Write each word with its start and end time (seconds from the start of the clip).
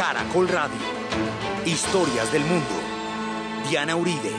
Caracol 0.00 0.48
Radio. 0.48 0.80
Historias 1.66 2.32
del 2.32 2.42
mundo. 2.44 2.74
Diana 3.68 3.96
Uribe. 3.96 4.32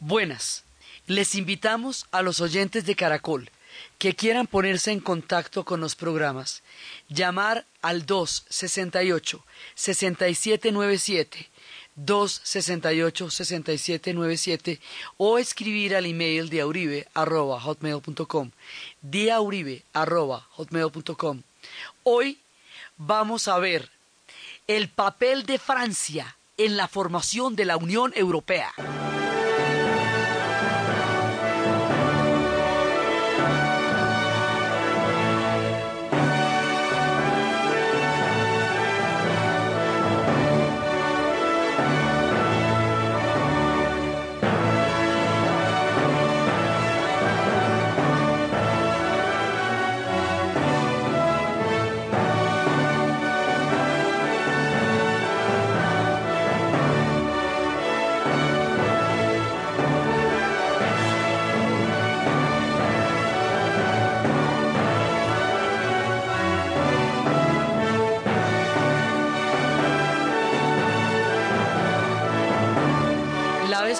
Buenas. 0.00 0.64
Les 1.06 1.34
invitamos 1.34 2.06
a 2.10 2.22
los 2.22 2.40
oyentes 2.40 2.86
de 2.86 2.96
Caracol 2.96 3.50
que 3.98 4.14
quieran 4.14 4.46
ponerse 4.46 4.92
en 4.92 5.00
contacto 5.00 5.66
con 5.66 5.80
los 5.80 5.94
programas, 5.94 6.62
llamar 7.10 7.66
al 7.82 8.06
268 8.06 9.44
6797 9.74 11.50
268-6797 11.98 14.80
o 15.18 15.36
escribir 15.36 15.96
al 15.96 16.06
email 16.06 16.48
diauribe 16.48 17.06
arroba 17.12 17.60
hotmail.com 17.60 18.52
hotmail.com 20.56 21.42
Hoy 22.04 22.38
vamos 22.96 23.48
a 23.48 23.58
ver 23.58 23.90
el 24.66 24.88
papel 24.88 25.46
de 25.46 25.58
Francia 25.58 26.36
en 26.56 26.76
la 26.76 26.88
formación 26.88 27.54
de 27.56 27.64
la 27.64 27.76
Unión 27.76 28.12
Europea. 28.16 28.72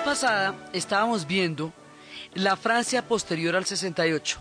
Pasada 0.01 0.55
estábamos 0.73 1.27
viendo 1.27 1.73
la 2.35 2.57
Francia 2.57 3.07
posterior 3.07 3.55
al 3.57 3.67
68. 3.67 4.39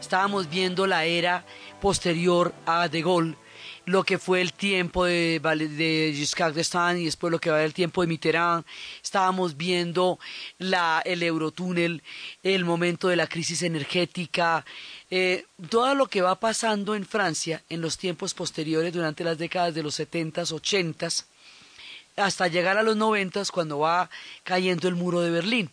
Estábamos 0.00 0.48
viendo 0.48 0.86
la 0.86 1.04
era 1.04 1.44
posterior 1.80 2.54
a 2.66 2.88
De 2.88 3.02
Gaulle, 3.02 3.36
lo 3.84 4.04
que 4.04 4.18
fue 4.18 4.40
el 4.40 4.52
tiempo 4.52 5.04
de, 5.04 5.40
de 5.40 6.12
Giscard 6.14 6.54
d'Estaing 6.54 6.98
y 6.98 7.04
después 7.06 7.30
lo 7.30 7.38
que 7.38 7.50
va 7.50 7.62
el 7.62 7.72
tiempo 7.72 8.02
de 8.02 8.08
Mitterrand. 8.08 8.64
Estábamos 9.02 9.56
viendo 9.56 10.18
la, 10.58 11.02
el 11.04 11.22
eurotúnel, 11.22 12.02
el 12.42 12.64
momento 12.64 13.08
de 13.08 13.16
la 13.16 13.26
crisis 13.26 13.62
energética, 13.62 14.64
eh, 15.10 15.46
todo 15.70 15.94
lo 15.94 16.06
que 16.06 16.22
va 16.22 16.38
pasando 16.38 16.94
en 16.94 17.06
Francia 17.06 17.62
en 17.68 17.80
los 17.80 17.98
tiempos 17.98 18.34
posteriores 18.34 18.92
durante 18.92 19.24
las 19.24 19.38
décadas 19.38 19.74
de 19.74 19.82
los 19.82 19.98
70s, 19.98 20.52
80s 20.52 21.26
hasta 22.16 22.48
llegar 22.48 22.78
a 22.78 22.82
los 22.82 22.96
noventas 22.96 23.50
cuando 23.50 23.78
va 23.80 24.10
cayendo 24.44 24.88
el 24.88 24.94
muro 24.94 25.20
de 25.20 25.30
Berlín. 25.30 25.70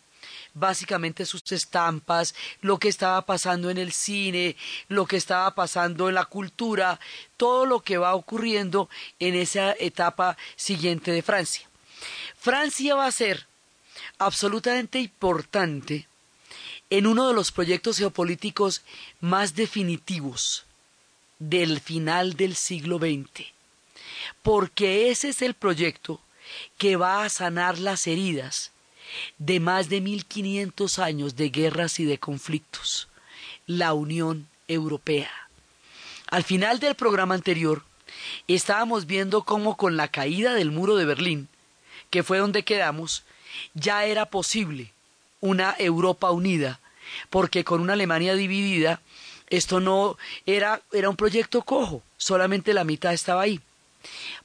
Básicamente 0.54 1.26
sus 1.26 1.52
estampas, 1.52 2.34
lo 2.62 2.80
que 2.80 2.88
estaba 2.88 3.26
pasando 3.26 3.70
en 3.70 3.78
el 3.78 3.92
cine, 3.92 4.56
lo 4.88 5.06
que 5.06 5.18
estaba 5.18 5.54
pasando 5.54 6.10
en 6.10 6.16
la 6.16 6.26
cultura, 6.26 7.00
todo 7.38 7.66
lo 7.66 7.82
que 7.82 7.98
va 7.98 8.16
ocurriendo 8.16 8.90
en 9.20 9.36
esa 9.36 9.74
etapa 9.80 10.38
siguiente 10.56 11.12
de 11.12 11.22
Francia. 11.22 11.70
Francia 12.38 12.96
va 12.96 13.06
a 13.06 13.12
ser 13.12 13.46
absolutamente 14.18 15.00
importante 15.00 16.08
en 16.90 17.06
uno 17.06 17.28
de 17.28 17.34
los 17.34 17.52
proyectos 17.52 17.98
geopolíticos 17.98 18.82
más 19.22 19.56
definitivos 19.56 20.66
del 21.38 21.80
final 21.80 22.34
del 22.34 22.56
siglo 22.56 22.98
XX, 22.98 23.46
porque 24.42 25.10
ese 25.10 25.30
es 25.30 25.42
el 25.42 25.54
proyecto 25.54 26.20
que 26.78 26.96
va 26.96 27.24
a 27.24 27.30
sanar 27.30 27.80
las 27.80 28.08
heridas 28.08 28.72
de 29.38 29.60
más 29.60 29.90
de 29.90 30.02
1500 30.02 31.00
años 31.00 31.36
de 31.36 31.50
guerras 31.50 32.00
y 32.00 32.06
de 32.06 32.20
conflictos, 32.20 33.08
la 33.66 33.94
Unión 33.94 34.48
Europea. 34.68 35.32
Al 36.28 36.44
final 36.44 36.80
del 36.80 36.96
programa 36.96 37.36
anterior, 37.36 37.84
estábamos 38.48 39.06
viendo 39.06 39.44
cómo 39.44 39.78
con 39.78 39.98
la 39.98 40.08
caída 40.08 40.54
del 40.54 40.72
muro 40.72 40.96
de 40.96 41.06
Berlín, 41.06 41.48
que 42.10 42.24
fue 42.24 42.38
donde 42.38 42.64
quedamos, 42.64 43.24
ya 43.74 44.06
era 44.06 44.28
posible 44.28 44.94
una 45.42 45.76
Europa 45.78 46.32
unida, 46.32 46.80
porque 47.30 47.64
con 47.64 47.82
una 47.82 47.94
Alemania 47.94 48.36
dividida, 48.36 49.02
esto 49.50 49.80
no 49.80 50.18
era, 50.46 50.82
era 50.92 51.10
un 51.10 51.16
proyecto 51.16 51.64
cojo, 51.64 52.04
solamente 52.18 52.74
la 52.74 52.84
mitad 52.84 53.14
estaba 53.14 53.42
ahí. 53.42 53.60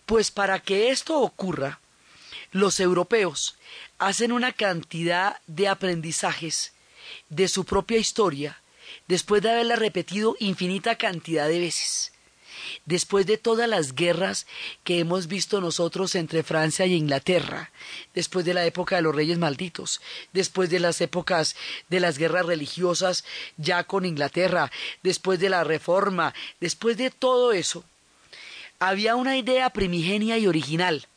Pues 0.07 0.31
para 0.31 0.61
que 0.61 0.91
esto 0.91 1.21
ocurra, 1.21 1.79
los 2.55 2.79
europeos 2.79 3.57
hacen 3.99 4.31
una 4.31 4.53
cantidad 4.53 5.41
de 5.49 5.67
aprendizajes 5.67 6.73
de 7.29 7.49
su 7.49 7.65
propia 7.65 7.99
historia 7.99 8.63
después 9.09 9.43
de 9.43 9.51
haberla 9.51 9.75
repetido 9.75 10.37
infinita 10.39 10.97
cantidad 10.97 11.49
de 11.49 11.59
veces. 11.59 12.13
Después 12.87 13.27
de 13.27 13.39
todas 13.39 13.69
las 13.69 13.97
guerras 13.97 14.47
que 14.85 15.01
hemos 15.01 15.27
visto 15.27 15.61
nosotros 15.61 16.15
entre 16.15 16.45
Francia 16.45 16.85
e 16.85 16.91
Inglaterra, 16.91 17.73
después 18.15 18.45
de 18.45 18.55
la 18.55 18.65
época 18.65 18.97
de 18.97 19.03
los 19.03 19.17
reyes 19.17 19.37
malditos, 19.37 20.01
después 20.33 20.71
de 20.71 20.79
las 20.79 21.01
épocas 21.01 21.57
de 21.89 21.99
las 21.99 22.19
guerras 22.19 22.47
religiosas 22.47 23.25
ya 23.57 23.83
con 23.83 24.07
Inglaterra, 24.07 24.71
después 25.03 25.41
de 25.41 25.49
la 25.49 25.65
reforma, 25.65 26.35
después 26.61 26.97
de 26.97 27.11
todo 27.11 27.53
eso, 27.53 27.85
había 28.79 29.17
una 29.17 29.37
idea 29.37 29.71
primigenia 29.71 30.39
y 30.39 30.47
original 30.47 31.09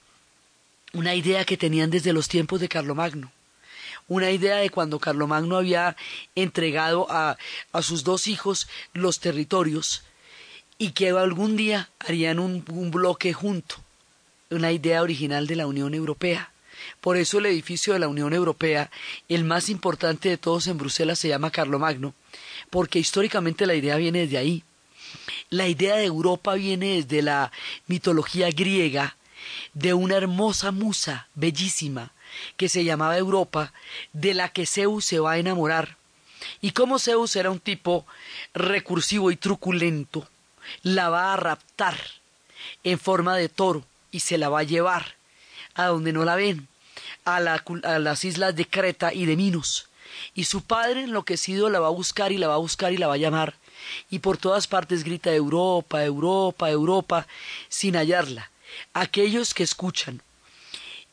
una 0.93 1.15
idea 1.15 1.45
que 1.45 1.57
tenían 1.57 1.89
desde 1.89 2.13
los 2.13 2.27
tiempos 2.27 2.59
de 2.59 2.69
Carlomagno, 2.69 3.31
una 4.07 4.31
idea 4.31 4.57
de 4.57 4.69
cuando 4.69 4.99
Carlomagno 4.99 5.57
había 5.57 5.95
entregado 6.35 7.07
a, 7.09 7.37
a 7.73 7.81
sus 7.81 8.03
dos 8.03 8.27
hijos 8.27 8.67
los 8.93 9.19
territorios 9.19 10.03
y 10.77 10.91
que 10.91 11.09
algún 11.09 11.57
día 11.57 11.89
harían 11.99 12.39
un, 12.39 12.63
un 12.69 12.91
bloque 12.91 13.33
junto, 13.33 13.75
una 14.49 14.71
idea 14.71 15.01
original 15.01 15.47
de 15.47 15.55
la 15.55 15.67
Unión 15.67 15.93
Europea. 15.93 16.51
Por 17.01 17.17
eso 17.17 17.39
el 17.39 17.47
edificio 17.47 17.93
de 17.93 17.99
la 17.99 18.07
Unión 18.07 18.33
Europea, 18.33 18.91
el 19.27 19.43
más 19.43 19.69
importante 19.69 20.29
de 20.29 20.37
todos 20.37 20.67
en 20.67 20.77
Bruselas, 20.77 21.19
se 21.19 21.27
llama 21.27 21.51
Carlomagno, 21.51 22.13
porque 22.69 22.99
históricamente 22.99 23.65
la 23.65 23.75
idea 23.75 23.97
viene 23.97 24.19
desde 24.19 24.37
ahí. 24.37 24.63
La 25.49 25.67
idea 25.67 25.95
de 25.95 26.05
Europa 26.05 26.53
viene 26.53 26.95
desde 27.01 27.21
la 27.21 27.51
mitología 27.87 28.49
griega, 28.51 29.17
de 29.73 29.93
una 29.93 30.15
hermosa 30.15 30.71
musa 30.71 31.27
bellísima 31.35 32.11
que 32.55 32.69
se 32.69 32.83
llamaba 32.83 33.17
Europa, 33.17 33.73
de 34.13 34.33
la 34.33 34.49
que 34.49 34.65
Zeus 34.65 35.05
se 35.05 35.19
va 35.19 35.33
a 35.33 35.37
enamorar. 35.37 35.97
Y 36.61 36.71
como 36.71 36.99
Zeus 36.99 37.35
era 37.35 37.51
un 37.51 37.59
tipo 37.59 38.05
recursivo 38.53 39.31
y 39.31 39.35
truculento, 39.35 40.27
la 40.83 41.09
va 41.09 41.33
a 41.33 41.37
raptar 41.37 41.97
en 42.83 42.99
forma 42.99 43.35
de 43.37 43.49
toro 43.49 43.85
y 44.11 44.21
se 44.21 44.37
la 44.37 44.49
va 44.49 44.59
a 44.59 44.63
llevar 44.63 45.15
a 45.75 45.85
donde 45.85 46.13
no 46.13 46.25
la 46.25 46.35
ven, 46.35 46.67
a, 47.25 47.37
a 47.37 47.99
las 47.99 48.25
islas 48.25 48.55
de 48.55 48.65
Creta 48.65 49.13
y 49.13 49.25
de 49.25 49.35
Minos. 49.35 49.89
Y 50.33 50.45
su 50.45 50.61
padre 50.61 51.03
enloquecido 51.03 51.69
la 51.69 51.79
va 51.79 51.87
a 51.87 51.91
buscar 51.91 52.31
y 52.31 52.37
la 52.37 52.47
va 52.47 52.55
a 52.55 52.57
buscar 52.57 52.93
y 52.93 52.97
la 52.97 53.07
va 53.07 53.15
a 53.15 53.17
llamar. 53.17 53.55
Y 54.09 54.19
por 54.19 54.37
todas 54.37 54.67
partes 54.67 55.03
grita 55.03 55.33
Europa, 55.33 56.03
Europa, 56.03 56.69
Europa, 56.69 57.27
sin 57.69 57.95
hallarla 57.95 58.49
aquellos 58.93 59.53
que 59.53 59.63
escuchan 59.63 60.21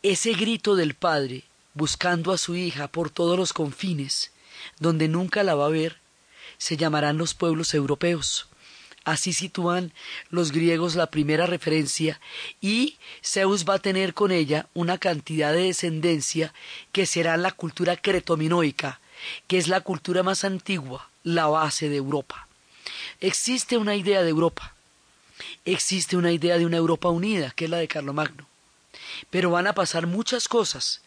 ese 0.03 0.35
grito 0.35 0.77
del 0.77 0.95
Padre 0.95 1.45
buscando 1.73 2.33
a 2.33 2.39
su 2.39 2.55
hija 2.57 2.89
por 2.89 3.11
todos 3.11 3.39
los 3.39 3.53
confines, 3.53 4.33
donde 4.79 5.09
nunca 5.09 5.43
la 5.43 5.55
va 5.55 5.67
a 5.67 5.71
ver, 5.71 5.99
se 6.59 6.77
llamarán 6.77 7.19
los 7.19 7.35
pueblos 7.35 7.75
europeos. 7.75 8.47
Así 9.05 9.33
sitúan 9.33 9.93
los 10.31 10.53
griegos 10.53 10.95
la 10.95 11.11
primera 11.11 11.47
referencia 11.47 12.21
y 12.61 12.97
Zeus 13.23 13.67
va 13.69 13.75
a 13.75 13.79
tener 13.79 14.15
con 14.15 14.31
ella 14.31 14.67
una 14.73 14.99
cantidad 14.99 15.53
de 15.53 15.65
descendencia 15.65 16.55
que 16.93 17.05
será 17.05 17.37
la 17.37 17.53
cultura 17.53 17.97
cretominoica, 17.97 19.01
que 19.47 19.59
es 19.59 19.69
la 19.69 19.81
cultura 19.81 20.23
más 20.23 20.45
antigua, 20.45 21.11
la 21.23 21.47
base 21.47 21.89
de 21.89 21.97
Europa. 21.97 22.49
Existe 23.21 23.77
una 23.77 23.95
idea 23.95 24.23
de 24.23 24.31
Europa, 24.31 24.74
existe 25.65 26.17
una 26.17 26.33
idea 26.33 26.59
de 26.59 26.67
una 26.67 26.77
Europa 26.77 27.09
unida, 27.09 27.53
que 27.55 27.65
es 27.65 27.71
la 27.71 27.79
de 27.79 27.89
Carlomagno. 27.89 28.47
Pero 29.31 29.51
van 29.51 29.67
a 29.67 29.75
pasar 29.75 30.07
muchas 30.07 30.49
cosas 30.49 31.03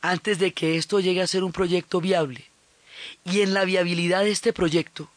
antes 0.00 0.38
de 0.38 0.52
que 0.52 0.76
esto 0.76 1.00
llegue 1.00 1.22
a 1.22 1.26
ser 1.26 1.44
un 1.44 1.52
proyecto 1.52 2.00
viable. 2.00 2.46
Y 3.24 3.40
en 3.42 3.54
la 3.54 3.64
viabilidad 3.64 4.24
de 4.24 4.30
este 4.30 4.52
proyecto, 4.52 5.10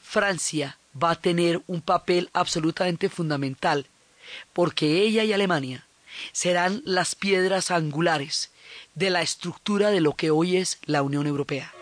Francia 0.00 0.78
va 1.02 1.12
a 1.12 1.20
tener 1.20 1.62
un 1.66 1.80
papel 1.80 2.30
absolutamente 2.32 3.08
fundamental, 3.08 3.86
porque 4.52 5.02
ella 5.02 5.24
y 5.24 5.32
Alemania 5.32 5.86
serán 6.32 6.82
las 6.84 7.14
piedras 7.14 7.70
angulares 7.70 8.50
de 8.94 9.10
la 9.10 9.22
estructura 9.22 9.90
de 9.90 10.00
lo 10.00 10.14
que 10.14 10.30
hoy 10.30 10.56
es 10.56 10.78
la 10.84 11.02
Unión 11.02 11.26
Europea. 11.26 11.72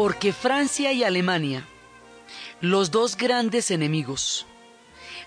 Porque 0.00 0.32
Francia 0.32 0.94
y 0.94 1.04
Alemania, 1.04 1.62
los 2.62 2.90
dos 2.90 3.18
grandes 3.18 3.70
enemigos, 3.70 4.46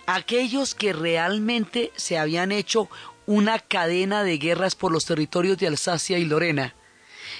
aquellos 0.07 0.73
que 0.73 0.93
realmente 0.93 1.91
se 1.95 2.17
habían 2.17 2.51
hecho 2.51 2.89
una 3.27 3.59
cadena 3.59 4.23
de 4.23 4.39
guerras 4.39 4.73
por 4.73 4.91
los 4.91 5.05
territorios 5.05 5.59
de 5.59 5.67
Alsacia 5.67 6.17
y 6.17 6.25
Lorena, 6.25 6.73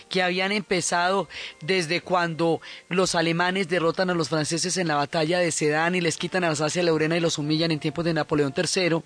que 0.09 0.21
habían 0.21 0.51
empezado 0.51 1.27
desde 1.59 2.01
cuando 2.01 2.61
los 2.87 3.15
alemanes 3.15 3.67
derrotan 3.67 4.11
a 4.11 4.13
los 4.13 4.29
franceses 4.29 4.77
en 4.77 4.87
la 4.87 4.97
batalla 4.97 5.39
de 5.39 5.51
Sedan 5.51 5.95
y 5.95 6.01
les 6.01 6.17
quitan 6.17 6.43
Alsacia 6.43 6.83
y 6.83 6.85
Lorena 6.85 7.17
y 7.17 7.19
los 7.19 7.39
humillan 7.39 7.71
en 7.71 7.79
tiempos 7.79 8.05
de 8.05 8.13
Napoleón 8.13 8.53
III, 8.55 9.01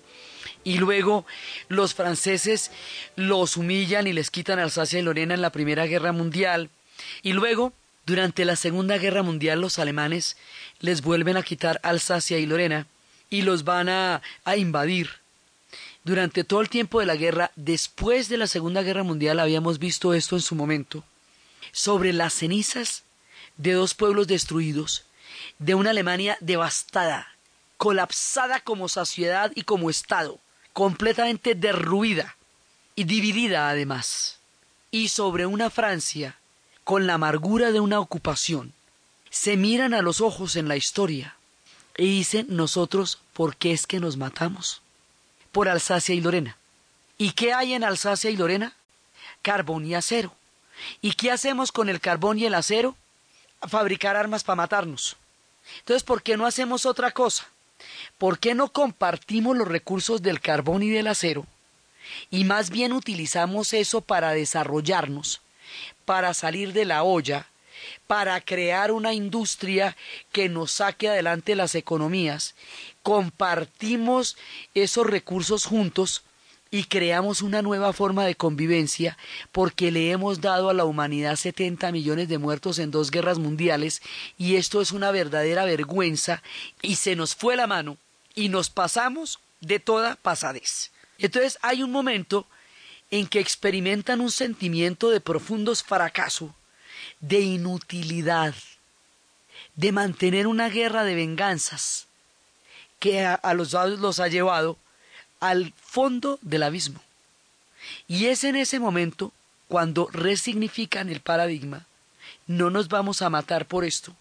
y 0.64 0.76
luego 0.76 1.24
los 1.68 1.94
franceses 1.94 2.72
los 3.16 3.56
humillan 3.56 4.06
y 4.06 4.12
les 4.12 4.30
quitan 4.30 4.58
Alsacia 4.58 4.98
y 4.98 5.02
Lorena 5.02 5.32
en 5.32 5.40
la 5.40 5.50
Primera 5.50 5.86
Guerra 5.86 6.12
Mundial, 6.12 6.68
y 7.22 7.32
luego, 7.32 7.72
durante 8.08 8.46
la 8.46 8.56
Segunda 8.56 8.96
Guerra 8.96 9.22
Mundial, 9.22 9.60
los 9.60 9.78
alemanes 9.78 10.38
les 10.80 11.02
vuelven 11.02 11.36
a 11.36 11.42
quitar 11.42 11.78
Alsacia 11.82 12.38
y 12.38 12.46
Lorena 12.46 12.86
y 13.28 13.42
los 13.42 13.64
van 13.64 13.90
a, 13.90 14.22
a 14.46 14.56
invadir. 14.56 15.10
Durante 16.04 16.42
todo 16.42 16.62
el 16.62 16.70
tiempo 16.70 17.00
de 17.00 17.06
la 17.06 17.16
guerra, 17.16 17.50
después 17.54 18.30
de 18.30 18.38
la 18.38 18.46
Segunda 18.46 18.80
Guerra 18.80 19.02
Mundial, 19.02 19.38
habíamos 19.38 19.78
visto 19.78 20.14
esto 20.14 20.36
en 20.36 20.40
su 20.40 20.54
momento, 20.54 21.04
sobre 21.70 22.14
las 22.14 22.32
cenizas 22.32 23.02
de 23.58 23.72
dos 23.72 23.92
pueblos 23.92 24.26
destruidos, 24.26 25.04
de 25.58 25.74
una 25.74 25.90
Alemania 25.90 26.38
devastada, 26.40 27.36
colapsada 27.76 28.60
como 28.60 28.88
sociedad 28.88 29.52
y 29.54 29.64
como 29.64 29.90
Estado, 29.90 30.38
completamente 30.72 31.54
derruida 31.54 32.36
y 32.94 33.04
dividida 33.04 33.68
además, 33.68 34.38
y 34.90 35.08
sobre 35.08 35.44
una 35.44 35.68
Francia 35.68 36.37
con 36.88 37.06
la 37.06 37.12
amargura 37.12 37.70
de 37.70 37.80
una 37.80 38.00
ocupación, 38.00 38.72
se 39.28 39.58
miran 39.58 39.92
a 39.92 40.00
los 40.00 40.22
ojos 40.22 40.56
en 40.56 40.68
la 40.68 40.76
historia 40.76 41.36
y 41.98 42.06
dicen 42.06 42.46
nosotros, 42.48 43.20
¿por 43.34 43.56
qué 43.56 43.72
es 43.72 43.86
que 43.86 44.00
nos 44.00 44.16
matamos? 44.16 44.80
Por 45.52 45.68
Alsacia 45.68 46.14
y 46.14 46.22
Lorena. 46.22 46.56
¿Y 47.18 47.32
qué 47.32 47.52
hay 47.52 47.74
en 47.74 47.84
Alsacia 47.84 48.30
y 48.30 48.38
Lorena? 48.38 48.72
Carbón 49.42 49.84
y 49.84 49.94
acero. 49.94 50.32
¿Y 51.02 51.12
qué 51.12 51.30
hacemos 51.30 51.72
con 51.72 51.90
el 51.90 52.00
carbón 52.00 52.38
y 52.38 52.46
el 52.46 52.54
acero? 52.54 52.96
Fabricar 53.68 54.16
armas 54.16 54.42
para 54.42 54.56
matarnos. 54.56 55.16
Entonces, 55.80 56.02
¿por 56.02 56.22
qué 56.22 56.38
no 56.38 56.46
hacemos 56.46 56.86
otra 56.86 57.10
cosa? 57.10 57.48
¿Por 58.16 58.38
qué 58.38 58.54
no 58.54 58.72
compartimos 58.72 59.54
los 59.58 59.68
recursos 59.68 60.22
del 60.22 60.40
carbón 60.40 60.82
y 60.82 60.88
del 60.88 61.08
acero? 61.08 61.44
Y 62.30 62.44
más 62.44 62.70
bien 62.70 62.94
utilizamos 62.94 63.74
eso 63.74 64.00
para 64.00 64.30
desarrollarnos 64.30 65.42
para 66.08 66.32
salir 66.32 66.72
de 66.72 66.86
la 66.86 67.02
olla, 67.02 67.48
para 68.06 68.40
crear 68.40 68.92
una 68.92 69.12
industria 69.12 69.94
que 70.32 70.48
nos 70.48 70.72
saque 70.72 71.10
adelante 71.10 71.54
las 71.54 71.74
economías, 71.74 72.54
compartimos 73.02 74.38
esos 74.72 75.06
recursos 75.06 75.66
juntos 75.66 76.22
y 76.70 76.84
creamos 76.84 77.42
una 77.42 77.60
nueva 77.60 77.92
forma 77.92 78.24
de 78.24 78.36
convivencia 78.36 79.18
porque 79.52 79.90
le 79.90 80.10
hemos 80.10 80.40
dado 80.40 80.70
a 80.70 80.72
la 80.72 80.86
humanidad 80.86 81.36
70 81.36 81.92
millones 81.92 82.30
de 82.30 82.38
muertos 82.38 82.78
en 82.78 82.90
dos 82.90 83.10
guerras 83.10 83.38
mundiales 83.38 84.00
y 84.38 84.56
esto 84.56 84.80
es 84.80 84.92
una 84.92 85.10
verdadera 85.10 85.66
vergüenza 85.66 86.42
y 86.80 86.96
se 86.96 87.16
nos 87.16 87.34
fue 87.34 87.54
la 87.54 87.66
mano 87.66 87.98
y 88.34 88.48
nos 88.48 88.70
pasamos 88.70 89.40
de 89.60 89.78
toda 89.78 90.16
pasadez. 90.16 90.90
Entonces 91.18 91.58
hay 91.60 91.82
un 91.82 91.92
momento 91.92 92.46
en 93.10 93.26
que 93.26 93.40
experimentan 93.40 94.20
un 94.20 94.30
sentimiento 94.30 95.10
de 95.10 95.20
profundos 95.20 95.82
fracaso, 95.82 96.54
de 97.20 97.40
inutilidad, 97.40 98.54
de 99.76 99.92
mantener 99.92 100.46
una 100.46 100.68
guerra 100.68 101.04
de 101.04 101.14
venganzas 101.14 102.06
que 102.98 103.24
a, 103.24 103.54
los 103.54 103.72
lados 103.72 104.00
los 104.00 104.20
ha 104.20 104.28
llevado 104.28 104.76
al 105.40 105.72
fondo 105.76 106.38
del 106.42 106.64
abismo. 106.64 107.00
Y 108.06 108.26
es 108.26 108.44
en 108.44 108.56
ese 108.56 108.80
momento 108.80 109.32
cuando 109.68 110.08
resignifican 110.12 111.08
el 111.08 111.20
paradigma, 111.20 111.86
no 112.46 112.70
nos 112.70 112.88
vamos 112.88 113.22
a 113.22 113.30
matar 113.30 113.66
por 113.66 113.84
esto, 113.84 114.14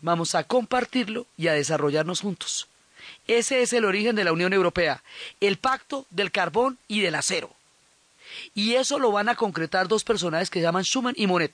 vamos 0.00 0.34
a 0.34 0.44
compartirlo 0.44 1.26
y 1.36 1.48
a 1.48 1.54
desarrollarnos 1.54 2.20
juntos. 2.20 2.68
Ese 3.26 3.62
es 3.62 3.72
el 3.72 3.84
origen 3.84 4.14
de 4.14 4.24
la 4.24 4.32
Unión 4.32 4.52
Europea, 4.52 5.02
el 5.40 5.56
pacto 5.56 6.06
del 6.10 6.30
carbón 6.30 6.78
y 6.86 7.00
del 7.00 7.14
acero. 7.14 7.50
Y 8.54 8.74
eso 8.74 8.98
lo 8.98 9.12
van 9.12 9.28
a 9.28 9.34
concretar 9.34 9.88
dos 9.88 10.04
personajes 10.04 10.50
que 10.50 10.60
se 10.60 10.64
llaman 10.64 10.84
Schuman 10.84 11.14
y 11.16 11.26
Monet. 11.26 11.52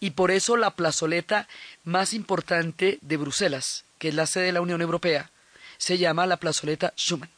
Y 0.00 0.10
por 0.10 0.30
eso 0.30 0.56
la 0.56 0.72
plazoleta 0.72 1.48
más 1.84 2.12
importante 2.12 2.98
de 3.00 3.16
Bruselas, 3.16 3.84
que 3.98 4.08
es 4.08 4.14
la 4.14 4.26
sede 4.26 4.46
de 4.46 4.52
la 4.52 4.60
Unión 4.60 4.80
Europea, 4.82 5.30
se 5.78 5.98
llama 5.98 6.26
la 6.26 6.38
plazoleta 6.38 6.92
Schuman. 6.96 7.30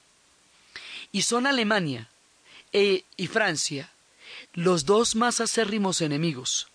Y 1.13 1.23
son 1.23 1.47
Alemania 1.47 2.09
e, 2.73 3.05
y 3.17 3.27
Francia 3.27 3.91
los 4.53 4.87
dos 4.87 5.15
más 5.15 5.41
acérrimos 5.41 6.01
enemigos. 6.01 6.69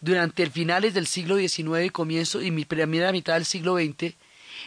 Durante 0.00 0.42
el 0.42 0.50
finales 0.50 0.94
del 0.94 1.06
siglo 1.06 1.36
XIX 1.38 1.86
y 1.86 1.90
comienzo 1.90 2.42
y 2.42 2.50
mi 2.50 2.64
primera 2.64 3.12
mitad 3.12 3.34
del 3.34 3.46
siglo 3.46 3.76
XX, 3.76 4.14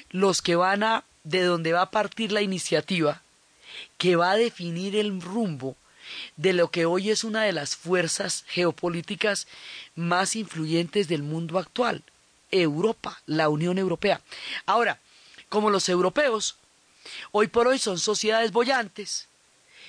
los 0.09 0.41
que 0.41 0.55
van 0.55 0.83
a 0.83 1.03
de 1.24 1.43
donde 1.43 1.71
va 1.71 1.83
a 1.83 1.91
partir 1.91 2.31
la 2.31 2.41
iniciativa 2.41 3.21
que 3.97 4.15
va 4.15 4.31
a 4.31 4.38
definir 4.38 4.95
el 4.95 5.21
rumbo 5.21 5.77
de 6.38 6.53
lo 6.53 6.72
que 6.72 6.86
hoy 6.86 7.10
es 7.10 7.24
una 7.24 7.44
de 7.44 7.51
las 7.51 7.75
fuerzas 7.75 8.46
geopolíticas 8.48 9.48
más 9.96 10.36
influyentes 10.36 11.08
del 11.08 11.24
mundo 11.24 11.60
actual, 11.60 12.03
Europa, 12.51 13.22
la 13.25 13.50
Unión 13.50 13.77
Europea. 13.77 14.22
Ahora, 14.65 15.00
como 15.50 15.70
los 15.70 15.89
europeos, 15.89 16.56
hoy 17.32 17.48
por 17.48 17.68
hoy 17.68 17.80
son 17.80 18.00
sociedades 18.00 18.51
bollantes, 18.51 19.27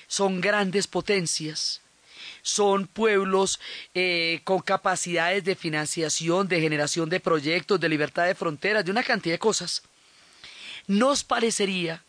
son 0.06 0.40
grandes 0.40 0.86
potencias, 0.86 1.80
son 2.42 2.86
pueblos 2.86 3.60
eh, 3.94 4.40
con 4.44 4.60
capacidades 4.60 5.44
de 5.44 5.54
financiación, 5.54 6.48
de 6.48 6.60
generación 6.60 7.08
de 7.08 7.20
proyectos, 7.20 7.80
de 7.80 7.88
libertad 7.88 8.26
de 8.26 8.34
fronteras, 8.34 8.84
de 8.84 8.90
una 8.90 9.02
cantidad 9.02 9.34
de 9.34 9.38
cosas, 9.38 9.82
nos 10.86 11.22
parecería 11.24 12.02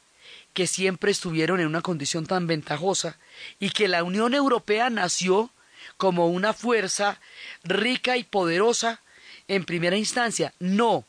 que 0.54 0.68
siempre 0.68 1.12
estuvieron 1.12 1.60
en 1.60 1.68
una 1.68 1.82
condición 1.82 2.26
tan 2.26 2.48
ventajosa 2.48 3.18
y 3.60 3.72
que 3.72 3.88
la 3.88 4.04
Unión 4.04 4.34
Europea 4.34 4.90
nació 4.90 5.50
como 5.98 6.28
una 6.28 6.54
fuerza 6.54 7.20
rica 7.64 8.18
y 8.18 8.24
poderosa 8.24 9.02
en 9.48 9.66
primera 9.66 9.98
instancia. 9.98 10.54
No, 10.60 11.06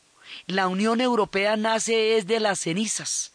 la 0.47 0.67
Unión 0.67 1.01
Europea 1.01 1.55
nace 1.57 2.17
es 2.17 2.27
de 2.27 2.39
las 2.39 2.59
cenizas, 2.59 3.31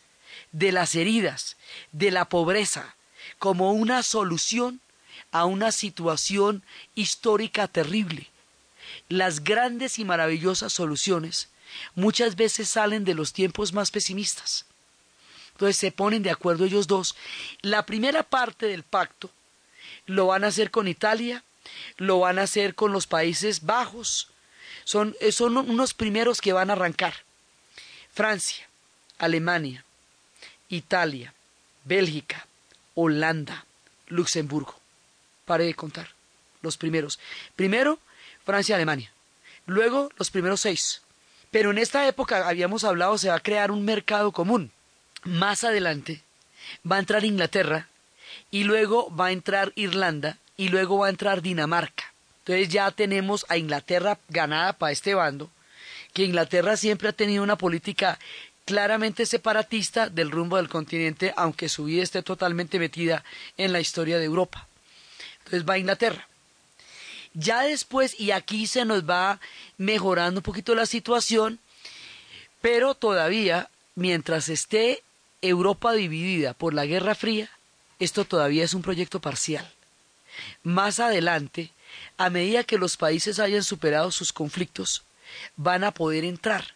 de 0.52 0.72
las 0.72 0.94
heridas, 0.94 1.56
de 1.92 2.10
la 2.10 2.26
pobreza, 2.26 2.96
como 3.38 3.72
una 3.72 4.02
solución 4.02 4.80
a 5.32 5.44
una 5.44 5.72
situación 5.72 6.64
histórica 6.94 7.68
terrible. 7.68 8.28
Las 9.08 9.44
grandes 9.44 9.98
y 9.98 10.04
maravillosas 10.04 10.72
soluciones 10.72 11.48
muchas 11.94 12.36
veces 12.36 12.68
salen 12.68 13.04
de 13.04 13.14
los 13.14 13.32
tiempos 13.32 13.72
más 13.72 13.90
pesimistas. 13.90 14.66
Entonces 15.60 15.76
se 15.76 15.92
ponen 15.92 16.22
de 16.22 16.30
acuerdo 16.30 16.64
ellos 16.64 16.86
dos. 16.86 17.14
La 17.60 17.84
primera 17.84 18.22
parte 18.22 18.64
del 18.64 18.82
pacto 18.82 19.30
lo 20.06 20.28
van 20.28 20.42
a 20.42 20.46
hacer 20.46 20.70
con 20.70 20.88
Italia, 20.88 21.44
lo 21.98 22.20
van 22.20 22.38
a 22.38 22.44
hacer 22.44 22.74
con 22.74 22.92
los 22.92 23.06
Países 23.06 23.66
Bajos. 23.66 24.30
Son, 24.84 25.14
eh, 25.20 25.32
son 25.32 25.58
unos 25.58 25.92
primeros 25.92 26.40
que 26.40 26.54
van 26.54 26.70
a 26.70 26.72
arrancar. 26.72 27.12
Francia, 28.10 28.70
Alemania, 29.18 29.84
Italia, 30.70 31.34
Bélgica, 31.84 32.46
Holanda, 32.94 33.66
Luxemburgo. 34.06 34.80
Pare 35.44 35.64
de 35.64 35.74
contar. 35.74 36.08
Los 36.62 36.78
primeros. 36.78 37.18
Primero, 37.54 37.98
Francia, 38.46 38.76
Alemania. 38.76 39.12
Luego, 39.66 40.08
los 40.16 40.30
primeros 40.30 40.62
seis. 40.62 41.02
Pero 41.50 41.70
en 41.70 41.76
esta 41.76 42.08
época, 42.08 42.48
habíamos 42.48 42.82
hablado, 42.82 43.18
se 43.18 43.28
va 43.28 43.34
a 43.34 43.40
crear 43.40 43.70
un 43.70 43.84
mercado 43.84 44.32
común. 44.32 44.72
Más 45.24 45.64
adelante 45.64 46.22
va 46.90 46.96
a 46.96 47.00
entrar 47.00 47.24
Inglaterra 47.24 47.88
y 48.50 48.64
luego 48.64 49.14
va 49.14 49.26
a 49.26 49.32
entrar 49.32 49.72
Irlanda 49.76 50.38
y 50.56 50.68
luego 50.68 50.98
va 50.98 51.06
a 51.06 51.10
entrar 51.10 51.42
Dinamarca. 51.42 52.12
Entonces 52.40 52.68
ya 52.68 52.90
tenemos 52.90 53.44
a 53.48 53.56
Inglaterra 53.56 54.18
ganada 54.28 54.72
para 54.72 54.92
este 54.92 55.14
bando, 55.14 55.50
que 56.12 56.24
Inglaterra 56.24 56.76
siempre 56.76 57.08
ha 57.08 57.12
tenido 57.12 57.42
una 57.42 57.56
política 57.56 58.18
claramente 58.64 59.26
separatista 59.26 60.08
del 60.08 60.30
rumbo 60.30 60.56
del 60.56 60.68
continente, 60.68 61.32
aunque 61.36 61.68
su 61.68 61.84
vida 61.84 62.02
esté 62.02 62.22
totalmente 62.22 62.78
metida 62.78 63.24
en 63.56 63.72
la 63.72 63.80
historia 63.80 64.18
de 64.18 64.24
Europa. 64.24 64.66
Entonces 65.38 65.68
va 65.68 65.74
a 65.74 65.78
Inglaterra. 65.78 66.28
Ya 67.34 67.62
después, 67.62 68.18
y 68.18 68.32
aquí 68.32 68.66
se 68.66 68.84
nos 68.84 69.08
va 69.08 69.40
mejorando 69.78 70.40
un 70.40 70.44
poquito 70.44 70.74
la 70.74 70.86
situación, 70.86 71.58
pero 72.60 72.94
todavía, 72.94 73.68
mientras 73.94 74.48
esté 74.48 75.02
Europa 75.42 75.92
dividida 75.92 76.54
por 76.54 76.74
la 76.74 76.86
Guerra 76.86 77.14
Fría, 77.14 77.50
esto 77.98 78.24
todavía 78.24 78.64
es 78.64 78.74
un 78.74 78.82
proyecto 78.82 79.20
parcial. 79.20 79.70
Más 80.62 81.00
adelante, 81.00 81.70
a 82.16 82.30
medida 82.30 82.64
que 82.64 82.78
los 82.78 82.96
países 82.96 83.38
hayan 83.38 83.64
superado 83.64 84.10
sus 84.10 84.32
conflictos, 84.32 85.02
van 85.56 85.84
a 85.84 85.92
poder 85.92 86.24
entrar. 86.24 86.74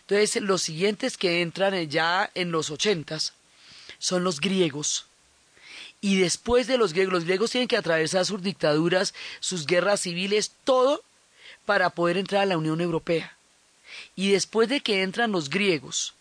Entonces, 0.00 0.42
los 0.42 0.62
siguientes 0.62 1.16
que 1.16 1.42
entran 1.42 1.88
ya 1.88 2.30
en 2.34 2.52
los 2.52 2.70
ochentas 2.70 3.34
son 3.98 4.24
los 4.24 4.40
griegos. 4.40 5.06
Y 6.00 6.18
después 6.18 6.66
de 6.66 6.78
los 6.78 6.92
griegos, 6.92 7.12
los 7.12 7.24
griegos 7.24 7.50
tienen 7.50 7.68
que 7.68 7.76
atravesar 7.76 8.24
sus 8.24 8.42
dictaduras, 8.42 9.14
sus 9.40 9.66
guerras 9.66 10.00
civiles, 10.00 10.52
todo 10.64 11.02
para 11.66 11.90
poder 11.90 12.16
entrar 12.16 12.42
a 12.42 12.46
la 12.46 12.58
Unión 12.58 12.80
Europea. 12.80 13.36
Y 14.16 14.32
después 14.32 14.68
de 14.68 14.80
que 14.80 15.02
entran 15.02 15.32
los 15.32 15.50
griegos, 15.50 16.14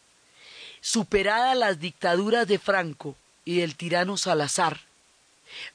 superadas 0.82 1.58
las 1.58 1.80
dictaduras 1.80 2.48
de 2.48 2.60
Franco 2.60 3.16
y 3.46 3.58
del 3.58 3.76
tirano 3.76 4.18
Salazar, 4.18 4.82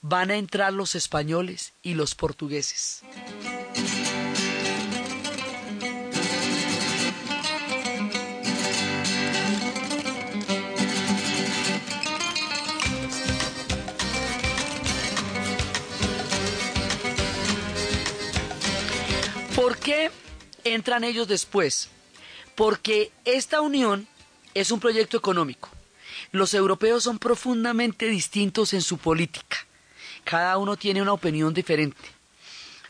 van 0.00 0.30
a 0.30 0.36
entrar 0.36 0.72
los 0.72 0.94
españoles 0.94 1.72
y 1.82 1.94
los 1.94 2.14
portugueses. 2.14 3.02
¿Por 19.54 19.78
qué 19.78 20.10
entran 20.64 21.04
ellos 21.04 21.26
después? 21.26 21.88
Porque 22.54 23.12
esta 23.24 23.60
unión 23.60 24.06
es 24.54 24.70
un 24.70 24.80
proyecto 24.80 25.16
económico. 25.16 25.68
Los 26.32 26.54
europeos 26.54 27.04
son 27.04 27.18
profundamente 27.18 28.06
distintos 28.06 28.72
en 28.72 28.82
su 28.82 28.98
política. 28.98 29.66
Cada 30.24 30.56
uno 30.58 30.76
tiene 30.76 31.02
una 31.02 31.12
opinión 31.12 31.52
diferente. 31.52 32.00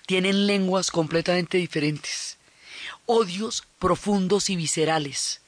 Tienen 0.07 0.47
lenguas 0.47 0.91
completamente 0.91 1.59
diferentes. 1.59 2.37
Odios 3.07 3.65
profundos 3.79 4.51
y 4.51 4.57
viscerales. 4.57 5.41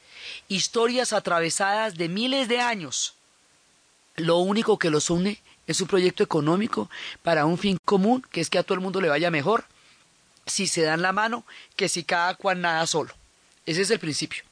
Historias 0.49 1.13
atravesadas 1.13 1.97
de 1.97 2.09
miles 2.09 2.49
de 2.49 2.61
años. 2.61 3.15
Lo 4.17 4.39
único 4.39 4.79
que 4.79 4.91
los 4.91 5.11
une 5.11 5.41
es 5.67 5.81
un 5.81 5.89
proyecto 5.89 6.23
económico 6.23 6.91
para 7.23 7.45
un 7.45 7.59
fin 7.59 7.79
común, 7.85 8.25
que 8.31 8.41
es 8.41 8.51
que 8.51 8.59
a 8.59 8.63
todo 8.63 8.75
el 8.75 8.81
mundo 8.81 9.01
le 9.01 9.09
vaya 9.09 9.31
mejor 9.31 9.67
si 10.47 10.67
se 10.69 10.83
dan 10.83 11.03
la 11.03 11.13
mano 11.13 11.45
que 11.75 11.89
si 11.89 12.05
cada 12.05 12.35
cual 12.35 12.61
nada 12.61 12.87
solo. 12.87 13.13
Ese 13.67 13.83
es 13.83 13.91
el 13.91 13.99
principio. 13.99 14.46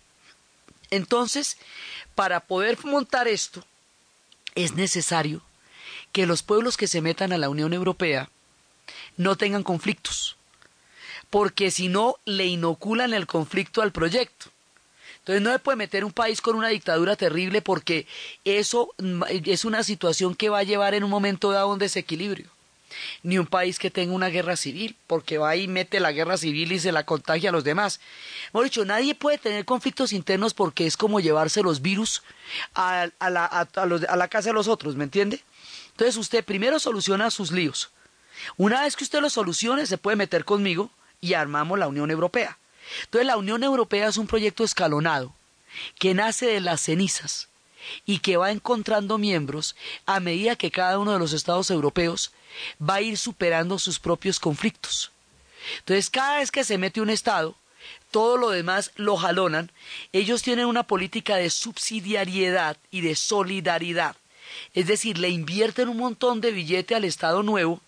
Entonces, 0.90 1.56
para 2.14 2.40
poder 2.40 2.78
montar 2.84 3.28
esto, 3.28 3.64
es 4.54 4.74
necesario 4.74 5.42
que 6.12 6.26
los 6.26 6.42
pueblos 6.42 6.76
que 6.76 6.86
se 6.86 7.00
metan 7.00 7.32
a 7.32 7.38
la 7.38 7.48
Unión 7.48 7.72
Europea 7.72 8.30
no 9.16 9.36
tengan 9.36 9.62
conflictos, 9.62 10.36
porque 11.30 11.70
si 11.70 11.88
no 11.88 12.16
le 12.24 12.46
inoculan 12.46 13.14
el 13.14 13.26
conflicto 13.26 13.82
al 13.82 13.92
proyecto. 13.92 14.46
Entonces 15.18 15.42
no 15.42 15.52
se 15.52 15.58
puede 15.58 15.76
meter 15.76 16.04
un 16.04 16.12
país 16.12 16.42
con 16.42 16.54
una 16.54 16.68
dictadura 16.68 17.16
terrible 17.16 17.62
porque 17.62 18.06
eso 18.44 18.94
es 19.42 19.64
una 19.64 19.82
situación 19.82 20.34
que 20.34 20.50
va 20.50 20.58
a 20.58 20.64
llevar 20.64 20.92
en 20.92 21.02
un 21.02 21.10
momento 21.10 21.50
dado 21.50 21.72
un 21.72 21.78
desequilibrio 21.78 22.53
ni 23.22 23.38
un 23.38 23.46
país 23.46 23.78
que 23.78 23.90
tenga 23.90 24.14
una 24.14 24.28
guerra 24.28 24.56
civil, 24.56 24.96
porque 25.06 25.38
va 25.38 25.56
y 25.56 25.68
mete 25.68 26.00
la 26.00 26.12
guerra 26.12 26.36
civil 26.36 26.72
y 26.72 26.78
se 26.78 26.92
la 26.92 27.06
contagia 27.06 27.50
a 27.50 27.52
los 27.52 27.64
demás. 27.64 28.00
Hemos 28.52 28.64
dicho, 28.64 28.84
nadie 28.84 29.14
puede 29.14 29.38
tener 29.38 29.64
conflictos 29.64 30.12
internos 30.12 30.54
porque 30.54 30.86
es 30.86 30.96
como 30.96 31.20
llevarse 31.20 31.62
los 31.62 31.82
virus 31.82 32.22
a, 32.74 33.08
la, 33.20 33.44
a 33.46 34.16
la 34.16 34.28
casa 34.28 34.50
de 34.50 34.54
los 34.54 34.68
otros, 34.68 34.96
¿me 34.96 35.04
entiende? 35.04 35.42
Entonces 35.90 36.16
usted 36.16 36.44
primero 36.44 36.78
soluciona 36.78 37.30
sus 37.30 37.52
líos. 37.52 37.90
Una 38.56 38.82
vez 38.82 38.96
que 38.96 39.04
usted 39.04 39.20
los 39.20 39.32
solucione, 39.32 39.86
se 39.86 39.98
puede 39.98 40.16
meter 40.16 40.44
conmigo 40.44 40.90
y 41.20 41.34
armamos 41.34 41.78
la 41.78 41.88
Unión 41.88 42.10
Europea. 42.10 42.58
Entonces 43.04 43.26
la 43.26 43.36
Unión 43.36 43.62
Europea 43.62 44.08
es 44.08 44.16
un 44.16 44.26
proyecto 44.26 44.64
escalonado 44.64 45.34
que 45.98 46.14
nace 46.14 46.46
de 46.46 46.60
las 46.60 46.80
cenizas 46.82 47.48
y 48.06 48.18
que 48.18 48.36
va 48.36 48.50
encontrando 48.50 49.18
miembros 49.18 49.76
a 50.06 50.20
medida 50.20 50.56
que 50.56 50.70
cada 50.70 50.98
uno 50.98 51.12
de 51.12 51.18
los 51.18 51.32
estados 51.32 51.70
europeos 51.70 52.32
va 52.80 52.96
a 52.96 53.00
ir 53.00 53.16
superando 53.18 53.78
sus 53.78 53.98
propios 53.98 54.38
conflictos. 54.38 55.10
Entonces, 55.78 56.10
cada 56.10 56.38
vez 56.38 56.50
que 56.50 56.64
se 56.64 56.78
mete 56.78 57.00
un 57.00 57.10
estado, 57.10 57.56
todo 58.10 58.36
lo 58.36 58.50
demás 58.50 58.92
lo 58.96 59.16
jalonan, 59.16 59.70
ellos 60.12 60.42
tienen 60.42 60.66
una 60.66 60.84
política 60.84 61.36
de 61.36 61.50
subsidiariedad 61.50 62.76
y 62.90 63.00
de 63.00 63.16
solidaridad. 63.16 64.16
Es 64.72 64.86
decir, 64.86 65.18
le 65.18 65.30
invierten 65.30 65.88
un 65.88 65.96
montón 65.96 66.40
de 66.40 66.52
billete 66.52 66.94
al 66.94 67.04
Estado 67.04 67.42
nuevo 67.42 67.80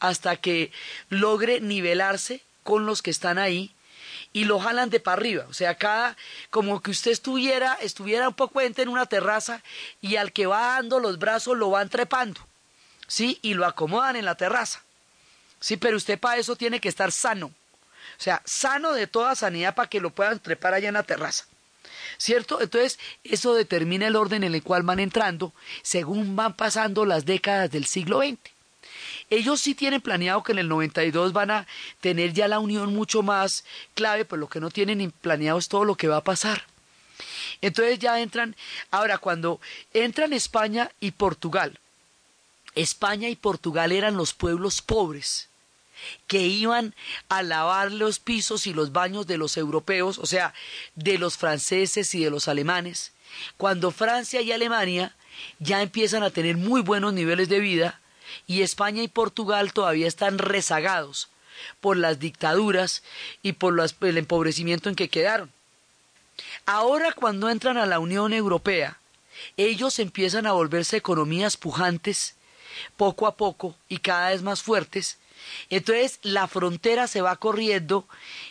hasta 0.00 0.36
que 0.36 0.70
logre 1.08 1.60
nivelarse 1.60 2.42
con 2.62 2.84
los 2.84 3.00
que 3.00 3.10
están 3.10 3.38
ahí 3.38 3.72
y 4.34 4.44
lo 4.44 4.58
jalan 4.58 4.90
de 4.90 5.00
para 5.00 5.16
arriba. 5.16 5.46
O 5.48 5.54
sea, 5.54 5.76
cada, 5.76 6.16
como 6.50 6.82
que 6.82 6.90
usted 6.90 7.12
estuviera, 7.12 7.78
estuviera 7.80 8.28
un 8.28 8.34
poco 8.34 8.60
en 8.60 8.88
una 8.88 9.06
terraza 9.06 9.62
y 10.02 10.16
al 10.16 10.32
que 10.32 10.46
va 10.46 10.74
dando 10.74 10.98
los 10.98 11.18
brazos 11.18 11.56
lo 11.56 11.70
van 11.70 11.88
trepando, 11.88 12.40
¿sí? 13.06 13.38
Y 13.40 13.54
lo 13.54 13.64
acomodan 13.64 14.16
en 14.16 14.26
la 14.26 14.34
terraza. 14.34 14.82
Sí, 15.60 15.76
pero 15.78 15.96
usted 15.96 16.18
para 16.18 16.36
eso 16.36 16.56
tiene 16.56 16.80
que 16.80 16.88
estar 16.88 17.12
sano. 17.12 17.46
O 17.46 18.22
sea, 18.22 18.42
sano 18.44 18.92
de 18.92 19.06
toda 19.06 19.36
sanidad 19.36 19.74
para 19.74 19.88
que 19.88 20.00
lo 20.00 20.10
puedan 20.10 20.40
trepar 20.40 20.74
allá 20.74 20.88
en 20.88 20.94
la 20.94 21.04
terraza. 21.04 21.46
¿Cierto? 22.18 22.60
Entonces, 22.60 22.98
eso 23.22 23.54
determina 23.54 24.08
el 24.08 24.16
orden 24.16 24.44
en 24.44 24.54
el 24.54 24.62
cual 24.62 24.82
van 24.82 24.98
entrando 24.98 25.52
según 25.82 26.34
van 26.34 26.54
pasando 26.54 27.06
las 27.06 27.24
décadas 27.24 27.70
del 27.70 27.86
siglo 27.86 28.18
XX. 28.18 28.53
Ellos 29.30 29.60
sí 29.60 29.74
tienen 29.74 30.00
planeado 30.00 30.42
que 30.42 30.52
en 30.52 30.58
el 30.58 30.68
92 30.68 31.32
van 31.32 31.50
a 31.50 31.66
tener 32.00 32.32
ya 32.32 32.48
la 32.48 32.58
unión 32.58 32.94
mucho 32.94 33.22
más 33.22 33.64
clave, 33.94 34.24
pero 34.24 34.40
lo 34.40 34.48
que 34.48 34.60
no 34.60 34.70
tienen 34.70 35.10
planeado 35.10 35.58
es 35.58 35.68
todo 35.68 35.84
lo 35.84 35.96
que 35.96 36.08
va 36.08 36.18
a 36.18 36.24
pasar. 36.24 36.64
Entonces 37.60 37.98
ya 37.98 38.20
entran, 38.20 38.56
ahora 38.90 39.18
cuando 39.18 39.60
entran 39.92 40.32
España 40.32 40.90
y 41.00 41.12
Portugal, 41.12 41.78
España 42.74 43.28
y 43.28 43.36
Portugal 43.36 43.92
eran 43.92 44.16
los 44.16 44.34
pueblos 44.34 44.82
pobres 44.82 45.48
que 46.26 46.42
iban 46.42 46.94
a 47.28 47.42
lavar 47.42 47.92
los 47.92 48.18
pisos 48.18 48.66
y 48.66 48.74
los 48.74 48.92
baños 48.92 49.26
de 49.26 49.38
los 49.38 49.56
europeos, 49.56 50.18
o 50.18 50.26
sea, 50.26 50.52
de 50.94 51.18
los 51.18 51.36
franceses 51.36 52.14
y 52.14 52.24
de 52.24 52.30
los 52.30 52.48
alemanes, 52.48 53.12
cuando 53.56 53.90
Francia 53.90 54.40
y 54.40 54.52
Alemania 54.52 55.14
ya 55.58 55.82
empiezan 55.82 56.22
a 56.22 56.30
tener 56.30 56.56
muy 56.56 56.82
buenos 56.82 57.14
niveles 57.14 57.48
de 57.48 57.60
vida, 57.60 58.00
y 58.46 58.62
España 58.62 59.02
y 59.02 59.08
Portugal 59.08 59.72
todavía 59.72 60.06
están 60.06 60.38
rezagados 60.38 61.28
por 61.80 61.96
las 61.96 62.18
dictaduras 62.18 63.02
y 63.42 63.52
por 63.52 63.78
el 64.00 64.18
empobrecimiento 64.18 64.88
en 64.88 64.96
que 64.96 65.08
quedaron. 65.08 65.52
Ahora 66.66 67.12
cuando 67.12 67.48
entran 67.48 67.76
a 67.76 67.86
la 67.86 67.98
Unión 67.98 68.32
Europea, 68.32 68.98
ellos 69.56 69.98
empiezan 69.98 70.46
a 70.46 70.52
volverse 70.52 70.96
economías 70.96 71.56
pujantes 71.56 72.36
poco 72.96 73.26
a 73.26 73.36
poco 73.36 73.76
y 73.88 73.98
cada 73.98 74.30
vez 74.30 74.42
más 74.42 74.62
fuertes 74.62 75.18
entonces 75.70 76.18
la 76.22 76.46
frontera 76.48 77.06
se 77.06 77.20
va 77.20 77.36
corriendo, 77.36 78.06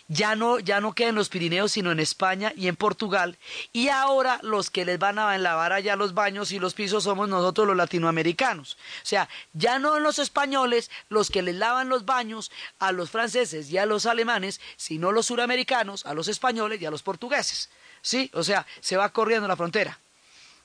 ya 0.08 0.36
no, 0.36 0.60
ya 0.60 0.82
no 0.82 0.94
queda 0.94 1.10
en 1.10 1.16
los 1.16 1.30
Pirineos, 1.30 1.72
sino 1.72 1.92
en 1.92 2.00
España 2.00 2.54
y 2.56 2.68
en 2.68 2.76
Portugal, 2.76 3.38
y 3.72 3.90
ahora 3.90 4.40
los 4.44 4.70
que 4.70 4.86
les 4.86 5.00
van 5.00 5.20
a 5.20 5.38
lavar 5.38 5.74
allá 5.74 5.96
los 5.96 6.14
baños 6.14 6.52
y 6.52 6.60
los 6.60 6.74
pisos 6.74 7.04
somos 7.04 7.30
nosotros 7.30 7.68
los 7.68 7.76
latinoamericanos. 7.76 8.78
O 9.04 9.06
sea, 9.06 9.30
ya 9.54 9.80
no 9.80 10.00
los 10.00 10.20
españoles 10.20 10.92
los 11.10 11.30
que 11.30 11.42
les 11.42 11.56
lavan 11.56 11.90
los 11.90 12.06
baños 12.06 12.52
a 12.80 12.92
los 12.92 13.10
franceses 13.10 13.70
y 13.70 13.78
a 13.78 13.86
los 13.86 14.06
alemanes, 14.06 14.62
sino 14.76 15.12
los 15.12 15.28
suramericanos, 15.28 16.06
a 16.06 16.14
los 16.14 16.28
españoles 16.28 16.82
y 16.82 16.86
a 16.86 16.92
los 16.92 17.04
portugueses. 17.04 17.70
¿Sí? 18.02 18.30
O 18.34 18.44
sea, 18.44 18.66
se 18.82 18.98
va 18.98 19.14
corriendo 19.14 19.48
la 19.48 19.56
frontera. 19.56 19.98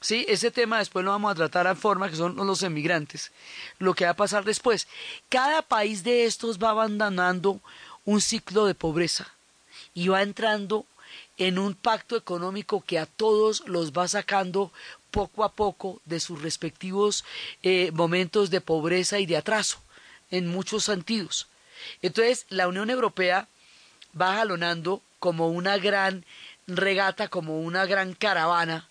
Sí, 0.00 0.25
ese 0.28 0.50
tema 0.50 0.78
después 0.78 1.05
lo 1.05 1.11
vamos 1.11 1.33
a 1.33 1.35
tratar 1.35 1.67
en 1.67 1.76
forma 1.76 2.09
que 2.09 2.17
son 2.17 2.37
los 2.37 2.62
emigrantes. 2.62 3.33
Lo 3.78 3.95
que 3.95 4.05
va 4.05 4.12
a 4.12 4.17
pasar 4.17 4.45
después. 4.45 4.87
Cada 5.28 5.62
país 5.62 6.05
de 6.05 6.25
estos 6.25 6.59
va 6.59 6.71
abandonando 6.71 7.61
un 8.05 8.21
ciclo 8.21 8.67
de 8.67 8.75
pobreza 8.75 9.28
y 9.95 10.09
va 10.09 10.23
entrando 10.23 10.87
en 11.37 11.59
un 11.59 11.75
pacto 11.75 12.17
económico 12.17 12.83
que 12.87 12.99
a 12.99 13.07
todos 13.07 13.62
los 13.67 13.93
va 13.93 14.07
sacando 14.09 14.73
poco 15.11 15.45
a 15.45 15.52
poco 15.52 16.00
de 16.05 16.21
sus 16.21 16.43
respectivos 16.43 17.25
eh, 17.62 17.90
momentos 17.93 18.50
de 18.50 18.61
pobreza 18.61 19.19
y 19.19 19.26
de 19.26 19.37
atraso, 19.37 19.78
en 20.31 20.47
muchos 20.47 20.85
sentidos. 20.85 21.47
Entonces, 22.02 22.47
la 22.50 22.69
Unión 22.69 22.90
Europea 22.90 23.49
va 24.21 24.35
jalonando 24.35 25.02
como 25.19 25.49
una 25.49 25.78
gran 25.78 26.25
regata, 26.67 27.28
como 27.28 27.61
una 27.61 27.87
gran 27.87 28.14
caravana, 28.14 28.88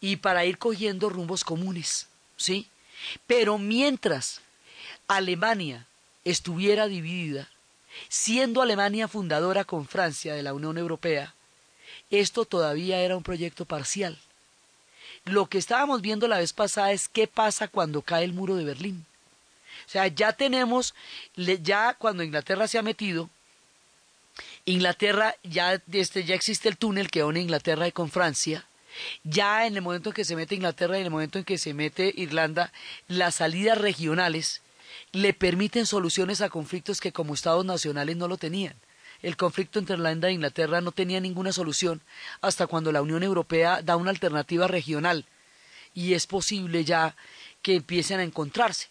y 0.00 0.16
para 0.16 0.44
ir 0.44 0.58
cogiendo 0.58 1.10
rumbos 1.10 1.44
comunes, 1.44 2.08
¿sí? 2.36 2.68
Pero 3.26 3.58
mientras 3.58 4.40
Alemania 5.08 5.86
estuviera 6.24 6.86
dividida, 6.86 7.48
siendo 8.08 8.62
Alemania 8.62 9.08
fundadora 9.08 9.64
con 9.64 9.86
Francia 9.86 10.34
de 10.34 10.42
la 10.42 10.54
Unión 10.54 10.78
Europea, 10.78 11.34
esto 12.10 12.44
todavía 12.44 13.00
era 13.00 13.16
un 13.16 13.22
proyecto 13.22 13.64
parcial. 13.64 14.18
Lo 15.24 15.46
que 15.46 15.58
estábamos 15.58 16.00
viendo 16.00 16.28
la 16.28 16.38
vez 16.38 16.52
pasada 16.52 16.92
es 16.92 17.08
qué 17.08 17.26
pasa 17.26 17.68
cuando 17.68 18.02
cae 18.02 18.24
el 18.24 18.32
muro 18.32 18.56
de 18.56 18.64
Berlín. 18.64 19.06
O 19.86 19.90
sea, 19.90 20.06
ya 20.06 20.32
tenemos, 20.32 20.94
ya 21.36 21.94
cuando 21.94 22.22
Inglaterra 22.22 22.68
se 22.68 22.78
ha 22.78 22.82
metido, 22.82 23.28
Inglaterra 24.64 25.34
ya, 25.42 25.80
este, 25.92 26.24
ya 26.24 26.34
existe 26.34 26.68
el 26.68 26.76
túnel 26.76 27.10
que 27.10 27.24
une 27.24 27.40
Inglaterra 27.40 27.88
y 27.88 27.92
con 27.92 28.10
Francia. 28.10 28.64
Ya 29.24 29.66
en 29.66 29.76
el 29.76 29.82
momento 29.82 30.10
en 30.10 30.14
que 30.14 30.24
se 30.24 30.36
mete 30.36 30.54
Inglaterra 30.54 30.96
y 30.96 31.00
en 31.00 31.06
el 31.06 31.12
momento 31.12 31.38
en 31.38 31.44
que 31.44 31.58
se 31.58 31.74
mete 31.74 32.12
Irlanda, 32.16 32.72
las 33.08 33.36
salidas 33.36 33.78
regionales 33.78 34.62
le 35.12 35.32
permiten 35.34 35.86
soluciones 35.86 36.40
a 36.40 36.48
conflictos 36.50 37.00
que 37.00 37.12
como 37.12 37.34
estados 37.34 37.64
nacionales 37.64 38.16
no 38.16 38.28
lo 38.28 38.36
tenían. 38.36 38.74
El 39.22 39.36
conflicto 39.36 39.78
entre 39.78 39.96
Irlanda 39.96 40.28
e 40.28 40.32
Inglaterra 40.32 40.80
no 40.80 40.92
tenía 40.92 41.20
ninguna 41.20 41.52
solución 41.52 42.00
hasta 42.40 42.66
cuando 42.66 42.90
la 42.90 43.02
Unión 43.02 43.22
Europea 43.22 43.82
da 43.82 43.96
una 43.96 44.10
alternativa 44.10 44.66
regional 44.66 45.26
y 45.94 46.14
es 46.14 46.26
posible 46.26 46.84
ya 46.84 47.16
que 47.62 47.76
empiecen 47.76 48.20
a 48.20 48.24
encontrarse. 48.24 48.88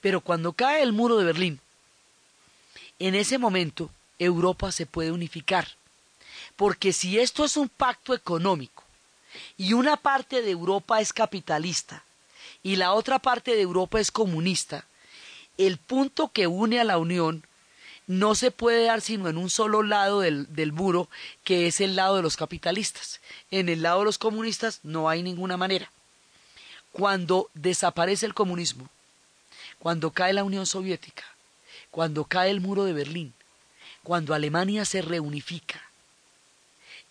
Pero 0.00 0.20
cuando 0.20 0.52
cae 0.52 0.82
el 0.82 0.92
muro 0.92 1.16
de 1.16 1.24
Berlín, 1.24 1.60
en 2.98 3.14
ese 3.14 3.38
momento 3.38 3.90
Europa 4.18 4.72
se 4.72 4.86
puede 4.86 5.12
unificar. 5.12 5.68
Porque 6.56 6.92
si 6.92 7.18
esto 7.18 7.44
es 7.44 7.56
un 7.56 7.68
pacto 7.68 8.14
económico 8.14 8.84
y 9.56 9.72
una 9.72 9.96
parte 9.96 10.42
de 10.42 10.50
Europa 10.50 11.00
es 11.00 11.12
capitalista 11.12 12.04
y 12.62 12.76
la 12.76 12.92
otra 12.92 13.18
parte 13.18 13.54
de 13.54 13.62
Europa 13.62 14.00
es 14.00 14.10
comunista, 14.10 14.86
el 15.58 15.78
punto 15.78 16.28
que 16.28 16.46
une 16.46 16.80
a 16.80 16.84
la 16.84 16.98
Unión 16.98 17.44
no 18.06 18.34
se 18.34 18.50
puede 18.50 18.84
dar 18.84 19.00
sino 19.00 19.28
en 19.28 19.36
un 19.36 19.50
solo 19.50 19.82
lado 19.82 20.20
del, 20.20 20.52
del, 20.54 20.72
muro, 20.72 21.08
que 21.44 21.66
es 21.66 21.80
el 21.80 21.96
lado 21.96 22.16
de 22.16 22.22
los 22.22 22.36
capitalistas. 22.36 23.20
En 23.50 23.68
el 23.68 23.82
lado 23.82 24.00
de 24.00 24.06
los 24.06 24.18
comunistas 24.18 24.80
no 24.82 25.08
hay 25.08 25.22
ninguna 25.22 25.56
manera. 25.56 25.90
Cuando 26.90 27.48
desaparece 27.54 28.26
el 28.26 28.34
comunismo, 28.34 28.88
cuando 29.78 30.10
cae 30.10 30.32
la 30.32 30.44
Unión 30.44 30.66
Soviética, 30.66 31.24
cuando 31.90 32.24
cae 32.24 32.50
el 32.50 32.60
muro 32.60 32.84
de 32.84 32.92
Berlín, 32.92 33.34
cuando 34.02 34.34
Alemania 34.34 34.84
se 34.84 35.00
reunifica, 35.00 35.80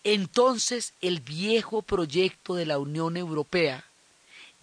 entonces 0.04 0.94
el 1.00 1.20
viejo 1.20 1.82
proyecto 1.82 2.54
de 2.54 2.66
la 2.66 2.78
Unión 2.78 3.16
Europea 3.16 3.84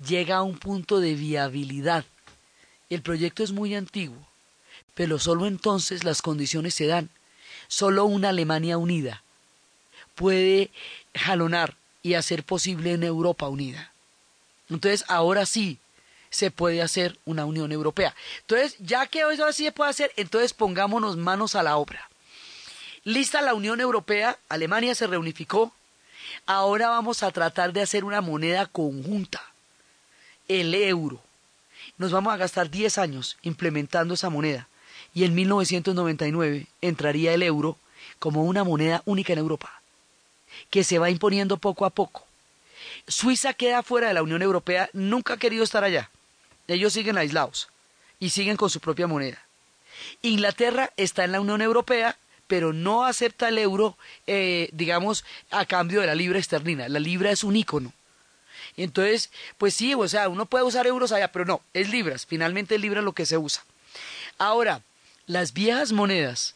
llega 0.06 0.38
a 0.38 0.44
un 0.44 0.58
punto 0.58 1.00
de 1.00 1.14
viabilidad. 1.16 2.06
El 2.90 3.02
proyecto 3.02 3.44
es 3.44 3.52
muy 3.52 3.76
antiguo, 3.76 4.28
pero 4.94 5.20
solo 5.20 5.46
entonces 5.46 6.04
las 6.04 6.22
condiciones 6.22 6.74
se 6.74 6.88
dan. 6.88 7.10
Solo 7.68 8.06
una 8.06 8.30
Alemania 8.30 8.78
unida 8.78 9.24
puede 10.16 10.72
jalonar 11.14 11.76
y 12.04 12.16
hacer 12.16 12.44
posible 12.44 12.96
una 12.96 13.06
Europa 13.06 13.48
unida. 13.48 13.94
Entonces, 14.70 15.06
ahora 15.08 15.46
sí 15.46 15.80
se 16.30 16.52
puede 16.52 16.82
hacer 16.82 17.18
una 17.26 17.46
Unión 17.46 17.72
Europea. 17.72 18.16
Entonces, 18.42 18.76
ya 18.80 19.08
que 19.08 19.22
ahora 19.22 19.54
sí 19.54 19.64
se 19.64 19.72
puede 19.72 19.90
hacer, 19.90 20.12
entonces 20.16 20.54
pongámonos 20.54 21.18
manos 21.18 21.56
a 21.56 21.64
la 21.64 21.78
obra. 21.78 22.09
Lista 23.04 23.42
la 23.42 23.54
Unión 23.54 23.80
Europea, 23.80 24.38
Alemania 24.50 24.94
se 24.94 25.08
reunificó. 25.08 25.74
Ahora 26.46 26.90
vamos 26.90 27.24
a 27.24 27.32
tratar 27.32 27.74
de 27.74 27.82
hacer 27.82 28.04
una 28.04 28.22
moneda 28.22 28.66
conjunta, 28.66 29.42
el 30.48 30.74
euro. 30.76 31.22
Nos 31.98 32.12
vamos 32.12 32.34
a 32.34 32.38
gastar 32.38 32.70
10 32.70 32.98
años 32.98 33.38
implementando 33.42 34.14
esa 34.14 34.30
moneda 34.30 34.68
y 35.14 35.24
en 35.24 35.34
1999 35.34 36.68
entraría 36.82 37.34
el 37.34 37.44
euro 37.44 37.78
como 38.20 38.44
una 38.44 38.64
moneda 38.64 39.02
única 39.06 39.34
en 39.34 39.40
Europa, 39.40 39.82
que 40.70 40.84
se 40.84 41.00
va 41.00 41.10
imponiendo 41.10 41.58
poco 41.58 41.86
a 41.86 41.90
poco. 41.90 42.26
Suiza 43.08 43.54
queda 43.54 43.82
fuera 43.82 44.10
de 44.10 44.14
la 44.14 44.24
Unión 44.24 44.42
Europea, 44.42 44.90
nunca 44.94 45.34
ha 45.34 45.38
querido 45.38 45.64
estar 45.64 45.84
allá. 45.84 46.10
Ellos 46.68 46.94
siguen 46.94 47.18
aislados 47.18 47.70
y 48.20 48.30
siguen 48.30 48.58
con 48.58 48.70
su 48.70 48.80
propia 48.80 49.08
moneda. 49.08 49.44
Inglaterra 50.22 50.92
está 50.98 51.24
en 51.24 51.32
la 51.32 51.42
Unión 51.42 51.62
Europea 51.62 52.18
pero 52.50 52.74
no 52.74 53.06
acepta 53.06 53.48
el 53.48 53.60
euro, 53.60 53.96
eh, 54.26 54.70
digamos, 54.74 55.24
a 55.52 55.68
cambio 55.68 56.02
de 56.02 56.08
la 56.08 56.16
libra 56.16 56.40
esterlina. 56.40 56.90
La 56.90 57.00
libra 57.00 57.30
es 57.30 57.44
un 57.44 57.56
ícono. 57.56 57.94
Entonces, 58.76 59.30
pues 59.60 59.76
sí, 59.76 59.94
o 59.94 60.08
sea, 60.08 60.30
uno 60.30 60.48
puede 60.48 60.64
usar 60.64 60.88
euros 60.88 61.12
allá, 61.12 61.32
pero 61.32 61.46
no, 61.46 61.62
es 61.76 61.90
libras. 61.90 62.26
Finalmente 62.26 62.76
es 62.76 62.82
libra 62.82 63.04
lo 63.04 63.14
que 63.14 63.28
se 63.28 63.38
usa. 63.38 63.64
Ahora, 64.40 64.82
las 65.28 65.54
viejas 65.54 65.92
monedas 65.92 66.56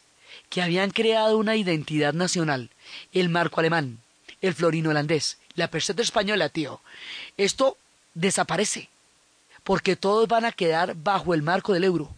que 0.50 0.62
habían 0.62 0.90
creado 0.90 1.38
una 1.38 1.54
identidad 1.54 2.12
nacional, 2.12 2.70
el 3.12 3.28
marco 3.28 3.60
alemán, 3.60 4.00
el 4.42 4.52
florino 4.52 4.90
holandés, 4.90 5.38
la 5.54 5.70
peseta 5.70 6.02
española, 6.02 6.48
tío, 6.48 6.80
esto 7.36 7.78
desaparece, 8.14 8.88
porque 9.62 9.94
todos 9.94 10.26
van 10.26 10.44
a 10.44 10.50
quedar 10.50 10.96
bajo 10.96 11.34
el 11.34 11.42
marco 11.42 11.72
del 11.72 11.84
euro 11.84 12.12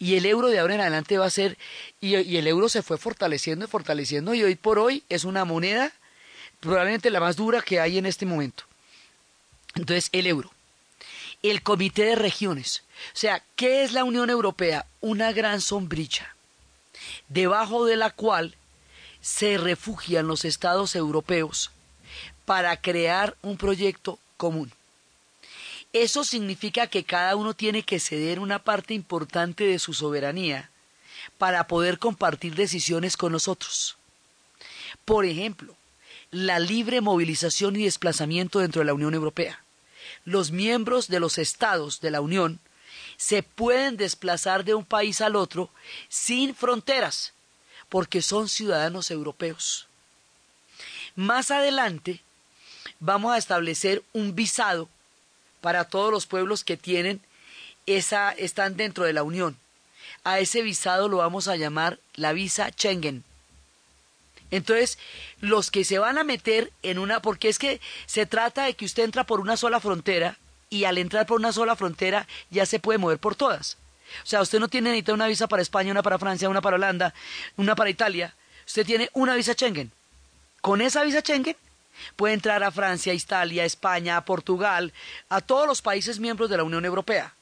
y 0.00 0.16
el 0.16 0.24
euro 0.24 0.48
de 0.48 0.58
ahora 0.58 0.74
en 0.74 0.80
adelante 0.80 1.18
va 1.18 1.26
a 1.26 1.30
ser, 1.30 1.58
y, 2.00 2.14
el 2.14 2.46
euro 2.48 2.70
se 2.70 2.82
fue 2.82 2.96
fortaleciendo 2.96 3.66
y 3.66 3.68
fortaleciendo 3.68 4.34
y 4.34 4.42
hoy 4.42 4.56
por 4.56 4.78
hoy 4.78 5.04
es 5.10 5.24
una 5.24 5.44
moneda 5.44 5.92
probablemente 6.58 7.10
la 7.10 7.20
más 7.20 7.36
dura 7.36 7.60
que 7.60 7.78
hay 7.78 7.98
en 7.98 8.06
este 8.06 8.26
momento. 8.26 8.64
Entonces, 9.74 10.08
el 10.12 10.26
euro. 10.26 10.50
El 11.42 11.62
Comité 11.62 12.04
de 12.04 12.16
Regiones. 12.16 12.82
O 13.14 13.16
sea, 13.16 13.42
¿qué 13.56 13.82
es 13.82 13.92
la 13.92 14.04
Unión 14.04 14.30
Europea? 14.30 14.86
Una 15.00 15.32
gran 15.32 15.60
sombrilla, 15.60 16.34
debajo 17.28 17.84
de 17.84 17.96
la 17.96 18.10
cual 18.10 18.56
se 19.20 19.58
refugian 19.58 20.26
los 20.26 20.44
estados 20.44 20.94
europeos 20.96 21.70
para 22.46 22.78
crear 22.78 23.36
un 23.42 23.58
proyecto 23.58 24.18
común. 24.38 24.72
Eso 25.92 26.24
significa 26.24 26.86
que 26.86 27.04
cada 27.04 27.34
uno 27.34 27.54
tiene 27.54 27.82
que 27.82 27.98
ceder 27.98 28.38
una 28.38 28.60
parte 28.60 28.94
importante 28.94 29.64
de 29.64 29.78
su 29.78 29.92
soberanía 29.92 30.70
para 31.36 31.66
poder 31.66 31.98
compartir 31.98 32.54
decisiones 32.54 33.16
con 33.16 33.32
nosotros. 33.32 33.96
Por 35.04 35.24
ejemplo, 35.24 35.74
la 36.30 36.60
libre 36.60 37.00
movilización 37.00 37.74
y 37.74 37.84
desplazamiento 37.84 38.60
dentro 38.60 38.80
de 38.80 38.86
la 38.86 38.94
Unión 38.94 39.14
Europea. 39.14 39.64
Los 40.24 40.52
miembros 40.52 41.08
de 41.08 41.18
los 41.18 41.38
estados 41.38 42.00
de 42.00 42.12
la 42.12 42.20
Unión 42.20 42.60
se 43.16 43.42
pueden 43.42 43.96
desplazar 43.96 44.64
de 44.64 44.74
un 44.74 44.84
país 44.84 45.20
al 45.20 45.34
otro 45.34 45.70
sin 46.08 46.54
fronteras, 46.54 47.32
porque 47.88 48.22
son 48.22 48.48
ciudadanos 48.48 49.10
europeos. 49.10 49.88
Más 51.16 51.50
adelante 51.50 52.20
vamos 53.00 53.32
a 53.32 53.38
establecer 53.38 54.02
un 54.12 54.36
visado 54.36 54.88
para 55.60 55.84
todos 55.84 56.12
los 56.12 56.26
pueblos 56.26 56.64
que 56.64 56.76
tienen 56.76 57.20
esa 57.86 58.32
están 58.32 58.76
dentro 58.76 59.04
de 59.04 59.12
la 59.12 59.22
Unión. 59.22 59.56
A 60.24 60.38
ese 60.38 60.62
visado 60.62 61.08
lo 61.08 61.18
vamos 61.18 61.48
a 61.48 61.56
llamar 61.56 61.98
la 62.14 62.32
visa 62.32 62.70
Schengen. 62.70 63.24
Entonces, 64.50 64.98
los 65.40 65.70
que 65.70 65.84
se 65.84 65.98
van 65.98 66.18
a 66.18 66.24
meter 66.24 66.72
en 66.82 66.98
una, 66.98 67.22
porque 67.22 67.48
es 67.48 67.58
que 67.58 67.80
se 68.06 68.26
trata 68.26 68.64
de 68.64 68.74
que 68.74 68.84
usted 68.84 69.04
entra 69.04 69.24
por 69.24 69.40
una 69.40 69.56
sola 69.56 69.80
frontera 69.80 70.38
y 70.68 70.84
al 70.84 70.98
entrar 70.98 71.26
por 71.26 71.38
una 71.38 71.52
sola 71.52 71.76
frontera 71.76 72.26
ya 72.50 72.66
se 72.66 72.80
puede 72.80 72.98
mover 72.98 73.18
por 73.18 73.36
todas. 73.36 73.76
O 74.24 74.26
sea, 74.26 74.40
usted 74.42 74.58
no 74.58 74.68
tiene 74.68 74.92
ni 74.92 75.12
una 75.12 75.28
visa 75.28 75.46
para 75.46 75.62
España, 75.62 75.92
una 75.92 76.02
para 76.02 76.18
Francia, 76.18 76.48
una 76.48 76.60
para 76.60 76.76
Holanda, 76.76 77.14
una 77.56 77.76
para 77.76 77.90
Italia. 77.90 78.34
Usted 78.66 78.84
tiene 78.84 79.08
una 79.12 79.36
visa 79.36 79.52
Schengen. 79.52 79.92
Con 80.60 80.80
esa 80.80 81.04
visa 81.04 81.20
Schengen 81.20 81.56
Puede 82.16 82.34
entrar 82.34 82.62
a 82.62 82.70
Francia, 82.70 83.14
Italia, 83.14 83.64
España, 83.64 84.16
a 84.16 84.24
Portugal, 84.24 84.92
a 85.28 85.40
todos 85.40 85.66
los 85.66 85.82
países 85.82 86.18
miembros 86.18 86.50
de 86.50 86.56
la 86.56 86.64
Unión 86.64 86.84
Europea. 86.84 87.34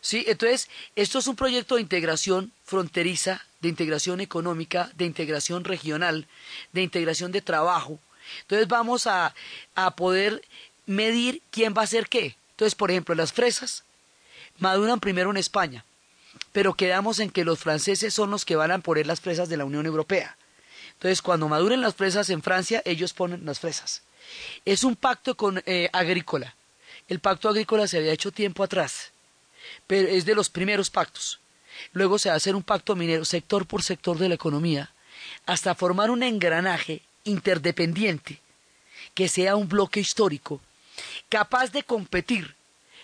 ¿Sí? 0.00 0.24
Entonces, 0.28 0.68
esto 0.94 1.18
es 1.18 1.26
un 1.26 1.36
proyecto 1.36 1.74
de 1.74 1.80
integración 1.80 2.52
fronteriza, 2.64 3.44
de 3.60 3.68
integración 3.68 4.20
económica, 4.20 4.90
de 4.94 5.04
integración 5.04 5.64
regional, 5.64 6.26
de 6.72 6.82
integración 6.82 7.32
de 7.32 7.42
trabajo. 7.42 7.98
Entonces 8.42 8.68
vamos 8.68 9.06
a, 9.06 9.34
a 9.74 9.96
poder 9.96 10.42
medir 10.86 11.42
quién 11.50 11.74
va 11.76 11.82
a 11.82 11.84
hacer 11.84 12.08
qué. 12.08 12.36
Entonces, 12.50 12.74
por 12.74 12.90
ejemplo, 12.90 13.14
las 13.14 13.32
fresas 13.32 13.84
maduran 14.58 15.00
primero 15.00 15.30
en 15.30 15.36
España, 15.36 15.84
pero 16.52 16.74
quedamos 16.74 17.18
en 17.18 17.30
que 17.30 17.44
los 17.44 17.58
franceses 17.58 18.14
son 18.14 18.30
los 18.30 18.44
que 18.44 18.56
van 18.56 18.70
a 18.70 18.78
poner 18.78 19.06
las 19.06 19.20
fresas 19.20 19.48
de 19.48 19.56
la 19.56 19.64
Unión 19.64 19.86
Europea. 19.86 20.36
Entonces, 20.96 21.22
cuando 21.22 21.48
maduren 21.48 21.80
las 21.80 21.94
fresas 21.94 22.30
en 22.30 22.42
Francia, 22.42 22.82
ellos 22.84 23.12
ponen 23.12 23.44
las 23.44 23.60
fresas. 23.60 24.02
Es 24.64 24.82
un 24.82 24.96
pacto 24.96 25.36
con, 25.36 25.62
eh, 25.66 25.88
agrícola. 25.92 26.54
El 27.08 27.20
pacto 27.20 27.48
agrícola 27.48 27.86
se 27.86 27.98
había 27.98 28.12
hecho 28.12 28.32
tiempo 28.32 28.64
atrás, 28.64 29.12
pero 29.86 30.08
es 30.08 30.24
de 30.24 30.34
los 30.34 30.48
primeros 30.48 30.90
pactos. 30.90 31.38
Luego 31.92 32.18
se 32.18 32.30
va 32.30 32.34
a 32.34 32.38
hacer 32.38 32.56
un 32.56 32.62
pacto 32.62 32.96
minero, 32.96 33.24
sector 33.24 33.66
por 33.66 33.82
sector 33.82 34.18
de 34.18 34.28
la 34.28 34.34
economía, 34.34 34.90
hasta 35.44 35.74
formar 35.74 36.10
un 36.10 36.22
engranaje 36.22 37.02
interdependiente 37.24 38.40
que 39.14 39.28
sea 39.28 39.56
un 39.56 39.68
bloque 39.68 40.00
histórico 40.00 40.60
capaz 41.28 41.72
de 41.72 41.82
competir 41.82 42.54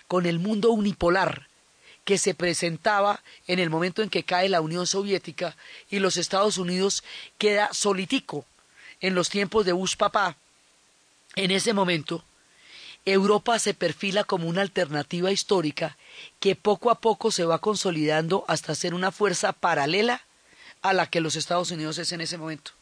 con 0.09 0.27
el 0.27 0.39
mundo 0.39 0.71
unipolar 0.71 1.49
que 2.05 2.19
se 2.19 2.35
presentaba 2.35 3.23
en 3.47 3.59
el 3.59 3.71
momento 3.71 4.03
en 4.03 4.11
que 4.11 4.25
cae 4.25 4.49
la 4.49 4.61
Unión 4.61 4.87
Soviética 4.87 5.57
y 5.91 5.99
los 5.99 6.17
Estados 6.17 6.59
Unidos 6.59 7.05
queda 7.39 7.73
solitico 7.73 8.45
en 9.01 9.15
los 9.15 9.29
tiempos 9.31 9.65
de 9.65 9.73
Bush 9.73 9.97
papá. 9.97 10.37
En 11.37 11.51
ese 11.51 11.73
momento, 11.73 12.25
Europa 13.05 13.59
se 13.59 13.75
perfila 13.75 14.25
como 14.25 14.49
una 14.49 14.63
alternativa 14.63 15.33
histórica 15.33 15.97
que 16.41 16.55
poco 16.55 16.91
a 16.91 17.01
poco 17.01 17.31
se 17.31 17.45
va 17.45 17.59
consolidando 17.59 18.45
hasta 18.49 18.75
ser 18.75 18.95
una 18.95 19.11
fuerza 19.11 19.53
paralela 19.53 20.23
a 20.83 20.93
la 20.93 21.07
que 21.07 21.21
los 21.21 21.37
Estados 21.37 21.71
Unidos 21.71 21.99
es 21.99 22.13
en 22.13 22.21
ese 22.21 22.39
momento. 22.39 22.73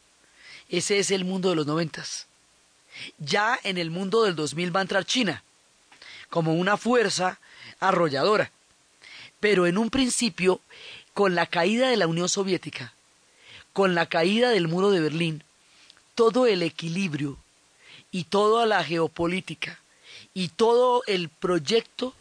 Ese 0.69 0.99
es 0.99 1.11
el 1.11 1.25
mundo 1.25 1.51
de 1.51 1.57
los 1.57 1.67
noventas. 1.67 2.27
Ya 3.19 3.59
en 3.63 3.79
el 3.79 3.91
mundo 3.91 4.25
del 4.25 4.35
2000 4.37 4.75
va 4.75 4.81
a 4.81 4.83
entrar 4.83 5.05
China 5.05 5.43
como 6.29 6.55
una 6.55 6.77
fuerza 6.77 7.39
arrolladora. 7.81 8.51
Pero 9.41 9.67
en 9.67 9.79
un 9.79 9.91
principio, 9.91 10.61
con 11.15 11.35
la 11.35 11.47
caída 11.47 11.89
de 11.89 11.97
la 11.97 12.07
Unión 12.07 12.29
Soviética, 12.29 12.95
con 13.73 13.95
la 13.95 14.07
caída 14.07 14.51
del 14.51 14.69
muro 14.69 14.91
de 14.91 15.01
Berlín, 15.01 15.43
todo 16.15 16.47
el 16.47 16.63
equilibrio 16.63 17.39
y 18.11 18.25
toda 18.25 18.67
la 18.67 18.85
geopolítica 18.85 19.81
y 20.35 20.49
todo 20.49 21.03
el 21.07 21.29
proyecto 21.29 22.15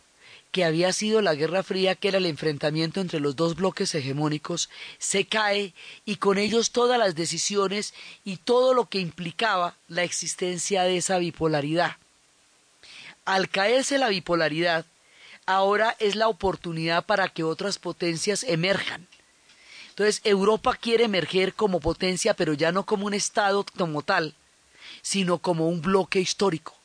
que 0.51 0.65
había 0.65 0.93
sido 0.93 1.21
la 1.21 1.35
Guerra 1.35 1.63
Fría, 1.63 1.95
que 1.95 2.07
era 2.07 2.17
el 2.17 2.25
enfrentamiento 2.25 3.01
entre 3.01 3.19
los 3.19 3.35
dos 3.35 3.55
bloques 3.55 3.93
hegemónicos, 3.93 4.69
se 4.97 5.25
cae 5.25 5.73
y 6.05 6.15
con 6.15 6.37
ellos 6.37 6.71
todas 6.71 6.97
las 6.97 7.15
decisiones 7.15 7.93
y 8.25 8.37
todo 8.37 8.73
lo 8.73 8.85
que 8.85 8.99
implicaba 8.99 9.75
la 9.87 10.03
existencia 10.03 10.83
de 10.83 10.97
esa 10.97 11.19
bipolaridad. 11.19 11.97
Al 13.25 13.49
caerse 13.49 13.99
la 13.99 14.09
bipolaridad, 14.09 14.85
ahora 15.49 15.95
es 15.97 16.15
la 16.15 16.27
oportunidad 16.27 17.05
para 17.05 17.27
que 17.27 17.43
otras 17.43 17.79
potencias 17.79 18.43
emerjan. 18.43 19.07
Entonces 19.89 20.21
Europa 20.23 20.77
quiere 20.79 21.05
emerger 21.05 21.55
como 21.55 21.79
potencia, 21.79 22.35
pero 22.35 22.53
ya 22.53 22.71
no 22.71 22.85
como 22.85 23.07
un 23.07 23.15
Estado 23.15 23.65
como 23.75 24.03
tal, 24.03 24.35
sino 25.01 25.39
como 25.39 25.67
un 25.67 25.81
bloque 25.81 26.19
histórico. 26.19 26.75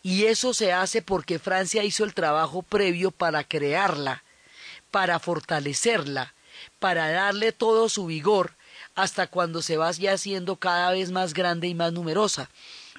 Y 0.00 0.26
eso 0.26 0.54
se 0.54 0.72
hace 0.72 1.02
porque 1.02 1.40
Francia 1.40 1.82
hizo 1.82 2.04
el 2.04 2.14
trabajo 2.14 2.62
previo 2.62 3.10
para 3.10 3.42
crearla, 3.42 4.22
para 4.92 5.18
fortalecerla, 5.18 6.34
para 6.78 7.10
darle 7.10 7.50
todo 7.50 7.88
su 7.88 8.06
vigor 8.06 8.54
hasta 8.94 9.26
cuando 9.26 9.60
se 9.60 9.76
vaya 9.76 10.12
haciendo 10.12 10.54
cada 10.54 10.92
vez 10.92 11.10
más 11.10 11.34
grande 11.34 11.66
y 11.66 11.74
más 11.74 11.92
numerosa. 11.92 12.48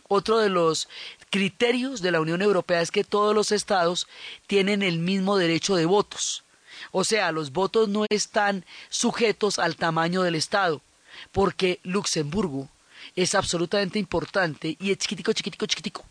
Otro 0.09 0.39
de 0.39 0.49
los 0.49 0.89
criterios 1.29 2.01
de 2.01 2.11
la 2.11 2.21
Unión 2.21 2.41
Europea 2.41 2.81
es 2.81 2.91
que 2.91 3.03
todos 3.03 3.35
los 3.35 3.51
estados 3.51 4.07
tienen 4.47 4.83
el 4.83 4.99
mismo 4.99 5.37
derecho 5.37 5.75
de 5.75 5.85
votos. 5.85 6.43
O 6.91 7.03
sea, 7.03 7.31
los 7.31 7.51
votos 7.51 7.89
no 7.89 8.05
están 8.09 8.65
sujetos 8.89 9.59
al 9.59 9.75
tamaño 9.75 10.23
del 10.23 10.35
estado, 10.35 10.81
porque 11.31 11.79
Luxemburgo 11.83 12.69
es 13.15 13.35
absolutamente 13.35 13.99
importante 13.99 14.77
y 14.79 14.91
es 14.91 14.97
chiquitico, 14.97 15.33
chiquitico, 15.33 15.65
chiquitico 15.65 16.05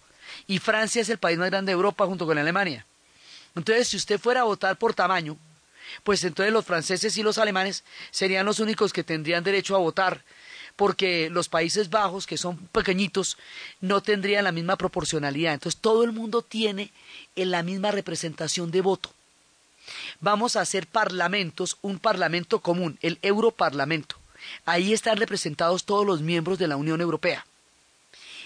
y 0.47 0.59
Francia 0.59 1.03
es 1.03 1.09
el 1.09 1.19
país 1.19 1.39
más 1.39 1.51
grande 1.51 1.71
de 1.71 1.75
Europa 1.75 2.07
junto 2.07 2.27
con 2.27 2.39
Alemania. 2.39 2.87
Entonces, 3.55 3.89
si 3.89 3.97
usted 3.97 4.21
fuera 4.21 4.41
a 4.41 4.45
votar 4.45 4.77
por 4.77 4.95
tamaño, 4.95 5.37
pues 6.05 6.23
entonces 6.25 6.53
los 6.53 6.65
franceses 6.65 7.17
y 7.17 7.23
los 7.23 7.39
alemanes 7.39 7.85
serían 8.11 8.47
los 8.47 8.61
únicos 8.61 8.93
que 8.93 9.05
tendrían 9.05 9.45
derecho 9.45 9.75
a 9.75 9.81
votar, 9.81 10.23
porque 10.77 11.31
los 11.31 11.49
Países 11.49 11.91
Bajos, 11.91 12.27
que 12.27 12.37
son 12.37 12.57
pequeñitos, 12.69 13.39
no 13.81 14.03
tendrían 14.03 14.45
la 14.45 14.53
misma 14.53 14.77
proporcionalidad. 14.77 15.55
Entonces, 15.55 15.81
todo 15.81 16.05
el 16.05 16.13
mundo 16.13 16.43
tiene 16.43 16.93
la 17.35 17.63
misma 17.63 17.91
representación 17.91 18.71
de 18.71 18.83
voto. 18.83 19.11
Vamos 20.21 20.57
a 20.57 20.61
hacer 20.61 20.87
parlamentos, 20.87 21.79
un 21.81 21.99
parlamento 21.99 22.61
común, 22.61 22.99
el 23.03 23.19
Europarlamento. 23.23 24.17
Ahí 24.65 24.93
están 24.93 25.17
representados 25.17 25.85
todos 25.85 26.07
los 26.07 26.21
miembros 26.21 26.59
de 26.59 26.69
la 26.69 26.77
Unión 26.77 27.01
Europea. 27.01 27.47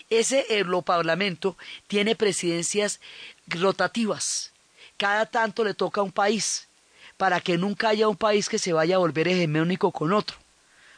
Ese 0.09 0.45
Europarlamento 0.59 1.57
tiene 1.87 2.15
presidencias 2.17 3.01
rotativas. 3.47 4.53
Cada 4.97 5.27
tanto 5.27 5.65
le 5.65 5.75
toca 5.75 6.01
a 6.01 6.05
un 6.05 6.13
país, 6.13 6.69
para 7.17 7.41
que 7.41 7.59
nunca 7.59 7.89
haya 7.91 8.09
un 8.09 8.17
país 8.17 8.49
que 8.49 8.59
se 8.59 8.73
vaya 8.73 8.97
a 8.97 8.99
volver 8.99 9.29
hegemónico 9.29 9.93
con 9.93 10.13
otro. 10.13 10.37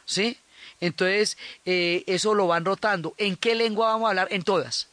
¿Sí? 0.05 0.37
Entonces, 0.83 1.37
eh, 1.65 2.03
eso 2.07 2.33
lo 2.33 2.47
van 2.47 2.65
rotando. 2.65 3.13
¿En 3.17 3.37
qué 3.37 3.55
lengua 3.55 3.87
vamos 3.87 4.07
a 4.07 4.09
hablar? 4.09 4.27
En 4.31 4.43
todas. 4.43 4.89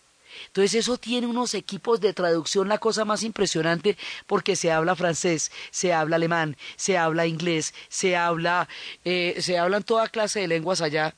Entonces 0.46 0.74
eso 0.74 0.96
tiene 0.98 1.26
unos 1.26 1.54
equipos 1.54 2.00
de 2.00 2.12
traducción, 2.12 2.68
la 2.68 2.78
cosa 2.78 3.04
más 3.04 3.24
impresionante, 3.24 3.98
porque 4.28 4.54
se 4.54 4.70
habla 4.70 4.94
francés, 4.94 5.50
se 5.72 5.92
habla 5.92 6.14
alemán, 6.14 6.56
se 6.76 6.96
habla 6.96 7.26
inglés, 7.26 7.74
se 7.88 8.16
habla, 8.16 8.68
eh, 9.04 9.38
se 9.40 9.58
hablan 9.58 9.82
toda 9.82 10.06
clase 10.06 10.40
de 10.40 10.48
lenguas 10.48 10.80
allá 10.80 11.14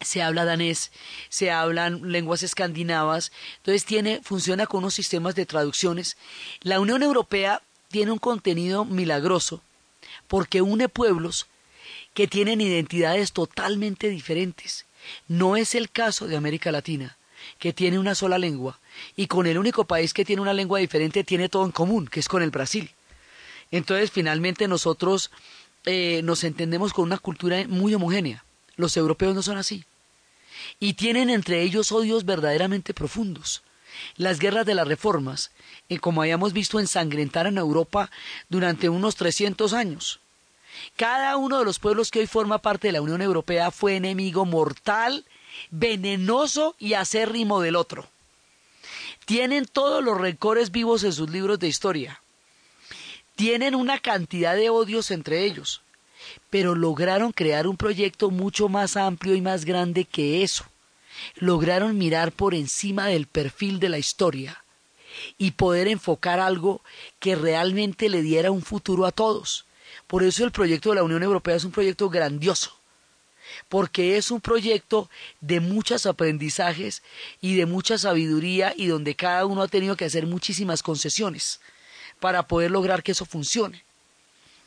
se 0.00 0.20
habla 0.20 0.44
danés, 0.44 0.90
se 1.28 1.52
hablan 1.52 2.10
lenguas 2.10 2.42
escandinavas, 2.42 3.30
entonces 3.58 3.84
tiene, 3.84 4.20
funciona 4.24 4.66
con 4.66 4.78
unos 4.78 4.94
sistemas 4.94 5.36
de 5.36 5.46
traducciones. 5.46 6.16
La 6.62 6.80
Unión 6.80 7.04
Europea 7.04 7.62
tiene 7.88 8.10
un 8.10 8.18
contenido 8.18 8.84
milagroso 8.84 9.62
porque 10.26 10.60
une 10.60 10.88
pueblos 10.88 11.46
que 12.14 12.28
tienen 12.28 12.60
identidades 12.60 13.32
totalmente 13.32 14.08
diferentes. 14.08 14.86
No 15.28 15.56
es 15.56 15.74
el 15.74 15.90
caso 15.90 16.26
de 16.26 16.36
América 16.36 16.72
Latina, 16.72 17.16
que 17.58 17.72
tiene 17.72 17.98
una 17.98 18.14
sola 18.14 18.38
lengua, 18.38 18.78
y 19.16 19.26
con 19.26 19.46
el 19.46 19.58
único 19.58 19.84
país 19.84 20.14
que 20.14 20.24
tiene 20.24 20.42
una 20.42 20.52
lengua 20.52 20.78
diferente 20.78 21.24
tiene 21.24 21.48
todo 21.48 21.64
en 21.64 21.72
común, 21.72 22.06
que 22.06 22.20
es 22.20 22.28
con 22.28 22.42
el 22.42 22.50
Brasil. 22.50 22.90
Entonces, 23.70 24.10
finalmente 24.10 24.68
nosotros 24.68 25.30
eh, 25.86 26.20
nos 26.24 26.44
entendemos 26.44 26.92
con 26.92 27.04
una 27.04 27.18
cultura 27.18 27.64
muy 27.66 27.94
homogénea. 27.94 28.44
Los 28.76 28.96
europeos 28.96 29.34
no 29.34 29.42
son 29.42 29.56
así 29.58 29.84
y 30.80 30.94
tienen 30.94 31.30
entre 31.30 31.62
ellos 31.62 31.92
odios 31.92 32.24
verdaderamente 32.24 32.94
profundos. 32.94 33.62
Las 34.16 34.38
guerras 34.38 34.66
de 34.66 34.74
las 34.74 34.88
reformas, 34.88 35.50
eh, 35.88 35.98
como 35.98 36.22
hayamos 36.22 36.52
visto, 36.52 36.80
ensangrentaron 36.80 37.58
a 37.58 37.60
Europa 37.60 38.10
durante 38.48 38.88
unos 38.88 39.16
300 39.16 39.72
años. 39.74 40.20
Cada 40.96 41.36
uno 41.36 41.58
de 41.58 41.64
los 41.64 41.78
pueblos 41.78 42.10
que 42.10 42.20
hoy 42.20 42.26
forma 42.26 42.58
parte 42.58 42.88
de 42.88 42.92
la 42.92 43.02
Unión 43.02 43.22
Europea 43.22 43.70
fue 43.70 43.96
enemigo 43.96 44.44
mortal, 44.44 45.24
venenoso 45.70 46.74
y 46.78 46.94
acérrimo 46.94 47.60
del 47.60 47.76
otro. 47.76 48.06
Tienen 49.24 49.66
todos 49.66 50.02
los 50.02 50.18
rencores 50.18 50.70
vivos 50.70 51.04
en 51.04 51.12
sus 51.12 51.30
libros 51.30 51.58
de 51.58 51.68
historia. 51.68 52.20
Tienen 53.36 53.74
una 53.74 53.98
cantidad 53.98 54.54
de 54.54 54.70
odios 54.70 55.10
entre 55.10 55.44
ellos 55.44 55.82
pero 56.50 56.74
lograron 56.74 57.32
crear 57.32 57.66
un 57.66 57.76
proyecto 57.76 58.30
mucho 58.30 58.68
más 58.68 58.96
amplio 58.96 59.34
y 59.34 59.40
más 59.40 59.64
grande 59.64 60.04
que 60.04 60.42
eso. 60.42 60.64
Lograron 61.36 61.98
mirar 61.98 62.32
por 62.32 62.54
encima 62.54 63.06
del 63.06 63.26
perfil 63.26 63.80
de 63.80 63.88
la 63.88 63.98
historia 63.98 64.64
y 65.38 65.52
poder 65.52 65.88
enfocar 65.88 66.40
algo 66.40 66.82
que 67.18 67.36
realmente 67.36 68.08
le 68.08 68.22
diera 68.22 68.50
un 68.50 68.62
futuro 68.62 69.06
a 69.06 69.12
todos. 69.12 69.66
Por 70.12 70.22
eso 70.22 70.44
el 70.44 70.52
proyecto 70.52 70.90
de 70.90 70.96
la 70.96 71.04
Unión 71.04 71.22
Europea 71.22 71.56
es 71.56 71.64
un 71.64 71.70
proyecto 71.72 72.10
grandioso, 72.10 72.76
porque 73.70 74.18
es 74.18 74.30
un 74.30 74.42
proyecto 74.42 75.08
de 75.40 75.58
muchos 75.58 76.04
aprendizajes 76.04 77.02
y 77.40 77.56
de 77.56 77.64
mucha 77.64 77.96
sabiduría 77.96 78.74
y 78.76 78.88
donde 78.88 79.14
cada 79.14 79.46
uno 79.46 79.62
ha 79.62 79.68
tenido 79.68 79.96
que 79.96 80.04
hacer 80.04 80.26
muchísimas 80.26 80.82
concesiones 80.82 81.60
para 82.20 82.46
poder 82.46 82.70
lograr 82.70 83.02
que 83.02 83.12
eso 83.12 83.24
funcione. 83.24 83.84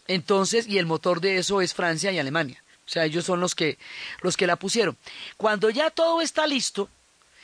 Entonces, 0.07 0.65
y 0.67 0.79
el 0.79 0.87
motor 0.87 1.21
de 1.21 1.37
eso 1.37 1.61
es 1.61 1.75
Francia 1.75 2.11
y 2.11 2.17
Alemania. 2.17 2.63
O 2.83 2.89
sea, 2.89 3.05
ellos 3.05 3.23
son 3.23 3.39
los 3.39 3.53
que, 3.53 3.77
los 4.23 4.37
que 4.37 4.47
la 4.47 4.55
pusieron. 4.55 4.97
Cuando 5.37 5.69
ya 5.69 5.91
todo 5.91 6.23
está 6.23 6.47
listo, 6.47 6.89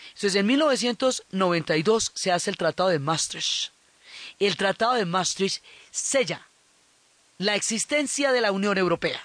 entonces 0.08 0.34
en 0.34 0.48
1992 0.48 2.14
se 2.16 2.32
hace 2.32 2.50
el 2.50 2.58
Tratado 2.58 2.90
de 2.90 2.98
Maastricht. 2.98 3.72
El 4.40 4.58
Tratado 4.58 4.96
de 4.96 5.06
Maastricht 5.06 5.64
sella 5.92 6.48
la 7.42 7.56
existencia 7.56 8.32
de 8.32 8.40
la 8.40 8.52
Unión 8.52 8.78
Europea. 8.78 9.20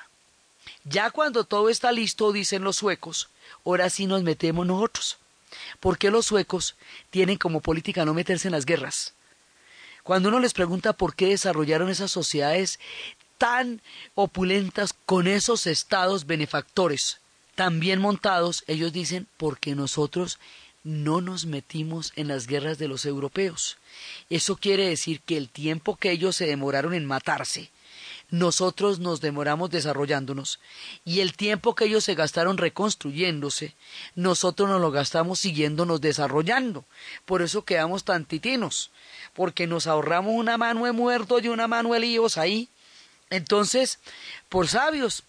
Ya 0.85 1.11
cuando 1.11 1.45
todo 1.45 1.69
está 1.69 1.93
listo, 1.93 2.33
dicen 2.33 2.65
los 2.65 2.77
suecos, 2.77 3.29
ahora 3.63 3.91
sí 3.91 4.07
nos 4.07 4.23
metemos 4.23 4.67
nosotros. 4.67 5.19
Porque 5.81 6.11
los 6.11 6.25
suecos 6.25 6.77
tienen 7.11 7.37
como 7.37 7.61
política 7.61 8.07
no 8.07 8.15
meterse 8.15 8.49
en 8.49 8.53
las 8.53 8.65
guerras. 8.65 9.13
Cuando 10.03 10.31
uno 10.31 10.41
les 10.41 10.55
pregunta 10.55 10.95
por 10.95 11.15
qué 11.15 11.27
desarrollaron 11.27 11.91
esas 11.91 12.11
sociedades 12.11 12.81
tan 13.37 13.83
opulentas 14.15 14.95
con 15.05 15.27
esos 15.27 15.67
estados 15.67 16.27
benefactores 16.27 17.21
también 17.55 18.01
montados, 18.01 18.65
ellos 18.67 18.95
dicen, 18.95 19.27
porque 19.37 19.75
nosotros 19.75 20.39
no 20.85 21.21
nos 21.21 21.45
metimos 21.45 22.13
en 22.17 22.29
las 22.29 22.47
guerras 22.47 22.79
de 22.79 22.89
los 22.89 23.05
europeos. 23.05 23.77
Eso 24.31 24.57
quiere 24.57 24.89
decir 24.89 25.21
que 25.21 25.37
el 25.37 25.51
tiempo 25.51 25.97
que 25.97 26.13
ellos 26.13 26.37
se 26.37 26.47
demoraron 26.47 26.95
en 26.95 27.05
matarse, 27.05 27.71
nosotros 28.31 28.99
nos 28.99 29.21
demoramos 29.21 29.71
desarrollándonos 29.71 30.59
y 31.05 31.21
el 31.21 31.37
tiempo 31.37 31.75
que 31.75 31.85
ellos 31.85 32.05
se 32.05 32.15
gastaron 32.15 32.59
reconstruyéndose, 32.59 33.75
nosotros 34.17 34.69
nos 34.69 34.81
lo 34.81 34.91
gastamos 34.91 35.39
siguiéndonos 35.41 36.01
desarrollando. 36.01 36.85
Por 37.25 37.43
eso 37.43 37.65
quedamos 37.65 38.05
tantitinos, 38.05 38.91
porque 39.33 39.67
nos 39.67 39.87
ahorramos 39.87 40.35
una 40.35 40.59
mano 40.59 40.87
de 40.87 40.93
muertos 40.93 41.43
y 41.45 41.49
una 41.49 41.69
mano 41.69 41.93
de 41.93 42.01
líos 42.01 42.37
ahí. 42.37 42.69
Entonces, 43.31 44.01
por 44.49 44.67
sabios, 44.69 45.23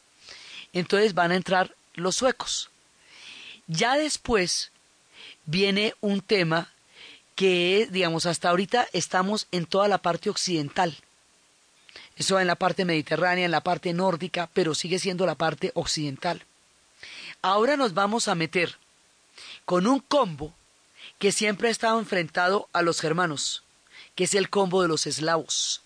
entonces 0.73 1.13
van 1.13 1.31
a 1.31 1.35
entrar 1.35 1.75
los 1.93 2.15
suecos. 2.15 2.69
Ya 3.67 3.95
después 3.95 4.71
viene 5.45 5.93
un 6.01 6.21
tema 6.21 6.71
que, 7.35 7.87
digamos, 7.91 8.25
hasta 8.25 8.49
ahorita 8.49 8.87
estamos 8.93 9.47
en 9.51 9.67
toda 9.67 9.87
la 9.87 9.99
parte 9.99 10.29
occidental 10.31 10.97
eso 12.17 12.39
en 12.39 12.47
la 12.47 12.55
parte 12.55 12.83
mediterránea, 12.83 13.45
en 13.45 13.51
la 13.51 13.61
parte 13.61 13.93
nórdica, 13.93 14.49
pero 14.53 14.75
sigue 14.75 14.99
siendo 14.99 15.25
la 15.25 15.35
parte 15.35 15.71
occidental. 15.75 16.43
Ahora 17.41 17.77
nos 17.77 17.93
vamos 17.93 18.27
a 18.27 18.35
meter 18.35 18.75
con 19.65 19.85
un 19.87 19.99
combo 19.99 20.53
que 21.19 21.31
siempre 21.31 21.67
ha 21.67 21.71
estado 21.71 21.99
enfrentado 21.99 22.67
a 22.73 22.81
los 22.81 22.99
germanos, 22.99 23.63
que 24.15 24.23
es 24.23 24.33
el 24.33 24.49
combo 24.49 24.81
de 24.81 24.87
los 24.87 25.05
eslavos. 25.05 25.81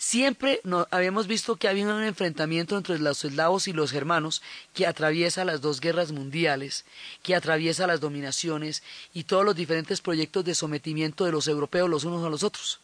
Siempre 0.00 0.60
habíamos 0.92 1.26
visto 1.26 1.56
que 1.56 1.66
había 1.66 1.86
un 1.86 2.04
enfrentamiento 2.04 2.76
entre 2.76 3.00
los 3.00 3.24
eslavos 3.24 3.66
y 3.66 3.72
los 3.72 3.90
germanos 3.90 4.42
que 4.72 4.86
atraviesa 4.86 5.44
las 5.44 5.60
dos 5.60 5.80
guerras 5.80 6.12
mundiales, 6.12 6.84
que 7.24 7.34
atraviesa 7.34 7.88
las 7.88 7.98
dominaciones 7.98 8.84
y 9.12 9.24
todos 9.24 9.44
los 9.44 9.56
diferentes 9.56 10.00
proyectos 10.00 10.44
de 10.44 10.54
sometimiento 10.54 11.24
de 11.24 11.32
los 11.32 11.48
europeos 11.48 11.90
los 11.90 12.04
unos 12.04 12.24
a 12.24 12.30
los 12.30 12.44
otros. 12.44 12.78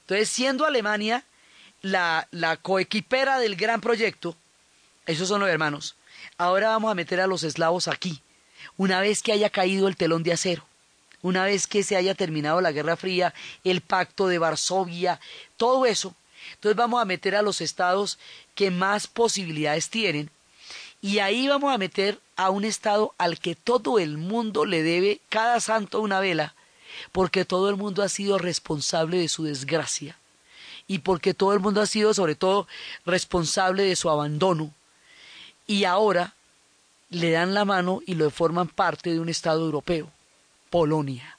Entonces, 0.00 0.28
siendo 0.28 0.66
Alemania 0.66 1.24
la, 1.82 2.28
la 2.30 2.56
coequipera 2.56 3.38
del 3.38 3.56
gran 3.56 3.80
proyecto, 3.80 4.36
esos 5.06 5.28
son 5.28 5.40
los 5.40 5.48
hermanos, 5.48 5.96
ahora 6.38 6.68
vamos 6.68 6.90
a 6.90 6.94
meter 6.94 7.20
a 7.20 7.26
los 7.26 7.42
eslavos 7.42 7.88
aquí, 7.88 8.20
una 8.76 9.00
vez 9.00 9.22
que 9.22 9.32
haya 9.32 9.50
caído 9.50 9.88
el 9.88 9.96
telón 9.96 10.22
de 10.22 10.32
acero, 10.32 10.64
una 11.22 11.44
vez 11.44 11.66
que 11.66 11.82
se 11.82 11.96
haya 11.96 12.14
terminado 12.14 12.60
la 12.60 12.72
Guerra 12.72 12.96
Fría, 12.96 13.34
el 13.64 13.80
pacto 13.80 14.28
de 14.28 14.38
Varsovia, 14.38 15.20
todo 15.56 15.86
eso, 15.86 16.14
entonces 16.54 16.76
vamos 16.76 17.00
a 17.00 17.06
meter 17.06 17.34
a 17.34 17.42
los 17.42 17.60
estados 17.60 18.18
que 18.54 18.70
más 18.70 19.06
posibilidades 19.06 19.90
tienen 19.90 20.30
y 21.02 21.18
ahí 21.18 21.48
vamos 21.48 21.72
a 21.72 21.78
meter 21.78 22.20
a 22.36 22.50
un 22.50 22.64
estado 22.64 23.14
al 23.16 23.38
que 23.38 23.54
todo 23.54 23.98
el 23.98 24.18
mundo 24.18 24.64
le 24.64 24.82
debe 24.82 25.20
cada 25.28 25.60
santo 25.60 26.00
una 26.00 26.20
vela, 26.20 26.54
porque 27.12 27.44
todo 27.44 27.70
el 27.70 27.76
mundo 27.76 28.02
ha 28.02 28.08
sido 28.08 28.38
responsable 28.38 29.18
de 29.18 29.28
su 29.28 29.44
desgracia 29.44 30.16
y 30.90 30.98
porque 30.98 31.34
todo 31.34 31.52
el 31.52 31.60
mundo 31.60 31.80
ha 31.80 31.86
sido 31.86 32.12
sobre 32.14 32.34
todo 32.34 32.66
responsable 33.06 33.84
de 33.84 33.94
su 33.94 34.10
abandono 34.10 34.74
y 35.64 35.84
ahora 35.84 36.34
le 37.10 37.30
dan 37.30 37.54
la 37.54 37.64
mano 37.64 38.00
y 38.06 38.16
lo 38.16 38.28
forman 38.28 38.66
parte 38.66 39.10
de 39.10 39.20
un 39.20 39.28
Estado 39.28 39.64
europeo, 39.64 40.10
Polonia. 40.68 41.38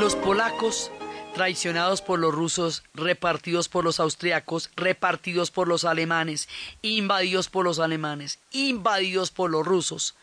Los 0.00 0.16
polacos 0.16 0.90
traicionados 1.38 2.02
por 2.02 2.18
los 2.18 2.34
rusos, 2.34 2.82
repartidos 2.94 3.68
por 3.68 3.84
los 3.84 4.00
austriacos, 4.00 4.70
repartidos 4.74 5.52
por 5.52 5.68
los 5.68 5.84
alemanes, 5.84 6.48
invadidos 6.82 7.48
por 7.48 7.64
los 7.64 7.78
alemanes, 7.78 8.40
invadidos 8.50 9.30
por 9.30 9.48
los 9.48 9.64
rusos, 9.64 10.16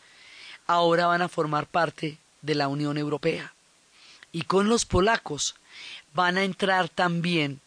ahora 0.66 1.06
van 1.06 1.22
a 1.22 1.30
formar 1.30 1.68
parte 1.68 2.18
de 2.42 2.54
la 2.54 2.68
Unión 2.68 2.98
Europea. 2.98 3.54
Y 4.30 4.42
con 4.42 4.68
los 4.68 4.84
polacos 4.84 5.54
van 6.12 6.36
a 6.36 6.44
entrar 6.44 6.90
también 6.90 7.62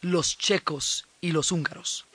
los 0.00 0.38
checos 0.38 1.06
y 1.20 1.32
los 1.32 1.52
húngaros. 1.52 2.06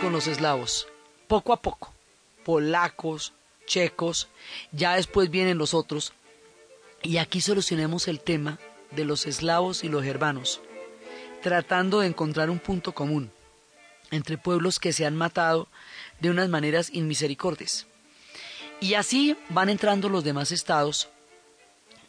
Con 0.00 0.12
los 0.12 0.28
eslavos, 0.28 0.86
poco 1.26 1.52
a 1.52 1.60
poco, 1.60 1.92
polacos, 2.44 3.32
checos, 3.66 4.28
ya 4.70 4.94
después 4.94 5.30
vienen 5.30 5.58
los 5.58 5.74
otros, 5.74 6.12
y 7.02 7.16
aquí 7.16 7.40
solucionemos 7.40 8.06
el 8.06 8.20
tema 8.20 8.60
de 8.92 9.04
los 9.04 9.26
eslavos 9.26 9.82
y 9.82 9.88
los 9.88 10.04
germanos, 10.04 10.60
tratando 11.42 11.98
de 12.00 12.06
encontrar 12.06 12.50
un 12.50 12.60
punto 12.60 12.92
común 12.92 13.32
entre 14.12 14.38
pueblos 14.38 14.78
que 14.78 14.92
se 14.92 15.04
han 15.04 15.16
matado 15.16 15.66
de 16.20 16.30
unas 16.30 16.48
maneras 16.48 16.90
inmisericordes. 16.92 17.88
Y 18.78 18.94
así 18.94 19.36
van 19.48 19.70
entrando 19.70 20.08
los 20.08 20.22
demás 20.22 20.52
estados, 20.52 21.08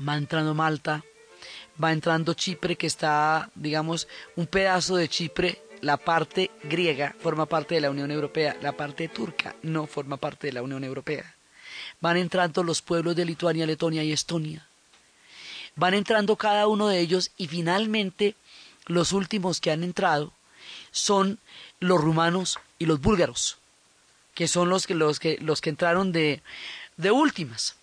va 0.08 0.18
entrando 0.18 0.54
Malta, 0.54 1.04
va 1.84 1.94
entrando 1.94 2.36
Chipre, 2.36 2.76
que 2.76 2.86
está, 2.86 3.50
digamos, 3.56 4.08
un 4.36 4.46
pedazo 4.46 4.98
de 4.98 5.10
Chipre 5.10 5.64
la 5.82 5.98
parte 5.98 6.52
griega 6.64 7.16
forma 7.20 7.46
parte 7.46 7.76
de 7.76 7.82
la 7.82 7.90
Unión 7.90 8.12
Europea, 8.12 8.58
la 8.62 8.74
parte 8.74 9.08
turca 9.08 9.56
no 9.64 9.88
forma 9.88 10.18
parte 10.18 10.48
de 10.48 10.54
la 10.54 10.62
Unión 10.62 10.84
Europea. 10.84 11.36
Van 12.02 12.18
entrando 12.18 12.64
los 12.64 12.82
pueblos 12.82 13.16
de 13.16 13.26
Lituania, 13.26 13.66
Letonia 13.66 14.04
y 14.04 14.12
Estonia. 14.12 14.66
Van 15.76 15.94
entrando 15.94 16.36
cada 16.36 16.68
uno 16.68 16.88
de 16.88 17.00
ellos 17.00 17.32
y 17.38 17.48
finalmente 17.48 18.36
los 18.86 19.14
últimos 19.14 19.62
que 19.62 19.72
han 19.72 19.84
entrado 19.84 20.34
son 20.92 21.40
los 21.80 22.02
rumanos 22.02 22.60
y 22.80 22.86
los 22.86 23.00
búlgaros, 23.00 23.58
que 24.34 24.48
son 24.48 24.70
los 24.70 24.88
que, 24.88 24.96
los 24.96 25.20
que, 25.20 25.38
los 25.42 25.62
que 25.62 25.70
entraron 25.70 26.12
de, 26.12 26.42
de 26.98 27.12
últimas. 27.12 27.76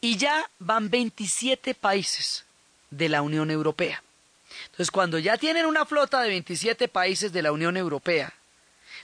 Y 0.00 0.16
ya 0.16 0.50
van 0.58 0.90
27 0.90 1.74
países 1.74 2.44
de 2.90 3.08
la 3.08 3.22
Unión 3.22 3.50
Europea. 3.50 4.02
Entonces, 4.66 4.90
cuando 4.90 5.18
ya 5.18 5.36
tienen 5.36 5.66
una 5.66 5.84
flota 5.84 6.20
de 6.22 6.28
27 6.28 6.88
países 6.88 7.32
de 7.32 7.42
la 7.42 7.52
Unión 7.52 7.76
Europea, 7.76 8.32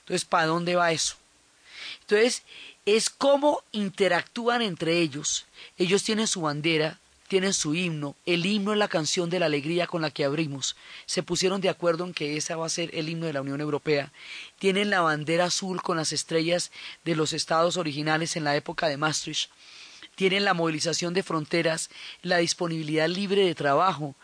entonces, 0.00 0.24
¿para 0.24 0.46
dónde 0.46 0.76
va 0.76 0.92
eso? 0.92 1.16
Entonces, 2.00 2.42
es 2.86 3.10
cómo 3.10 3.62
interactúan 3.72 4.62
entre 4.62 4.98
ellos. 4.98 5.46
Ellos 5.76 6.02
tienen 6.02 6.26
su 6.26 6.42
bandera, 6.42 6.98
tienen 7.28 7.54
su 7.54 7.74
himno. 7.74 8.16
El 8.26 8.44
himno 8.44 8.72
es 8.72 8.78
la 8.78 8.88
canción 8.88 9.30
de 9.30 9.38
la 9.38 9.46
alegría 9.46 9.86
con 9.86 10.02
la 10.02 10.10
que 10.10 10.24
abrimos. 10.24 10.74
Se 11.06 11.22
pusieron 11.22 11.60
de 11.60 11.68
acuerdo 11.68 12.04
en 12.04 12.14
que 12.14 12.36
esa 12.36 12.56
va 12.56 12.66
a 12.66 12.70
ser 12.70 12.90
el 12.92 13.08
himno 13.08 13.26
de 13.26 13.34
la 13.34 13.42
Unión 13.42 13.60
Europea. 13.60 14.12
Tienen 14.58 14.90
la 14.90 15.02
bandera 15.02 15.44
azul 15.44 15.80
con 15.82 15.96
las 15.96 16.12
estrellas 16.12 16.72
de 17.04 17.14
los 17.14 17.32
estados 17.32 17.76
originales 17.76 18.34
en 18.34 18.44
la 18.44 18.56
época 18.56 18.88
de 18.88 18.96
Maastricht 18.96 19.50
tienen 20.20 20.44
la 20.44 20.52
movilización 20.52 21.14
de 21.14 21.22
fronteras, 21.22 21.88
la 22.20 22.36
disponibilidad 22.36 23.08
libre 23.08 23.46
de 23.46 23.54
trabajo 23.54 24.16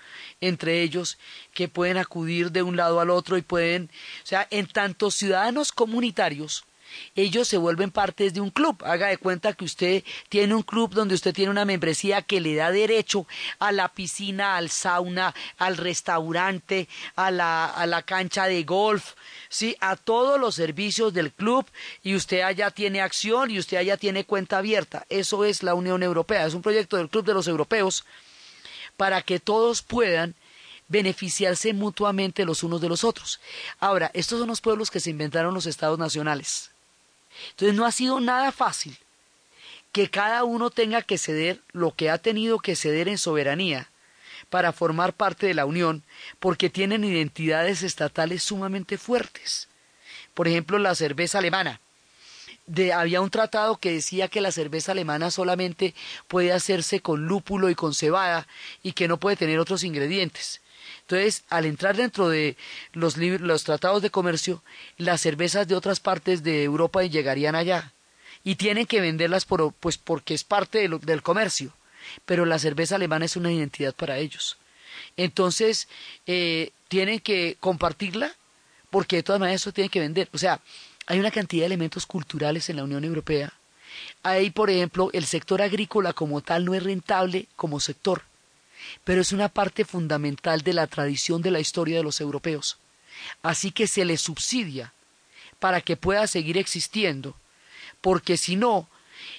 entre 0.42 0.82
ellos, 0.82 1.16
que 1.54 1.68
pueden 1.68 1.96
acudir 1.96 2.52
de 2.52 2.62
un 2.62 2.76
lado 2.76 3.00
al 3.00 3.08
otro 3.08 3.38
y 3.38 3.40
pueden, 3.40 3.88
o 4.22 4.26
sea, 4.26 4.46
en 4.50 4.66
tanto 4.66 5.10
ciudadanos 5.10 5.72
comunitarios 5.72 6.66
ellos 7.14 7.48
se 7.48 7.56
vuelven 7.56 7.90
partes 7.90 8.34
de 8.34 8.40
un 8.40 8.50
club. 8.50 8.82
Haga 8.84 9.08
de 9.08 9.18
cuenta 9.18 9.52
que 9.52 9.64
usted 9.64 10.04
tiene 10.28 10.54
un 10.54 10.62
club 10.62 10.92
donde 10.92 11.14
usted 11.14 11.34
tiene 11.34 11.50
una 11.50 11.64
membresía 11.64 12.22
que 12.22 12.40
le 12.40 12.54
da 12.54 12.70
derecho 12.70 13.26
a 13.58 13.72
la 13.72 13.88
piscina, 13.88 14.56
al 14.56 14.70
sauna, 14.70 15.34
al 15.58 15.76
restaurante, 15.76 16.88
a 17.14 17.30
la, 17.30 17.66
a 17.66 17.86
la 17.86 18.02
cancha 18.02 18.46
de 18.46 18.62
golf, 18.64 19.14
¿sí? 19.48 19.76
a 19.80 19.96
todos 19.96 20.40
los 20.40 20.54
servicios 20.54 21.12
del 21.12 21.32
club 21.32 21.66
y 22.02 22.14
usted 22.14 22.40
allá 22.40 22.70
tiene 22.70 23.00
acción 23.00 23.50
y 23.50 23.58
usted 23.58 23.76
allá 23.76 23.96
tiene 23.96 24.24
cuenta 24.24 24.58
abierta. 24.58 25.06
Eso 25.08 25.44
es 25.44 25.62
la 25.62 25.74
Unión 25.74 26.02
Europea, 26.02 26.46
es 26.46 26.54
un 26.54 26.62
proyecto 26.62 26.96
del 26.96 27.08
Club 27.08 27.24
de 27.24 27.34
los 27.34 27.48
Europeos 27.48 28.04
para 28.96 29.22
que 29.22 29.40
todos 29.40 29.82
puedan 29.82 30.34
beneficiarse 30.88 31.72
mutuamente 31.72 32.44
los 32.44 32.62
unos 32.62 32.80
de 32.80 32.88
los 32.88 33.04
otros. 33.04 33.40
Ahora, 33.78 34.10
estos 34.14 34.38
son 34.38 34.48
los 34.48 34.60
pueblos 34.60 34.90
que 34.90 35.00
se 35.00 35.10
inventaron 35.10 35.54
los 35.54 35.66
estados 35.66 35.98
nacionales. 35.98 36.70
Entonces 37.50 37.76
no 37.76 37.86
ha 37.86 37.92
sido 37.92 38.20
nada 38.20 38.52
fácil 38.52 38.96
que 39.92 40.10
cada 40.10 40.44
uno 40.44 40.70
tenga 40.70 41.00
que 41.00 41.16
ceder 41.16 41.62
lo 41.72 41.94
que 41.94 42.10
ha 42.10 42.18
tenido 42.18 42.58
que 42.58 42.76
ceder 42.76 43.08
en 43.08 43.16
soberanía 43.16 43.90
para 44.50 44.72
formar 44.72 45.14
parte 45.14 45.46
de 45.46 45.54
la 45.54 45.64
Unión, 45.64 46.02
porque 46.38 46.70
tienen 46.70 47.02
identidades 47.02 47.82
estatales 47.82 48.42
sumamente 48.42 48.98
fuertes. 48.98 49.68
Por 50.34 50.48
ejemplo, 50.48 50.78
la 50.78 50.94
cerveza 50.94 51.38
alemana. 51.38 51.80
había 52.94 53.20
un 53.20 53.30
tratado 53.30 53.78
que 53.78 53.92
decía 53.92 54.28
que 54.28 54.40
la 54.42 54.52
cerveza 54.52 54.92
alemana 54.92 55.30
solamente 55.30 55.94
puede 56.28 56.52
hacerse 56.52 57.00
con 57.00 57.26
lúpulo 57.26 57.70
y 57.70 57.74
con 57.74 57.94
cebada 57.94 58.46
y 58.82 58.92
que 58.92 59.08
no 59.08 59.18
puede 59.18 59.36
tener 59.36 59.58
otros 59.58 59.82
ingredientes. 59.82 60.60
Entonces, 61.08 61.44
al 61.50 61.66
entrar 61.66 61.96
dentro 61.96 62.28
de 62.28 62.56
los, 62.92 63.16
los 63.16 63.62
tratados 63.62 64.02
de 64.02 64.10
comercio, 64.10 64.64
las 64.98 65.20
cervezas 65.20 65.68
de 65.68 65.76
otras 65.76 66.00
partes 66.00 66.42
de 66.42 66.64
Europa 66.64 67.04
llegarían 67.04 67.54
allá 67.54 67.92
y 68.42 68.56
tienen 68.56 68.86
que 68.86 69.00
venderlas 69.00 69.44
por, 69.44 69.72
pues 69.74 69.98
porque 69.98 70.34
es 70.34 70.42
parte 70.42 70.88
del 70.88 71.22
comercio. 71.22 71.72
Pero 72.24 72.44
la 72.44 72.58
cerveza 72.58 72.96
alemana 72.96 73.24
es 73.24 73.36
una 73.36 73.52
identidad 73.52 73.94
para 73.94 74.18
ellos. 74.18 74.56
Entonces, 75.16 75.86
eh, 76.26 76.72
tienen 76.88 77.20
que 77.20 77.56
compartirla 77.60 78.32
porque 78.90 79.16
de 79.16 79.22
todas 79.22 79.38
maneras 79.38 79.60
eso 79.60 79.72
tiene 79.72 79.90
que 79.90 80.00
vender. 80.00 80.28
O 80.32 80.38
sea, 80.38 80.60
hay 81.06 81.20
una 81.20 81.30
cantidad 81.30 81.62
de 81.62 81.66
elementos 81.66 82.04
culturales 82.04 82.68
en 82.68 82.76
la 82.76 82.84
Unión 82.84 83.04
Europea. 83.04 83.52
Hay, 84.24 84.50
por 84.50 84.70
ejemplo, 84.70 85.10
el 85.12 85.24
sector 85.24 85.62
agrícola 85.62 86.12
como 86.12 86.40
tal 86.40 86.64
no 86.64 86.74
es 86.74 86.82
rentable 86.82 87.46
como 87.54 87.78
sector 87.78 88.22
pero 89.04 89.20
es 89.20 89.32
una 89.32 89.48
parte 89.48 89.84
fundamental 89.84 90.62
de 90.62 90.72
la 90.72 90.86
tradición 90.86 91.42
de 91.42 91.50
la 91.50 91.60
historia 91.60 91.98
de 91.98 92.04
los 92.04 92.20
europeos. 92.20 92.78
Así 93.42 93.70
que 93.70 93.86
se 93.86 94.04
le 94.04 94.16
subsidia 94.16 94.92
para 95.58 95.80
que 95.80 95.96
pueda 95.96 96.26
seguir 96.26 96.58
existiendo, 96.58 97.34
porque 98.00 98.36
si 98.36 98.56
no, 98.56 98.88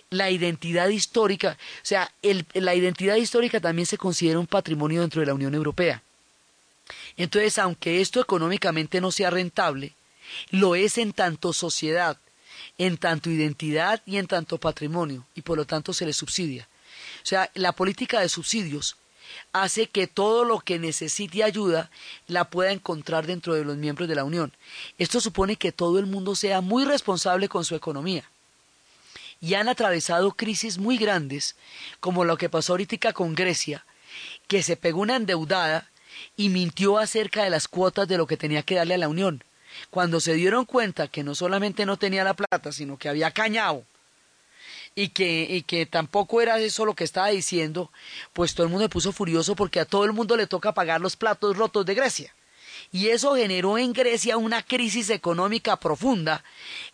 la 0.09 0.31
identidad 0.31 0.87
histórica, 0.89 1.57
o 1.83 1.85
sea, 1.85 2.11
la 2.53 2.75
identidad 2.75 3.15
histórica 3.15 3.59
también 3.59 3.85
se 3.85 3.97
considera 3.97 4.39
un 4.39 4.47
patrimonio 4.47 5.01
dentro 5.01 5.21
de 5.21 5.27
la 5.27 5.33
Unión 5.33 5.53
Europea. 5.53 6.01
Entonces, 7.17 7.57
aunque 7.57 8.01
esto 8.01 8.21
económicamente 8.21 9.01
no 9.01 9.11
sea 9.11 9.29
rentable, 9.29 9.93
lo 10.51 10.75
es 10.75 10.97
en 10.97 11.13
tanto 11.13 11.53
sociedad, 11.53 12.17
en 12.77 12.97
tanto 12.97 13.29
identidad 13.29 14.01
y 14.05 14.17
en 14.17 14.27
tanto 14.27 14.57
patrimonio, 14.57 15.25
y 15.35 15.41
por 15.41 15.57
lo 15.57 15.65
tanto 15.65 15.93
se 15.93 16.05
le 16.05 16.13
subsidia. 16.13 16.67
O 17.23 17.25
sea, 17.25 17.51
la 17.55 17.73
política 17.73 18.21
de 18.21 18.29
subsidios 18.29 18.95
hace 19.53 19.87
que 19.87 20.07
todo 20.07 20.43
lo 20.43 20.59
que 20.59 20.79
necesite 20.79 21.43
ayuda 21.43 21.89
la 22.27 22.49
pueda 22.49 22.71
encontrar 22.71 23.25
dentro 23.25 23.53
de 23.53 23.65
los 23.65 23.77
miembros 23.77 24.07
de 24.07 24.15
la 24.15 24.23
Unión. 24.23 24.53
Esto 24.97 25.19
supone 25.21 25.55
que 25.55 25.71
todo 25.71 25.99
el 25.99 26.05
mundo 26.05 26.35
sea 26.35 26.61
muy 26.61 26.85
responsable 26.85 27.49
con 27.49 27.65
su 27.65 27.75
economía. 27.75 28.23
Y 29.39 29.53
han 29.53 29.69
atravesado 29.69 30.31
crisis 30.31 30.77
muy 30.77 30.97
grandes, 30.97 31.55
como 31.99 32.25
lo 32.25 32.37
que 32.37 32.49
pasó 32.49 32.73
ahorita 32.73 33.13
con 33.13 33.35
Grecia, 33.35 33.85
que 34.47 34.63
se 34.63 34.77
pegó 34.77 35.01
una 35.01 35.15
endeudada 35.15 35.89
y 36.35 36.49
mintió 36.49 36.97
acerca 36.97 37.43
de 37.43 37.49
las 37.49 37.67
cuotas 37.67 38.07
de 38.07 38.17
lo 38.17 38.25
que 38.25 38.37
tenía 38.37 38.63
que 38.63 38.75
darle 38.75 38.95
a 38.95 38.97
la 38.99 39.09
Unión. 39.09 39.43
Cuando 39.91 40.19
se 40.19 40.33
dieron 40.33 40.65
cuenta 40.65 41.07
que 41.07 41.23
no 41.23 41.35
solamente 41.35 41.85
no 41.85 41.97
tenía 41.97 42.23
la 42.23 42.33
plata, 42.33 42.71
sino 42.71 42.97
que 42.97 43.09
había 43.09 43.31
cañado 43.31 43.83
y 44.97 45.09
que, 45.09 45.45
y 45.47 45.61
que 45.61 45.85
tampoco 45.85 46.41
era 46.41 46.57
eso 46.57 46.83
lo 46.83 46.95
que 46.95 47.03
estaba 47.03 47.27
diciendo, 47.27 47.91
pues 48.33 48.55
todo 48.55 48.65
el 48.65 48.71
mundo 48.71 48.85
se 48.85 48.89
puso 48.89 49.11
furioso 49.11 49.55
porque 49.55 49.79
a 49.79 49.85
todo 49.85 50.05
el 50.05 50.11
mundo 50.11 50.35
le 50.35 50.47
toca 50.47 50.73
pagar 50.73 51.01
los 51.01 51.15
platos 51.15 51.55
rotos 51.55 51.85
de 51.85 51.93
Grecia. 51.93 52.33
Y 52.91 53.09
eso 53.09 53.35
generó 53.35 53.77
en 53.77 53.93
Grecia 53.93 54.37
una 54.37 54.63
crisis 54.63 55.11
económica 55.11 55.75
profunda 55.75 56.43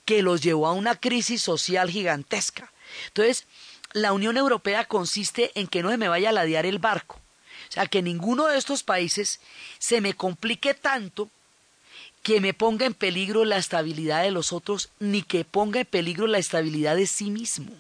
que 0.04 0.22
los 0.22 0.42
llevó 0.42 0.68
a 0.68 0.74
una 0.74 0.98
crisis 0.98 1.42
social 1.42 1.90
gigantesca. 1.90 2.74
Entonces, 3.08 3.46
la 3.94 4.12
Unión 4.12 4.36
Europea 4.36 4.84
consiste 4.84 5.52
en 5.56 5.68
que 5.68 5.82
no 5.82 5.90
se 5.90 5.98
me 5.98 6.10
vaya 6.10 6.28
a 6.30 6.34
ladear 6.34 6.66
el 6.66 6.80
barco. 6.80 7.22
O 7.70 7.72
sea, 7.72 7.86
que 7.86 8.02
ninguno 8.02 8.48
de 8.48 8.58
estos 8.58 8.84
países 8.84 9.40
se 9.80 10.02
me 10.02 10.14
complique 10.14 10.74
tanto 10.74 11.30
que 12.22 12.42
me 12.42 12.54
ponga 12.54 12.86
en 12.86 12.96
peligro 12.96 13.46
la 13.46 13.56
estabilidad 13.56 14.24
de 14.24 14.32
los 14.32 14.52
otros, 14.52 14.90
ni 15.00 15.22
que 15.22 15.46
ponga 15.46 15.80
en 15.80 15.86
peligro 15.86 16.28
la 16.28 16.40
estabilidad 16.40 16.98
de 16.98 17.08
sí 17.08 17.30
mismo. 17.30 17.72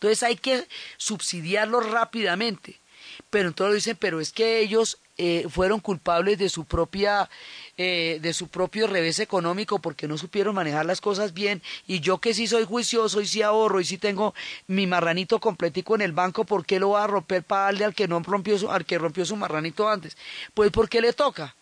Entonces 0.00 0.22
hay 0.22 0.36
que 0.36 0.66
subsidiarlo 0.96 1.80
rápidamente. 1.80 2.80
Pero 3.28 3.48
entonces 3.48 3.84
dicen, 3.84 3.98
pero 4.00 4.18
es 4.18 4.32
que 4.32 4.60
ellos 4.60 4.96
eh, 5.18 5.46
fueron 5.50 5.80
culpables 5.80 6.38
de 6.38 6.48
su 6.48 6.64
propia 6.64 7.28
eh, 7.76 8.18
de 8.22 8.32
su 8.32 8.48
propio 8.48 8.86
revés 8.86 9.18
económico 9.18 9.78
porque 9.78 10.08
no 10.08 10.16
supieron 10.16 10.54
manejar 10.54 10.86
las 10.86 11.02
cosas 11.02 11.34
bien 11.34 11.60
y 11.86 12.00
yo 12.00 12.16
que 12.16 12.32
sí 12.32 12.46
soy 12.46 12.64
juicioso 12.64 13.20
y 13.20 13.26
sí 13.26 13.42
ahorro 13.42 13.80
y 13.80 13.84
sí 13.84 13.98
tengo 13.98 14.34
mi 14.66 14.86
marranito 14.86 15.38
completico 15.38 15.94
en 15.94 16.00
el 16.00 16.12
banco, 16.12 16.44
¿por 16.44 16.64
qué 16.64 16.80
lo 16.80 16.90
va 16.90 17.04
a 17.04 17.06
romper 17.06 17.42
para 17.42 17.64
darle 17.64 17.84
al 17.84 17.94
que 17.94 18.08
no 18.08 18.20
rompió 18.20 18.58
su, 18.58 18.70
al 18.70 18.86
que 18.86 18.96
rompió 18.96 19.26
su 19.26 19.36
marranito 19.36 19.86
antes? 19.86 20.16
Pues 20.54 20.70
porque 20.70 21.02
le 21.02 21.12
toca, 21.12 21.54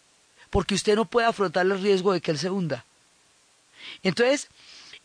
porque 0.50 0.76
usted 0.76 0.94
no 0.94 1.06
puede 1.06 1.26
afrontar 1.26 1.66
el 1.66 1.82
riesgo 1.82 2.12
de 2.12 2.20
que 2.20 2.30
él 2.30 2.38
se 2.38 2.50
hunda. 2.50 2.84
Entonces, 4.04 4.46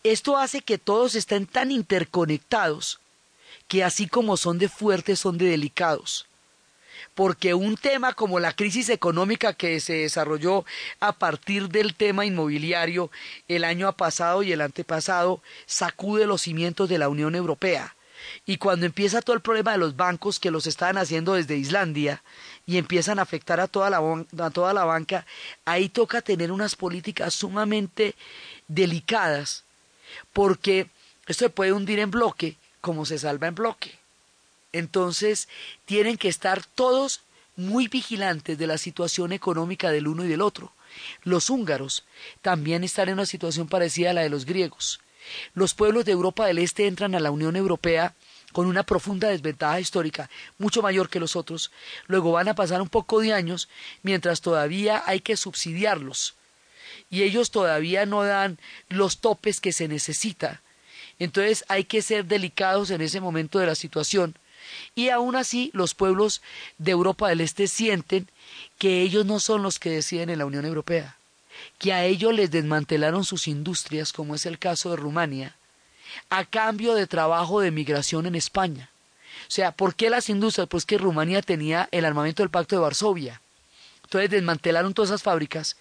esto 0.04 0.38
hace 0.38 0.62
que 0.62 0.78
todos 0.78 1.16
estén 1.16 1.48
tan 1.48 1.72
interconectados 1.72 3.00
que 3.68 3.84
así 3.84 4.08
como 4.08 4.38
son 4.38 4.60
de 4.60 4.70
fuertes, 4.70 5.20
son 5.20 5.38
de 5.38 5.46
delicados. 5.46 6.28
Porque 7.16 7.54
un 7.54 7.78
tema 7.78 8.14
como 8.14 8.40
la 8.40 8.54
crisis 8.54 8.90
económica 8.90 9.54
que 9.54 9.80
se 9.80 9.94
desarrolló 9.94 10.66
a 11.00 11.14
partir 11.14 11.70
del 11.70 11.94
tema 11.96 12.26
inmobiliario 12.26 13.12
el 13.48 13.64
año 13.64 13.92
pasado 13.94 14.42
y 14.44 14.52
el 14.52 14.62
antepasado 14.62 15.42
sacude 15.66 16.26
los 16.26 16.42
cimientos 16.42 16.90
de 16.90 16.98
la 16.98 17.10
Unión 17.10 17.36
Europea. 17.36 17.96
Y 18.46 18.58
cuando 18.58 18.86
empieza 18.86 19.22
todo 19.22 19.36
el 19.36 19.42
problema 19.42 19.74
de 19.74 19.78
los 19.78 19.96
bancos 19.96 20.40
que 20.40 20.52
los 20.52 20.68
estaban 20.68 20.98
haciendo 20.98 21.34
desde 21.34 21.58
Islandia 21.58 22.24
y 22.66 22.78
empiezan 22.78 23.20
a 23.20 23.24
afectar 23.24 23.60
a 23.60 23.68
toda 23.68 23.90
la, 23.90 23.98
a 23.98 24.50
toda 24.50 24.74
la 24.74 24.86
banca, 24.86 25.26
ahí 25.66 25.90
toca 25.90 26.22
tener 26.22 26.52
unas 26.52 26.76
políticas 26.76 27.34
sumamente 27.34 28.16
delicadas, 28.68 29.64
porque 30.32 30.88
esto 31.28 31.46
se 31.46 31.50
puede 31.50 31.74
hundir 31.74 32.00
en 32.00 32.12
bloque 32.12 32.58
como 32.84 33.06
se 33.06 33.18
salva 33.18 33.48
en 33.48 33.56
bloque. 33.56 33.98
Entonces, 34.74 35.48
tienen 35.86 36.18
que 36.18 36.28
estar 36.28 36.66
todos 36.66 37.22
muy 37.56 37.88
vigilantes 37.88 38.58
de 38.58 38.68
la 38.68 38.78
situación 38.78 39.32
económica 39.32 39.90
del 39.90 40.10
uno 40.10 40.26
y 40.26 40.28
del 40.28 40.42
otro. 40.42 40.74
Los 41.24 41.50
húngaros 41.50 42.04
también 42.42 42.84
están 42.84 43.08
en 43.08 43.14
una 43.14 43.26
situación 43.26 43.70
parecida 43.70 44.10
a 44.10 44.14
la 44.14 44.22
de 44.24 44.30
los 44.30 44.44
griegos. 44.44 45.00
Los 45.54 45.74
pueblos 45.74 46.04
de 46.04 46.12
Europa 46.12 46.46
del 46.46 46.58
Este 46.58 46.86
entran 46.86 47.16
a 47.16 47.22
la 47.22 47.32
Unión 47.32 47.56
Europea 47.56 48.16
con 48.52 48.66
una 48.66 48.84
profunda 48.84 49.30
desventaja 49.30 49.80
histórica, 49.80 50.30
mucho 50.58 50.82
mayor 50.82 51.10
que 51.10 51.22
los 51.22 51.38
otros. 51.38 51.72
Luego 52.08 52.34
van 52.34 52.50
a 52.50 52.56
pasar 52.56 52.82
un 52.82 52.90
poco 52.90 53.22
de 53.22 53.32
años 53.32 53.70
mientras 54.02 54.42
todavía 54.42 55.02
hay 55.06 55.22
que 55.22 55.38
subsidiarlos. 55.38 56.36
Y 57.10 57.24
ellos 57.24 57.50
todavía 57.50 58.06
no 58.06 58.24
dan 58.24 58.60
los 58.90 59.20
topes 59.20 59.62
que 59.62 59.72
se 59.72 59.88
necesita 59.88 60.62
entonces 61.20 61.64
hay 61.68 61.84
que 61.86 62.02
ser 62.02 62.26
delicados 62.26 62.90
en 62.90 63.02
ese 63.02 63.22
momento 63.22 63.60
de 63.60 63.68
la 63.68 63.76
situación. 63.76 64.36
Y 64.96 65.10
aún 65.10 65.36
así 65.36 65.70
los 65.74 65.94
pueblos 65.94 66.42
de 66.78 66.92
Europa 66.92 67.30
del 67.30 67.42
Este 67.42 67.68
sienten 67.68 68.28
que 68.78 69.02
ellos 69.02 69.26
no 69.26 69.40
son 69.40 69.64
los 69.64 69.80
que 69.80 69.90
deciden 69.90 70.30
en 70.30 70.40
la 70.40 70.46
Unión 70.46 70.66
Europea, 70.66 71.18
que 71.78 71.94
a 71.94 72.06
ellos 72.06 72.34
les 72.34 72.52
desmantelaron 72.52 73.26
sus 73.26 73.48
industrias, 73.48 74.14
como 74.14 74.36
es 74.36 74.46
el 74.46 74.60
caso 74.60 74.90
de 74.90 74.98
Rumania, 74.98 75.56
a 76.30 76.46
cambio 76.46 76.94
de 76.94 77.08
trabajo 77.08 77.60
de 77.60 77.72
migración 77.72 78.26
en 78.26 78.36
España. 78.36 78.90
O 79.48 79.52
sea, 79.52 79.72
¿por 79.72 79.96
qué 79.96 80.10
las 80.10 80.30
industrias? 80.30 80.68
Pues 80.68 80.86
que 80.86 80.98
Rumania 80.98 81.42
tenía 81.42 81.90
el 81.92 82.06
armamento 82.06 82.44
del 82.44 82.50
Pacto 82.50 82.76
de 82.76 82.82
Varsovia. 82.82 83.42
Entonces 84.04 84.30
desmantelaron 84.30 84.94
todas 84.94 85.10
esas 85.10 85.24
fábricas 85.24 85.76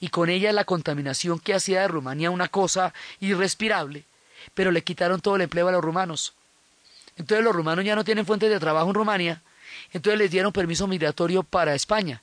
y 0.00 0.08
con 0.08 0.30
ellas 0.30 0.54
la 0.54 0.64
contaminación 0.64 1.38
que 1.38 1.54
hacía 1.54 1.82
de 1.82 1.88
Rumania 1.88 2.30
una 2.30 2.48
cosa 2.48 2.92
irrespirable 3.20 4.04
pero 4.52 4.70
le 4.70 4.82
quitaron 4.82 5.20
todo 5.20 5.36
el 5.36 5.42
empleo 5.42 5.68
a 5.68 5.72
los 5.72 5.82
rumanos. 5.82 6.34
Entonces 7.16 7.44
los 7.44 7.54
rumanos 7.54 7.84
ya 7.84 7.94
no 7.94 8.04
tienen 8.04 8.26
fuentes 8.26 8.50
de 8.50 8.60
trabajo 8.60 8.88
en 8.88 8.94
Rumania, 8.94 9.42
entonces 9.92 10.18
les 10.18 10.30
dieron 10.30 10.52
permiso 10.52 10.86
migratorio 10.86 11.42
para 11.42 11.74
España. 11.74 12.22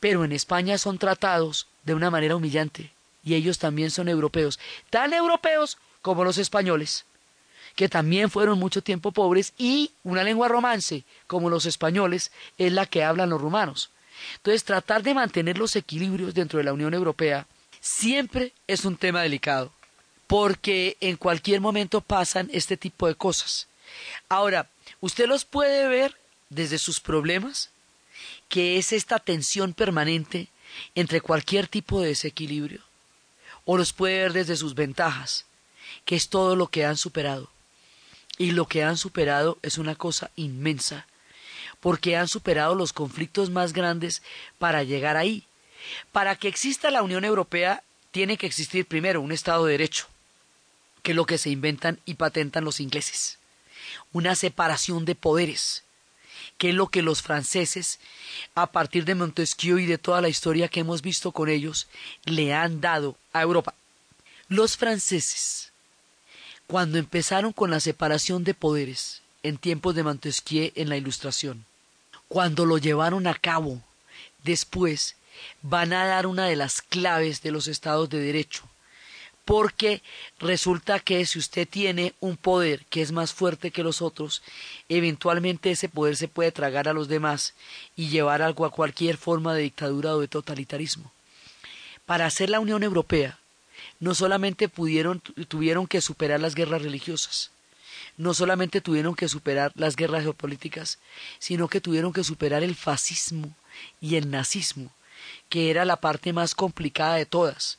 Pero 0.00 0.24
en 0.24 0.32
España 0.32 0.78
son 0.78 0.98
tratados 0.98 1.66
de 1.84 1.94
una 1.94 2.10
manera 2.10 2.36
humillante 2.36 2.92
y 3.22 3.34
ellos 3.34 3.58
también 3.58 3.90
son 3.90 4.08
europeos, 4.08 4.58
tan 4.90 5.12
europeos 5.12 5.78
como 6.02 6.24
los 6.24 6.38
españoles, 6.38 7.04
que 7.74 7.88
también 7.88 8.30
fueron 8.30 8.58
mucho 8.58 8.82
tiempo 8.82 9.12
pobres, 9.12 9.52
y 9.58 9.92
una 10.02 10.24
lengua 10.24 10.48
romance, 10.48 11.04
como 11.26 11.50
los 11.50 11.66
españoles, 11.66 12.32
es 12.56 12.72
la 12.72 12.86
que 12.86 13.04
hablan 13.04 13.30
los 13.30 13.40
rumanos. 13.40 13.90
Entonces, 14.36 14.64
tratar 14.64 15.02
de 15.02 15.14
mantener 15.14 15.58
los 15.58 15.76
equilibrios 15.76 16.34
dentro 16.34 16.58
de 16.58 16.64
la 16.64 16.72
Unión 16.72 16.94
Europea 16.94 17.46
siempre 17.80 18.52
es 18.66 18.84
un 18.84 18.96
tema 18.96 19.22
delicado, 19.22 19.72
porque 20.28 20.98
en 21.00 21.16
cualquier 21.16 21.60
momento 21.60 22.02
pasan 22.02 22.48
este 22.52 22.76
tipo 22.76 23.08
de 23.08 23.16
cosas. 23.16 23.66
Ahora, 24.28 24.70
usted 25.00 25.26
los 25.26 25.44
puede 25.44 25.88
ver 25.88 26.14
desde 26.50 26.78
sus 26.78 27.00
problemas, 27.00 27.70
que 28.48 28.78
es 28.78 28.92
esta 28.92 29.18
tensión 29.18 29.72
permanente 29.72 30.48
entre 30.94 31.22
cualquier 31.22 31.66
tipo 31.66 32.00
de 32.00 32.08
desequilibrio, 32.08 32.82
o 33.64 33.78
los 33.78 33.92
puede 33.94 34.18
ver 34.18 34.32
desde 34.34 34.56
sus 34.56 34.74
ventajas, 34.74 35.46
que 36.04 36.14
es 36.14 36.28
todo 36.28 36.56
lo 36.56 36.68
que 36.68 36.84
han 36.84 36.98
superado. 36.98 37.50
Y 38.36 38.52
lo 38.52 38.66
que 38.66 38.84
han 38.84 38.98
superado 38.98 39.58
es 39.62 39.78
una 39.78 39.94
cosa 39.94 40.30
inmensa, 40.36 41.06
porque 41.80 42.16
han 42.16 42.28
superado 42.28 42.74
los 42.74 42.92
conflictos 42.92 43.48
más 43.48 43.72
grandes 43.72 44.22
para 44.58 44.82
llegar 44.82 45.16
ahí. 45.16 45.44
Para 46.12 46.36
que 46.36 46.48
exista 46.48 46.90
la 46.90 47.02
Unión 47.02 47.24
Europea 47.24 47.82
tiene 48.10 48.36
que 48.36 48.46
existir 48.46 48.86
primero 48.86 49.22
un 49.22 49.32
Estado 49.32 49.64
de 49.64 49.72
Derecho, 49.72 50.06
que 51.08 51.12
es 51.12 51.16
lo 51.16 51.24
que 51.24 51.38
se 51.38 51.48
inventan 51.48 51.98
y 52.04 52.16
patentan 52.16 52.66
los 52.66 52.80
ingleses, 52.80 53.38
una 54.12 54.34
separación 54.34 55.06
de 55.06 55.14
poderes, 55.14 55.82
que 56.58 56.68
es 56.68 56.74
lo 56.74 56.88
que 56.88 57.00
los 57.00 57.22
franceses, 57.22 57.98
a 58.54 58.66
partir 58.66 59.06
de 59.06 59.14
Montesquieu 59.14 59.78
y 59.78 59.86
de 59.86 59.96
toda 59.96 60.20
la 60.20 60.28
historia 60.28 60.68
que 60.68 60.80
hemos 60.80 61.00
visto 61.00 61.32
con 61.32 61.48
ellos, 61.48 61.86
le 62.26 62.52
han 62.52 62.82
dado 62.82 63.16
a 63.32 63.40
Europa. 63.40 63.72
Los 64.50 64.76
franceses, 64.76 65.72
cuando 66.66 66.98
empezaron 66.98 67.54
con 67.54 67.70
la 67.70 67.80
separación 67.80 68.44
de 68.44 68.52
poderes, 68.52 69.22
en 69.42 69.56
tiempos 69.56 69.94
de 69.94 70.02
Montesquieu 70.02 70.72
en 70.74 70.90
la 70.90 70.98
Ilustración, 70.98 71.64
cuando 72.28 72.66
lo 72.66 72.76
llevaron 72.76 73.26
a 73.26 73.32
cabo, 73.32 73.80
después 74.44 75.16
van 75.62 75.94
a 75.94 76.04
dar 76.04 76.26
una 76.26 76.44
de 76.44 76.56
las 76.56 76.82
claves 76.82 77.40
de 77.40 77.50
los 77.50 77.66
estados 77.66 78.10
de 78.10 78.20
derecho, 78.20 78.68
porque 79.48 80.02
resulta 80.38 81.00
que 81.00 81.24
si 81.24 81.38
usted 81.38 81.66
tiene 81.66 82.12
un 82.20 82.36
poder 82.36 82.84
que 82.90 83.00
es 83.00 83.12
más 83.12 83.32
fuerte 83.32 83.70
que 83.70 83.82
los 83.82 84.02
otros, 84.02 84.42
eventualmente 84.90 85.70
ese 85.70 85.88
poder 85.88 86.18
se 86.18 86.28
puede 86.28 86.52
tragar 86.52 86.86
a 86.86 86.92
los 86.92 87.08
demás 87.08 87.54
y 87.96 88.10
llevar 88.10 88.42
algo 88.42 88.66
a 88.66 88.70
cualquier 88.70 89.16
forma 89.16 89.54
de 89.54 89.62
dictadura 89.62 90.14
o 90.14 90.20
de 90.20 90.28
totalitarismo. 90.28 91.10
Para 92.04 92.26
hacer 92.26 92.50
la 92.50 92.60
Unión 92.60 92.82
Europea, 92.82 93.38
no 94.00 94.14
solamente 94.14 94.68
tuvieron 94.68 95.86
que 95.86 96.02
superar 96.02 96.40
las 96.40 96.54
guerras 96.54 96.82
religiosas, 96.82 97.50
no 98.18 98.34
solamente 98.34 98.82
tuvieron 98.82 99.14
que 99.14 99.30
superar 99.30 99.72
las 99.76 99.96
guerras 99.96 100.24
geopolíticas, 100.24 100.98
sino 101.38 101.68
que 101.68 101.80
tuvieron 101.80 102.12
que 102.12 102.22
superar 102.22 102.62
el 102.62 102.74
fascismo 102.74 103.56
y 103.98 104.16
el 104.16 104.30
nazismo, 104.30 104.92
que 105.48 105.70
era 105.70 105.86
la 105.86 105.96
parte 105.96 106.34
más 106.34 106.54
complicada 106.54 107.14
de 107.14 107.24
todas 107.24 107.78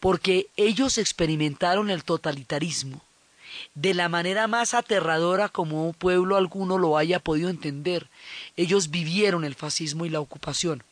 porque 0.00 0.48
ellos 0.56 0.98
experimentaron 0.98 1.90
el 1.90 2.04
totalitarismo 2.04 3.02
de 3.74 3.94
la 3.94 4.08
manera 4.08 4.46
más 4.46 4.74
aterradora 4.74 5.48
como 5.48 5.86
un 5.86 5.94
pueblo 5.94 6.36
alguno 6.36 6.78
lo 6.78 6.96
haya 6.96 7.18
podido 7.18 7.48
entender. 7.48 8.08
Ellos 8.56 8.90
vivieron 8.90 9.44
el 9.44 9.54
fascismo 9.54 10.06
y 10.06 10.10
la 10.10 10.20
ocupación. 10.20 10.82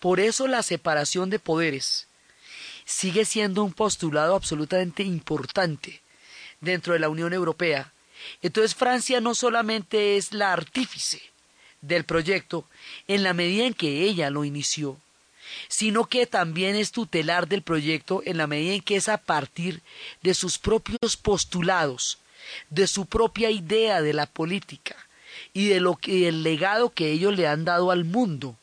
Por 0.00 0.20
eso 0.20 0.46
la 0.46 0.62
separación 0.62 1.30
de 1.30 1.38
poderes 1.38 2.06
sigue 2.84 3.24
siendo 3.24 3.64
un 3.64 3.72
postulado 3.72 4.34
absolutamente 4.34 5.02
importante 5.02 6.00
dentro 6.60 6.94
de 6.94 7.00
la 7.00 7.08
Unión 7.08 7.32
Europea. 7.32 7.92
Entonces 8.42 8.74
Francia 8.74 9.20
no 9.20 9.34
solamente 9.34 10.16
es 10.16 10.32
la 10.32 10.52
artífice 10.52 11.20
del 11.80 12.04
proyecto 12.04 12.64
en 13.06 13.22
la 13.22 13.34
medida 13.34 13.66
en 13.66 13.74
que 13.74 14.02
ella 14.04 14.30
lo 14.30 14.44
inició, 14.44 14.98
sino 15.68 16.04
que 16.06 16.26
también 16.26 16.76
es 16.76 16.92
tutelar 16.92 17.48
del 17.48 17.62
proyecto 17.62 18.22
en 18.24 18.36
la 18.36 18.46
medida 18.46 18.74
en 18.74 18.82
que 18.82 18.96
es 18.96 19.08
a 19.08 19.18
partir 19.18 19.82
de 20.22 20.34
sus 20.34 20.58
propios 20.58 21.16
postulados, 21.16 22.18
de 22.70 22.86
su 22.86 23.06
propia 23.06 23.50
idea 23.50 24.02
de 24.02 24.12
la 24.12 24.26
política 24.26 24.96
y 25.52 25.68
de 25.68 25.80
lo 25.80 25.96
que 25.96 26.28
el 26.28 26.42
legado 26.42 26.90
que 26.90 27.10
ellos 27.10 27.36
le 27.36 27.46
han 27.46 27.64
dado 27.64 27.90
al 27.90 28.04
mundo 28.04 28.56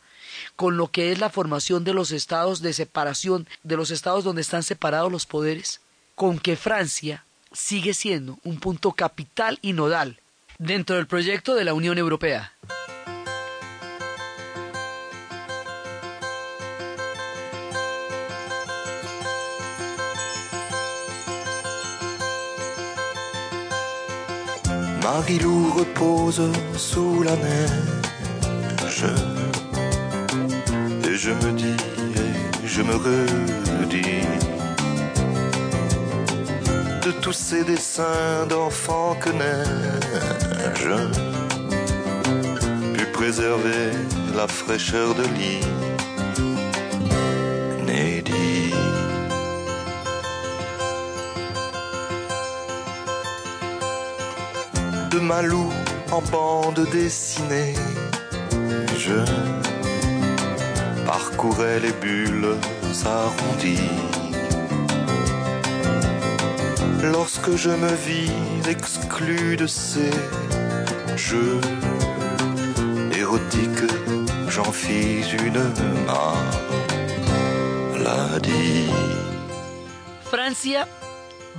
con 0.56 0.78
lo 0.78 0.90
que 0.90 1.12
es 1.12 1.20
la 1.20 1.30
formación 1.30 1.84
de 1.84 1.94
los 1.94 2.12
estados 2.12 2.62
de 2.62 2.74
separación 2.74 3.48
de 3.64 3.78
los 3.78 3.92
estados 3.92 4.24
donde 4.24 4.42
están 4.42 4.64
separados 4.64 5.12
los 5.12 5.26
poderes, 5.26 5.82
con 6.16 6.40
que 6.40 6.56
Francia 6.56 7.26
sigue 7.52 7.94
siendo 7.94 8.38
un 8.44 8.60
punto 8.60 8.92
capital 8.92 9.60
y 9.62 9.74
nodal 9.74 10.20
dentro 10.58 10.96
del 10.96 11.08
proyecto 11.08 11.56
de 11.56 11.66
la 11.66 11.74
Unión 11.74 11.98
Europea. 11.98 12.54
Marilou 25.06 25.70
repose 25.70 26.41
sous 26.76 27.22
la 27.22 27.36
neige. 27.36 29.06
Et 31.08 31.16
je 31.16 31.30
me 31.30 31.51
dis, 31.51 31.78
et 32.64 32.68
je 32.68 32.82
me 32.82 32.95
redis 32.95 34.26
de 37.06 37.12
tous 37.22 37.34
ces 37.34 37.64
dessins 37.64 38.47
d'enfants 38.49 39.16
que 39.22 39.30
neige 39.30 40.89
pu 42.95 43.06
préserver 43.14 43.91
la 44.36 44.47
fraîcheur 44.47 45.14
de 45.14 45.26
de 55.26 55.30
Malou 55.30 55.72
en 56.12 56.22
bande 56.32 56.88
dessinée. 56.92 57.74
Je 58.98 59.24
parcourais 61.06 61.80
les 61.80 61.94
bulles 61.94 62.56
arrondies. 63.06 63.92
Lorsque 67.02 67.56
je 67.56 67.70
me 67.70 67.94
vis 68.08 68.32
exclu 68.70 69.58
de 69.58 69.68
ces 69.68 70.12
jeux 71.16 71.62
érotiques, 73.18 73.92
j'en 74.50 74.72
fis 74.72 75.24
une 75.46 75.64
maladie. 77.94 78.90
Francia 80.32 80.88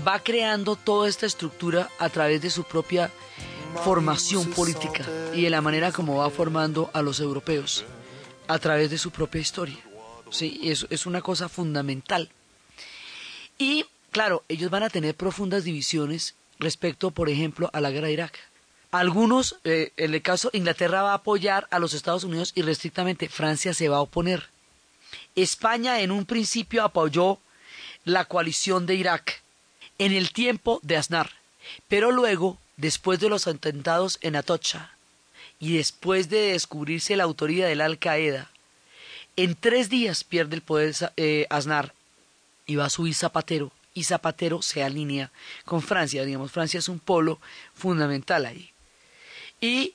va 0.05 0.19
creando 0.19 0.77
toda 0.77 1.09
esta 1.09 1.27
estructura 1.27 1.89
a 1.99 2.09
través 2.09 2.41
de 2.41 2.51
su 2.51 2.63
propia 2.65 3.11
formación 3.77 4.51
política 4.51 5.05
y 5.35 5.43
de 5.43 5.51
la 5.51 5.61
manera 5.61 5.93
como 5.93 6.17
va 6.17 6.31
formando 6.31 6.91
a 6.93 7.03
los 7.03 7.21
europeos 7.21 7.85
a 8.49 8.59
través 8.59 8.91
de 8.91 8.99
su 8.99 9.11
propia 9.11 9.41
historia. 9.41 9.79
Sí, 10.31 10.61
eso 10.65 10.87
es 10.91 11.07
una 11.07 11.23
cosa 11.23 11.49
fundamental. 11.49 12.31
Y 13.59 13.85
claro, 14.11 14.45
ellos 14.49 14.71
van 14.71 14.83
a 14.83 14.91
tener 14.91 15.15
profundas 15.15 15.65
divisiones 15.65 16.35
respecto, 16.59 17.11
por 17.11 17.29
ejemplo, 17.29 17.71
a 17.73 17.81
la 17.81 17.91
guerra 17.91 18.09
de 18.09 18.15
Irak. 18.15 18.39
Algunos, 18.91 19.57
eh, 19.65 19.93
en 19.97 20.15
el 20.15 20.23
caso, 20.23 20.51
Inglaterra 20.53 21.03
va 21.03 21.13
a 21.13 21.17
apoyar 21.17 21.67
a 21.71 21.79
los 21.79 21.93
Estados 21.93 22.25
Unidos 22.25 22.53
y 22.55 22.63
restrictamente 22.63 23.29
Francia 23.29 23.75
se 23.75 23.89
va 23.89 23.99
a 23.99 24.03
oponer. 24.03 24.49
España 25.35 26.01
en 26.01 26.11
un 26.11 26.25
principio 26.25 26.83
apoyó 26.83 27.39
la 28.05 28.25
coalición 28.25 28.87
de 28.87 28.95
Irak 28.95 29.43
en 29.99 30.13
el 30.13 30.33
tiempo 30.33 30.81
de 30.83 30.97
Aznar, 30.97 31.31
pero 31.89 32.11
luego 32.11 32.59
después 32.77 33.21
de 33.21 33.29
los 33.29 33.47
atentados 33.47 34.19
en 34.23 34.37
Atocha 34.37 34.93
y 35.59 35.77
después 35.77 36.29
de 36.29 36.53
descubrirse 36.53 37.17
la 37.17 37.25
autoría 37.25 37.67
del 37.67 37.81
Al-Qaeda, 37.81 38.51
en 39.37 39.55
tres 39.55 39.89
días 39.89 40.25
pierde 40.25 40.57
el 40.57 40.63
poder 40.63 40.95
eh, 41.17 41.47
Aznar 41.51 41.95
y 42.67 42.77
va 42.77 42.87
a 42.87 42.91
subir 42.91 43.15
Zapatero 43.15 43.71
y 43.97 44.05
Zapatero 44.05 44.61
se 44.61 44.83
alinea 44.83 45.31
con 45.65 45.81
Francia. 45.81 46.25
Digamos, 46.25 46.53
Francia 46.53 46.79
es 46.79 46.89
un 46.89 46.99
polo 46.99 47.41
fundamental 47.75 48.45
ahí. 48.45 48.71
Y 49.59 49.95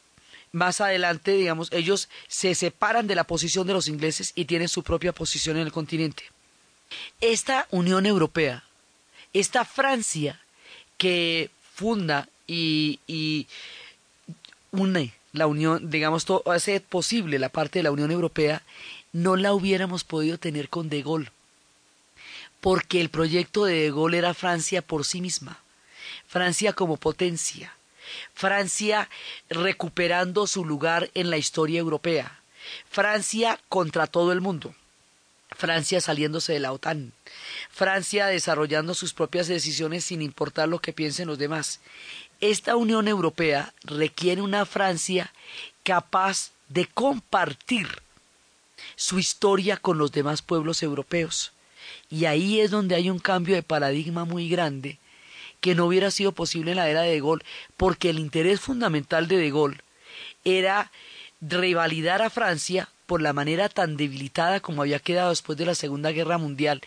más 0.52 0.82
adelante, 0.82 1.34
digamos, 1.34 1.72
ellos 1.72 2.10
se 2.28 2.56
separan 2.56 3.06
de 3.06 3.14
la 3.14 3.26
posición 3.26 3.68
de 3.68 3.74
los 3.74 3.88
ingleses 3.88 4.32
y 4.34 4.46
tienen 4.46 4.70
su 4.70 4.82
propia 4.82 5.14
posición 5.14 5.58
en 5.58 5.68
el 5.68 5.72
continente. 5.72 6.24
Esta 7.22 7.68
Unión 7.70 8.08
Europea, 8.08 8.64
esta 9.34 9.66
Francia 9.66 10.42
que 10.98 11.52
funda 11.76 12.28
y, 12.52 13.48
une 14.72 15.14
la 15.34 15.48
Unión, 15.48 15.90
digamos, 15.90 16.26
todo, 16.26 16.44
hace 16.52 16.82
posible 16.82 17.40
la 17.40 17.50
parte 17.50 17.80
de 17.80 17.84
la 17.84 17.92
Unión 17.92 18.12
Europea, 18.12 18.64
no 19.14 19.36
la 19.38 19.54
hubiéramos 19.54 20.04
podido 20.04 20.38
tener 20.38 20.68
con 20.70 20.90
De 20.90 21.02
Gaulle. 21.02 21.32
porque 22.60 23.02
el 23.02 23.10
proyecto 23.10 23.66
de 23.66 23.76
De 23.76 23.92
Gaulle 23.92 24.18
era 24.18 24.34
Francia 24.34 24.82
por 24.82 25.06
sí 25.06 25.22
misma, 25.22 25.60
Francia 26.28 26.74
como 26.74 26.98
potencia, 26.98 27.74
Francia 28.34 29.10
recuperando 29.50 30.46
su 30.48 30.66
lugar 30.66 31.10
en 31.14 31.30
la 31.30 31.38
historia 31.38 31.80
europea, 31.80 32.40
Francia 32.90 33.60
contra 33.70 34.06
todo 34.08 34.32
el 34.32 34.42
mundo. 34.42 34.76
Francia 35.58 36.00
saliéndose 36.02 36.54
de 36.54 36.60
la 36.60 36.72
OTAN, 36.72 37.12
Francia 37.70 38.28
desarrollando 38.28 38.94
sus 38.94 39.14
propias 39.14 39.48
decisiones 39.48 40.06
sin 40.06 40.22
importar 40.22 40.70
lo 40.70 40.80
que 40.80 40.94
piensen 40.94 41.28
los 41.28 41.38
demás. 41.38 41.82
Esta 42.42 42.76
Unión 42.76 43.08
Europea 43.08 43.72
requiere 43.84 44.42
una 44.42 44.66
Francia 44.66 45.32
capaz 45.84 46.52
de 46.70 46.88
compartir 46.88 47.88
su 48.96 49.20
historia 49.20 49.78
con 49.78 50.00
los 50.00 50.12
demás 50.12 50.42
pueblos 50.42 50.82
europeos. 50.82 51.52
Y 52.10 52.26
ahí 52.26 52.60
es 52.60 52.72
donde 52.72 52.96
hay 52.96 53.12
un 53.12 53.20
cambio 53.20 53.54
de 53.54 53.64
paradigma 53.64 54.26
muy 54.26 54.50
grande 54.50 54.98
que 55.60 55.76
no 55.76 55.86
hubiera 55.86 56.10
sido 56.10 56.32
posible 56.32 56.72
en 56.72 56.78
la 56.78 56.90
era 56.90 57.02
de 57.02 57.12
De 57.12 57.20
Gaulle, 57.20 57.46
porque 57.78 58.10
el 58.10 58.18
interés 58.18 58.60
fundamental 58.60 59.28
de 59.28 59.38
De 59.38 59.52
Gaulle 59.52 59.78
era 60.44 60.92
revalidar 61.42 62.24
a 62.24 62.32
Francia 62.32 62.90
por 63.06 63.22
la 63.22 63.34
manera 63.34 63.70
tan 63.70 63.98
debilitada 63.98 64.62
como 64.62 64.82
había 64.82 64.98
quedado 65.00 65.30
después 65.30 65.60
de 65.60 65.66
la 65.66 65.76
Segunda 65.76 66.12
Guerra 66.12 66.40
Mundial, 66.40 66.82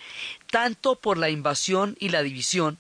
tanto 0.51 0.97
por 0.97 1.17
la 1.19 1.31
invasión 1.31 1.97
y 2.01 2.09
la 2.09 2.23
división, 2.23 2.79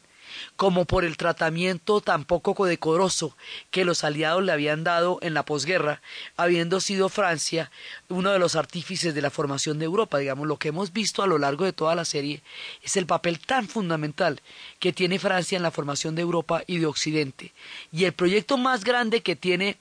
como 0.56 0.84
por 0.84 1.04
el 1.04 1.16
tratamiento 1.16 2.00
tan 2.00 2.24
poco 2.24 2.66
decoroso 2.66 3.36
que 3.70 3.84
los 3.84 4.04
aliados 4.04 4.42
le 4.42 4.52
habían 4.52 4.84
dado 4.84 5.18
en 5.22 5.34
la 5.34 5.44
posguerra, 5.44 6.00
habiendo 6.36 6.80
sido 6.80 7.08
Francia 7.08 7.70
uno 8.08 8.30
de 8.30 8.38
los 8.38 8.56
artífices 8.56 9.14
de 9.14 9.22
la 9.22 9.30
formación 9.30 9.78
de 9.78 9.84
Europa. 9.84 10.18
Digamos, 10.18 10.46
lo 10.46 10.58
que 10.58 10.68
hemos 10.68 10.92
visto 10.92 11.22
a 11.22 11.26
lo 11.26 11.38
largo 11.38 11.64
de 11.64 11.72
toda 11.72 11.94
la 11.94 12.04
serie 12.04 12.42
es 12.82 12.96
el 12.96 13.06
papel 13.06 13.38
tan 13.38 13.68
fundamental 13.68 14.40
que 14.78 14.92
tiene 14.92 15.18
Francia 15.18 15.56
en 15.56 15.62
la 15.62 15.70
formación 15.70 16.14
de 16.14 16.22
Europa 16.22 16.62
y 16.66 16.78
de 16.78 16.86
Occidente. 16.86 17.52
Y 17.92 18.04
el 18.04 18.12
proyecto 18.12 18.56
más 18.56 18.84
grande 18.84 19.22
que 19.22 19.36
tiene 19.36 19.78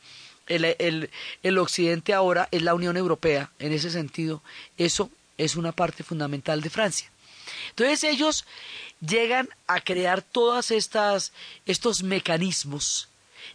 el, 0.48 1.10
el 1.42 1.58
Occidente 1.58 2.14
ahora 2.14 2.48
es 2.52 2.62
la 2.62 2.76
Unión 2.76 2.98
Europea. 2.98 3.52
En 3.60 3.72
ese 3.72 3.90
sentido, 3.90 4.44
eso 4.78 5.10
es 5.38 5.56
una 5.56 5.72
parte 5.72 6.04
fundamental 6.04 6.62
de 6.62 6.70
Francia. 6.70 7.13
Entonces 7.70 8.04
ellos 8.04 8.46
llegan 9.00 9.50
a 9.68 9.82
crear 9.82 10.22
todas 10.22 10.72
estas 10.72 11.34
estos 11.66 12.04
mecanismos. 12.04 13.10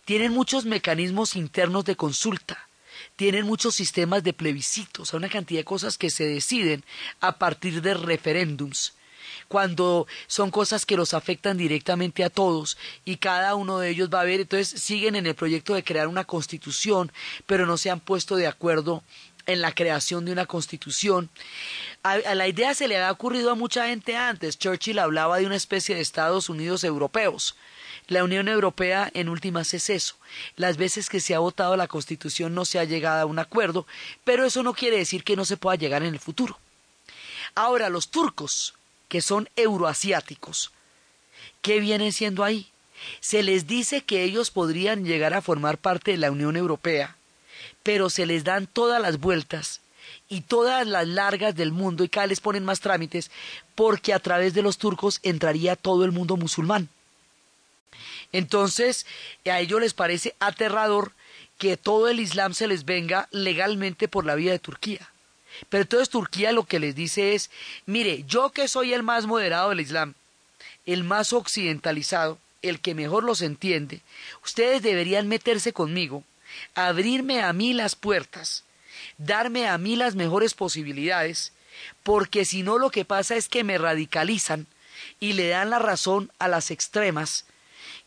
Tienen 0.04 0.32
muchos 0.32 0.64
mecanismos 0.64 1.36
internos 1.36 1.84
de 1.84 1.96
consulta, 1.96 2.68
tienen 3.16 3.46
muchos 3.46 3.74
sistemas 3.74 4.22
de 4.22 4.32
plebiscitos, 4.32 5.14
una 5.14 5.28
cantidad 5.28 5.60
de 5.60 5.64
cosas 5.64 5.96
que 5.98 6.10
se 6.10 6.24
deciden 6.26 6.84
a 7.20 7.38
partir 7.38 7.80
de 7.82 7.94
referéndums 7.94 8.92
cuando 9.48 10.06
son 10.26 10.50
cosas 10.50 10.86
que 10.86 10.96
los 10.96 11.14
afectan 11.14 11.56
directamente 11.56 12.22
a 12.22 12.30
todos 12.30 12.76
y 13.04 13.16
cada 13.16 13.54
uno 13.54 13.78
de 13.78 13.90
ellos 13.90 14.10
va 14.12 14.20
a 14.20 14.24
ver, 14.24 14.40
entonces 14.40 14.80
siguen 14.80 15.16
en 15.16 15.26
el 15.26 15.34
proyecto 15.34 15.74
de 15.74 15.82
crear 15.82 16.06
una 16.06 16.24
constitución, 16.24 17.10
pero 17.46 17.66
no 17.66 17.76
se 17.76 17.90
han 17.90 18.00
puesto 18.00 18.36
de 18.36 18.46
acuerdo 18.46 19.02
en 19.48 19.62
la 19.62 19.74
creación 19.74 20.24
de 20.24 20.32
una 20.32 20.46
constitución. 20.46 21.30
A, 22.04 22.18
la 22.18 22.46
idea 22.46 22.74
se 22.74 22.86
le 22.86 22.96
había 22.96 23.10
ocurrido 23.10 23.50
a 23.50 23.56
mucha 23.56 23.88
gente 23.88 24.14
antes. 24.14 24.58
Churchill 24.58 24.98
hablaba 25.00 25.38
de 25.38 25.46
una 25.46 25.56
especie 25.56 25.96
de 25.96 26.02
Estados 26.02 26.48
Unidos 26.48 26.84
europeos. 26.84 27.56
La 28.06 28.24
Unión 28.24 28.48
Europea 28.48 29.10
en 29.14 29.28
últimas 29.28 29.74
es 29.74 29.90
eso. 29.90 30.16
Las 30.56 30.76
veces 30.76 31.08
que 31.08 31.20
se 31.20 31.34
ha 31.34 31.40
votado 31.40 31.76
la 31.76 31.88
Constitución 31.88 32.54
no 32.54 32.64
se 32.64 32.78
ha 32.78 32.84
llegado 32.84 33.22
a 33.22 33.26
un 33.26 33.38
acuerdo, 33.38 33.86
pero 34.22 34.44
eso 34.44 34.62
no 34.62 34.74
quiere 34.74 34.98
decir 34.98 35.24
que 35.24 35.36
no 35.36 35.44
se 35.44 35.56
pueda 35.56 35.76
llegar 35.76 36.02
en 36.02 36.14
el 36.14 36.20
futuro. 36.20 36.58
Ahora, 37.54 37.88
los 37.88 38.08
turcos, 38.10 38.74
que 39.08 39.22
son 39.22 39.48
euroasiáticos, 39.56 40.72
¿qué 41.62 41.80
vienen 41.80 42.12
siendo 42.12 42.44
ahí? 42.44 42.70
Se 43.20 43.42
les 43.42 43.66
dice 43.66 44.02
que 44.02 44.24
ellos 44.24 44.50
podrían 44.50 45.04
llegar 45.04 45.32
a 45.32 45.42
formar 45.42 45.78
parte 45.78 46.10
de 46.12 46.18
la 46.18 46.30
Unión 46.30 46.56
Europea, 46.56 47.17
pero 47.88 48.10
se 48.10 48.26
les 48.26 48.44
dan 48.44 48.66
todas 48.66 49.00
las 49.00 49.18
vueltas 49.18 49.80
y 50.28 50.42
todas 50.42 50.86
las 50.86 51.08
largas 51.08 51.56
del 51.56 51.72
mundo 51.72 52.04
y 52.04 52.10
cada 52.10 52.26
les 52.26 52.38
ponen 52.38 52.62
más 52.62 52.80
trámites 52.80 53.30
porque 53.74 54.12
a 54.12 54.18
través 54.18 54.52
de 54.52 54.60
los 54.60 54.76
turcos 54.76 55.20
entraría 55.22 55.74
todo 55.74 56.04
el 56.04 56.12
mundo 56.12 56.36
musulmán. 56.36 56.90
Entonces, 58.30 59.06
a 59.46 59.58
ellos 59.60 59.80
les 59.80 59.94
parece 59.94 60.34
aterrador 60.38 61.12
que 61.56 61.78
todo 61.78 62.08
el 62.08 62.20
Islam 62.20 62.52
se 62.52 62.68
les 62.68 62.84
venga 62.84 63.26
legalmente 63.30 64.06
por 64.06 64.26
la 64.26 64.34
vía 64.34 64.52
de 64.52 64.58
Turquía. 64.58 65.10
Pero 65.70 65.80
entonces 65.80 66.10
Turquía 66.10 66.52
lo 66.52 66.64
que 66.64 66.80
les 66.80 66.94
dice 66.94 67.34
es, 67.34 67.50
mire, 67.86 68.22
yo 68.28 68.50
que 68.50 68.68
soy 68.68 68.92
el 68.92 69.02
más 69.02 69.24
moderado 69.24 69.70
del 69.70 69.80
Islam, 69.80 70.12
el 70.84 71.04
más 71.04 71.32
occidentalizado, 71.32 72.36
el 72.60 72.80
que 72.80 72.94
mejor 72.94 73.24
los 73.24 73.40
entiende, 73.40 74.02
ustedes 74.44 74.82
deberían 74.82 75.26
meterse 75.26 75.72
conmigo 75.72 76.22
abrirme 76.74 77.42
a 77.42 77.52
mí 77.52 77.72
las 77.72 77.96
puertas, 77.96 78.64
darme 79.16 79.68
a 79.68 79.78
mí 79.78 79.96
las 79.96 80.14
mejores 80.14 80.54
posibilidades, 80.54 81.52
porque 82.02 82.44
si 82.44 82.62
no 82.62 82.78
lo 82.78 82.90
que 82.90 83.04
pasa 83.04 83.36
es 83.36 83.48
que 83.48 83.64
me 83.64 83.78
radicalizan 83.78 84.66
y 85.20 85.34
le 85.34 85.48
dan 85.48 85.70
la 85.70 85.78
razón 85.78 86.30
a 86.38 86.48
las 86.48 86.70
extremas 86.70 87.44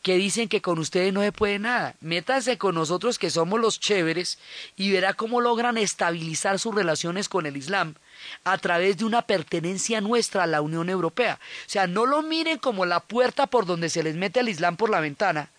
que 0.02 0.16
dicen 0.16 0.50
que 0.50 0.62
con 0.62 0.80
ustedes 0.80 1.14
no 1.14 1.22
se 1.22 1.32
puede 1.32 1.60
nada. 1.60 1.96
Métanse 2.02 2.58
con 2.58 2.76
nosotros 2.76 3.20
que 3.20 3.30
somos 3.30 3.60
los 3.60 3.80
chéveres 3.80 4.40
y 4.76 4.92
verá 4.92 5.14
cómo 5.14 5.42
logran 5.42 5.78
estabilizar 5.78 6.60
sus 6.60 6.74
relaciones 6.74 7.30
con 7.30 7.46
el 7.46 7.56
Islam 7.56 7.96
a 8.44 8.58
través 8.58 8.98
de 8.98 9.06
una 9.06 9.22
pertenencia 9.24 10.02
nuestra 10.02 10.44
a 10.44 10.48
la 10.48 10.62
Unión 10.62 10.90
Europea. 10.90 11.40
O 11.68 11.70
sea, 11.70 11.88
no 11.88 12.06
lo 12.06 12.22
miren 12.24 12.58
como 12.58 12.86
la 12.86 13.00
puerta 13.00 13.48
por 13.48 13.66
donde 13.66 13.90
se 13.90 14.04
les 14.04 14.16
mete 14.16 14.40
el 14.40 14.50
Islam 14.50 14.76
por 14.76 14.90
la 14.90 15.00
ventana, 15.00 15.50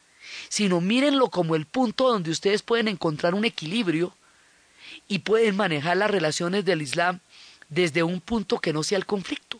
sino 0.49 0.81
mírenlo 0.81 1.29
como 1.29 1.55
el 1.55 1.67
punto 1.67 2.09
donde 2.09 2.31
ustedes 2.31 2.63
pueden 2.63 2.89
encontrar 2.89 3.35
un 3.35 3.45
equilibrio 3.45 4.15
y 5.09 5.21
pueden 5.21 5.57
manejar 5.57 5.97
las 5.97 6.11
relaciones 6.11 6.65
del 6.65 6.83
Islam 6.83 7.21
desde 7.69 8.03
un 8.03 8.21
punto 8.21 8.59
que 8.59 8.73
no 8.73 8.83
sea 8.83 8.99
el 8.99 9.07
conflicto. 9.07 9.59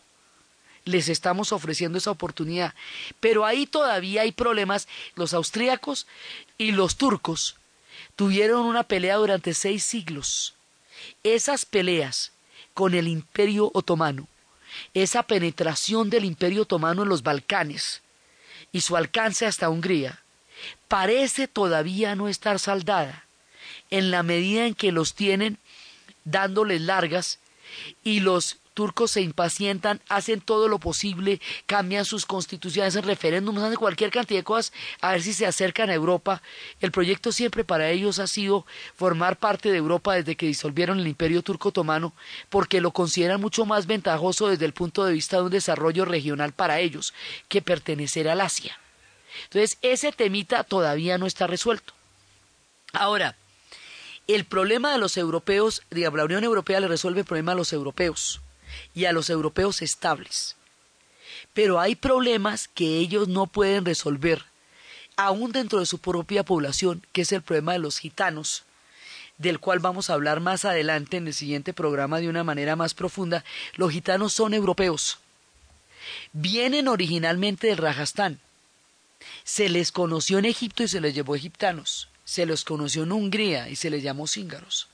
Les 0.85 1.07
estamos 1.09 1.51
ofreciendo 1.51 1.97
esa 1.97 2.11
oportunidad. 2.11 2.73
Pero 3.19 3.45
ahí 3.45 3.65
todavía 3.65 4.23
hay 4.23 4.31
problemas. 4.31 4.87
Los 5.15 5.33
austríacos 5.33 6.07
y 6.57 6.71
los 6.71 6.97
turcos 6.97 7.55
tuvieron 8.15 8.65
una 8.65 8.83
pelea 8.83 9.15
durante 9.15 9.53
seis 9.53 9.83
siglos. 9.83 10.55
Esas 11.23 11.65
peleas 11.65 12.31
con 12.73 12.93
el 12.93 13.07
imperio 13.07 13.71
otomano, 13.73 14.27
esa 14.93 15.23
penetración 15.23 16.09
del 16.09 16.25
imperio 16.25 16.63
otomano 16.63 17.03
en 17.03 17.09
los 17.09 17.23
Balcanes 17.23 18.01
y 18.71 18.81
su 18.81 18.97
alcance 18.97 19.45
hasta 19.45 19.69
Hungría, 19.69 20.19
parece 20.87 21.47
todavía 21.47 22.15
no 22.15 22.27
estar 22.27 22.59
saldada 22.59 23.25
en 23.89 24.11
la 24.11 24.23
medida 24.23 24.65
en 24.65 24.75
que 24.75 24.91
los 24.91 25.13
tienen 25.13 25.57
dándoles 26.25 26.81
largas 26.81 27.39
y 28.03 28.19
los 28.19 28.57
turcos 28.73 29.11
se 29.11 29.21
impacientan, 29.21 30.01
hacen 30.09 30.41
todo 30.41 30.67
lo 30.67 30.79
posible, 30.79 31.39
cambian 31.65 32.05
sus 32.05 32.25
constituciones, 32.25 32.95
hacen 32.95 33.07
referéndums, 33.07 33.61
hacen 33.61 33.77
cualquier 33.77 34.11
cantidad 34.11 34.39
de 34.39 34.43
cosas 34.43 34.73
a 35.01 35.11
ver 35.11 35.21
si 35.21 35.33
se 35.33 35.45
acercan 35.45 35.89
a 35.89 35.93
Europa. 35.93 36.41
El 36.81 36.91
proyecto 36.91 37.31
siempre 37.31 37.63
para 37.63 37.89
ellos 37.89 38.19
ha 38.19 38.27
sido 38.27 38.65
formar 38.95 39.37
parte 39.37 39.71
de 39.71 39.77
Europa 39.77 40.15
desde 40.15 40.35
que 40.35 40.47
disolvieron 40.47 40.99
el 40.99 41.07
imperio 41.07 41.41
turco 41.41 41.69
otomano, 41.69 42.13
porque 42.49 42.81
lo 42.81 42.91
consideran 42.91 43.41
mucho 43.41 43.65
más 43.65 43.85
ventajoso 43.85 44.47
desde 44.47 44.65
el 44.65 44.73
punto 44.73 45.05
de 45.05 45.13
vista 45.13 45.37
de 45.37 45.43
un 45.43 45.51
desarrollo 45.51 46.05
regional 46.05 46.53
para 46.53 46.79
ellos 46.79 47.13
que 47.47 47.61
pertenecer 47.61 48.27
al 48.27 48.41
Asia. 48.41 48.77
Entonces, 49.45 49.77
ese 49.81 50.11
temita 50.11 50.63
todavía 50.63 51.17
no 51.17 51.25
está 51.25 51.47
resuelto. 51.47 51.93
Ahora, 52.93 53.35
el 54.27 54.45
problema 54.45 54.91
de 54.91 54.99
los 54.99 55.17
europeos, 55.17 55.81
digamos, 55.89 56.17
la 56.17 56.25
Unión 56.25 56.43
Europea 56.43 56.79
le 56.79 56.87
resuelve 56.87 57.21
el 57.21 57.25
problema 57.25 57.51
a 57.51 57.55
los 57.55 57.73
europeos 57.73 58.41
y 58.93 59.05
a 59.05 59.11
los 59.11 59.29
europeos 59.29 59.81
estables. 59.81 60.55
Pero 61.53 61.79
hay 61.79 61.95
problemas 61.95 62.67
que 62.67 62.99
ellos 62.99 63.27
no 63.27 63.47
pueden 63.47 63.85
resolver, 63.85 64.45
aún 65.17 65.51
dentro 65.51 65.79
de 65.79 65.85
su 65.85 65.99
propia 65.99 66.43
población, 66.43 67.05
que 67.11 67.21
es 67.21 67.31
el 67.31 67.41
problema 67.41 67.73
de 67.73 67.79
los 67.79 67.99
gitanos, 67.99 68.63
del 69.37 69.59
cual 69.59 69.79
vamos 69.79 70.09
a 70.09 70.13
hablar 70.13 70.39
más 70.39 70.63
adelante 70.65 71.17
en 71.17 71.27
el 71.27 71.33
siguiente 71.33 71.73
programa 71.73 72.19
de 72.19 72.29
una 72.29 72.43
manera 72.43 72.75
más 72.75 72.93
profunda. 72.93 73.43
Los 73.75 73.91
gitanos 73.91 74.33
son 74.33 74.53
europeos. 74.53 75.19
Vienen 76.31 76.87
originalmente 76.87 77.67
del 77.67 77.77
Rajastán, 77.77 78.39
se 79.43 79.69
les 79.69 79.91
conoció 79.91 80.39
en 80.39 80.45
Egipto 80.45 80.83
y 80.83 80.87
se 80.87 81.01
les 81.01 81.13
llevó 81.13 81.35
egiptanos. 81.35 82.09
Se 82.25 82.45
los 82.45 82.63
conoció 82.63 83.03
en 83.03 83.11
Hungría 83.11 83.69
y 83.69 83.75
se 83.75 83.89
les 83.89 84.03
llamó 84.03 84.27
cíngaros. 84.27 84.87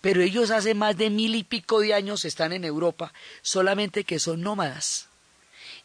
Pero 0.00 0.22
ellos 0.22 0.50
hace 0.50 0.74
más 0.74 0.96
de 0.96 1.10
mil 1.10 1.34
y 1.34 1.44
pico 1.44 1.80
de 1.80 1.94
años 1.94 2.24
están 2.24 2.52
en 2.52 2.64
Europa, 2.64 3.12
solamente 3.42 4.04
que 4.04 4.18
son 4.18 4.40
nómadas. 4.40 5.08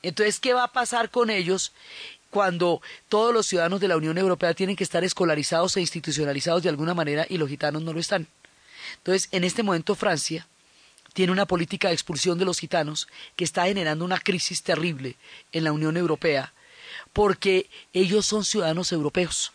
Entonces, 0.01 0.39
¿qué 0.39 0.53
va 0.53 0.63
a 0.63 0.71
pasar 0.71 1.11
con 1.11 1.29
ellos 1.29 1.73
cuando 2.29 2.81
todos 3.09 3.33
los 3.33 3.45
ciudadanos 3.45 3.81
de 3.81 3.87
la 3.87 3.97
Unión 3.97 4.17
Europea 4.17 4.53
tienen 4.53 4.75
que 4.75 4.83
estar 4.83 5.03
escolarizados 5.03 5.77
e 5.77 5.81
institucionalizados 5.81 6.63
de 6.63 6.69
alguna 6.69 6.93
manera 6.93 7.25
y 7.29 7.37
los 7.37 7.49
gitanos 7.49 7.83
no 7.83 7.93
lo 7.93 7.99
están? 7.99 8.27
Entonces, 8.97 9.29
en 9.31 9.43
este 9.43 9.63
momento 9.63 9.95
Francia 9.95 10.47
tiene 11.13 11.31
una 11.31 11.45
política 11.45 11.89
de 11.89 11.93
expulsión 11.93 12.37
de 12.37 12.45
los 12.45 12.59
gitanos 12.59 13.07
que 13.35 13.43
está 13.43 13.65
generando 13.65 14.05
una 14.05 14.19
crisis 14.19 14.63
terrible 14.63 15.17
en 15.51 15.65
la 15.65 15.71
Unión 15.71 15.97
Europea, 15.97 16.53
porque 17.13 17.69
ellos 17.93 18.25
son 18.25 18.45
ciudadanos 18.45 18.91
europeos, 18.91 19.51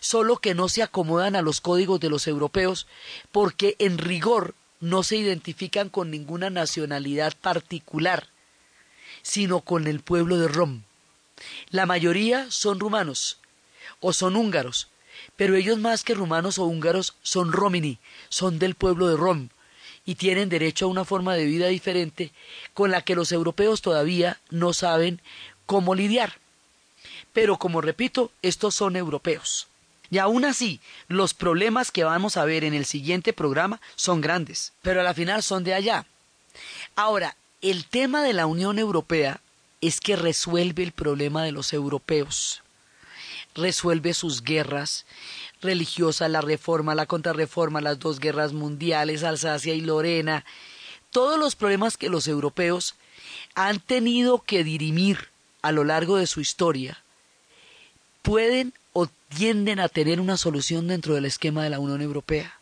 solo 0.00 0.38
que 0.38 0.54
no 0.54 0.68
se 0.68 0.82
acomodan 0.82 1.36
a 1.36 1.42
los 1.42 1.60
códigos 1.60 2.00
de 2.00 2.10
los 2.10 2.26
europeos, 2.26 2.86
porque 3.30 3.76
en 3.78 3.98
rigor 3.98 4.54
no 4.80 5.02
se 5.02 5.16
identifican 5.16 5.88
con 5.88 6.10
ninguna 6.10 6.50
nacionalidad 6.50 7.34
particular, 7.40 8.28
sino 9.22 9.60
con 9.60 9.86
el 9.86 10.00
pueblo 10.00 10.38
de 10.38 10.48
Rom. 10.48 10.82
La 11.70 11.86
mayoría 11.86 12.50
son 12.50 12.80
rumanos 12.80 13.38
o 14.00 14.12
son 14.12 14.36
húngaros, 14.36 14.88
pero 15.36 15.56
ellos 15.56 15.78
más 15.78 16.04
que 16.04 16.14
rumanos 16.14 16.58
o 16.58 16.64
húngaros 16.64 17.14
son 17.22 17.52
romini, 17.52 17.98
son 18.28 18.58
del 18.58 18.74
pueblo 18.74 19.08
de 19.08 19.16
Rom 19.16 19.48
y 20.04 20.16
tienen 20.16 20.48
derecho 20.48 20.86
a 20.86 20.88
una 20.88 21.04
forma 21.04 21.34
de 21.34 21.44
vida 21.44 21.68
diferente 21.68 22.32
con 22.74 22.90
la 22.90 23.02
que 23.02 23.14
los 23.14 23.30
europeos 23.32 23.82
todavía 23.82 24.40
no 24.50 24.72
saben 24.72 25.20
cómo 25.66 25.94
lidiar. 25.94 26.41
Pero 27.32 27.58
como 27.58 27.80
repito, 27.80 28.30
estos 28.42 28.74
son 28.74 28.96
europeos. 28.96 29.68
Y 30.10 30.18
aún 30.18 30.44
así, 30.44 30.80
los 31.08 31.32
problemas 31.32 31.90
que 31.90 32.04
vamos 32.04 32.36
a 32.36 32.44
ver 32.44 32.64
en 32.64 32.74
el 32.74 32.84
siguiente 32.84 33.32
programa 33.32 33.80
son 33.96 34.20
grandes, 34.20 34.72
pero 34.82 35.00
a 35.00 35.04
la 35.04 35.14
final 35.14 35.42
son 35.42 35.64
de 35.64 35.72
allá. 35.72 36.04
Ahora, 36.94 37.36
el 37.62 37.86
tema 37.86 38.22
de 38.22 38.34
la 38.34 38.44
Unión 38.46 38.78
Europea 38.78 39.40
es 39.80 40.00
que 40.00 40.16
resuelve 40.16 40.82
el 40.82 40.92
problema 40.92 41.44
de 41.44 41.52
los 41.52 41.72
europeos, 41.72 42.62
resuelve 43.54 44.12
sus 44.12 44.42
guerras 44.42 45.06
religiosas, 45.62 46.30
la 46.30 46.40
reforma, 46.40 46.94
la 46.94 47.06
contrarreforma, 47.06 47.80
las 47.80 47.98
dos 47.98 48.20
guerras 48.20 48.52
mundiales, 48.52 49.22
Alsacia 49.22 49.74
y 49.74 49.80
Lorena, 49.80 50.44
todos 51.10 51.38
los 51.38 51.56
problemas 51.56 51.96
que 51.96 52.08
los 52.08 52.26
europeos 52.28 52.96
han 53.54 53.80
tenido 53.80 54.40
que 54.40 54.64
dirimir 54.64 55.28
a 55.62 55.72
lo 55.72 55.84
largo 55.84 56.16
de 56.16 56.26
su 56.26 56.40
historia, 56.40 57.02
pueden 58.22 58.72
o 58.92 59.08
tienden 59.36 59.80
a 59.80 59.88
tener 59.88 60.20
una 60.20 60.36
solución 60.36 60.88
dentro 60.88 61.14
del 61.14 61.24
esquema 61.24 61.64
de 61.64 61.70
la 61.70 61.78
Unión 61.80 62.00
Europea. 62.00 62.54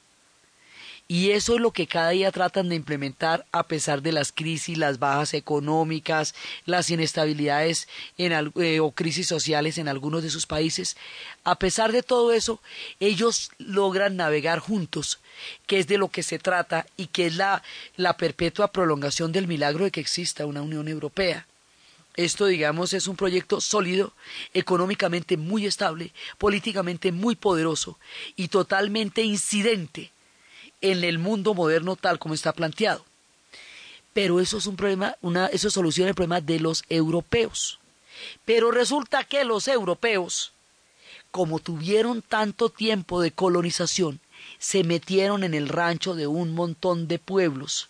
Y 1.10 1.32
eso 1.32 1.56
es 1.56 1.60
lo 1.60 1.72
que 1.72 1.88
cada 1.88 2.10
día 2.10 2.30
tratan 2.30 2.68
de 2.68 2.76
implementar 2.76 3.44
a 3.50 3.64
pesar 3.64 4.00
de 4.00 4.12
las 4.12 4.30
crisis, 4.30 4.78
las 4.78 5.00
bajas 5.00 5.34
económicas, 5.34 6.36
las 6.66 6.88
inestabilidades 6.88 7.88
eh, 8.16 8.78
o 8.78 8.92
crisis 8.92 9.26
sociales 9.26 9.78
en 9.78 9.88
algunos 9.88 10.22
de 10.22 10.30
sus 10.30 10.46
países. 10.46 10.96
A 11.42 11.58
pesar 11.58 11.90
de 11.90 12.04
todo 12.04 12.32
eso, 12.32 12.62
ellos 13.00 13.50
logran 13.58 14.14
navegar 14.14 14.60
juntos, 14.60 15.18
que 15.66 15.80
es 15.80 15.88
de 15.88 15.98
lo 15.98 16.10
que 16.10 16.22
se 16.22 16.38
trata 16.38 16.86
y 16.96 17.08
que 17.08 17.26
es 17.26 17.34
la 17.34 18.16
perpetua 18.16 18.70
prolongación 18.70 19.32
del 19.32 19.48
milagro 19.48 19.86
de 19.86 19.90
que 19.90 20.00
exista 20.00 20.46
una 20.46 20.62
Unión 20.62 20.86
Europea. 20.86 21.44
Esto, 22.16 22.46
digamos, 22.46 22.92
es 22.92 23.06
un 23.06 23.16
proyecto 23.16 23.60
sólido, 23.60 24.12
económicamente 24.52 25.36
muy 25.36 25.66
estable, 25.66 26.12
políticamente 26.38 27.12
muy 27.12 27.36
poderoso 27.36 27.98
y 28.36 28.48
totalmente 28.48 29.22
incidente 29.22 30.10
en 30.80 31.04
el 31.04 31.18
mundo 31.18 31.54
moderno 31.54 31.96
tal 31.96 32.18
como 32.18 32.34
está 32.34 32.52
planteado. 32.52 33.04
Pero 34.12 34.40
eso 34.40 34.58
es 34.58 34.66
un 34.66 34.76
problema, 34.76 35.16
una, 35.20 35.46
eso 35.46 35.70
soluciona 35.70 36.10
el 36.10 36.16
problema 36.16 36.40
de 36.40 36.58
los 36.58 36.82
europeos. 36.88 37.78
Pero 38.44 38.72
resulta 38.72 39.22
que 39.24 39.44
los 39.44 39.68
europeos, 39.68 40.52
como 41.30 41.60
tuvieron 41.60 42.22
tanto 42.22 42.70
tiempo 42.70 43.20
de 43.20 43.30
colonización, 43.30 44.20
se 44.58 44.82
metieron 44.82 45.44
en 45.44 45.54
el 45.54 45.68
rancho 45.68 46.14
de 46.14 46.26
un 46.26 46.52
montón 46.54 47.06
de 47.06 47.20
pueblos 47.20 47.88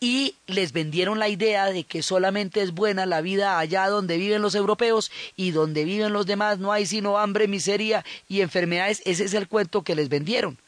y 0.00 0.34
les 0.46 0.72
vendieron 0.72 1.18
la 1.18 1.28
idea 1.28 1.66
de 1.66 1.84
que 1.84 2.02
solamente 2.02 2.62
es 2.62 2.72
buena 2.72 3.06
la 3.06 3.20
vida 3.20 3.58
allá 3.58 3.88
donde 3.88 4.18
viven 4.18 4.42
los 4.42 4.54
europeos 4.54 5.10
y 5.36 5.52
donde 5.52 5.84
viven 5.84 6.12
los 6.12 6.26
demás 6.26 6.58
no 6.58 6.72
hay 6.72 6.86
sino 6.86 7.18
hambre, 7.18 7.48
miseria 7.48 8.04
y 8.28 8.40
enfermedades. 8.40 9.02
Ese 9.04 9.24
es 9.24 9.34
el 9.34 9.48
cuento 9.48 9.82
que 9.82 9.96
les 9.96 10.08
vendieron. 10.08 10.58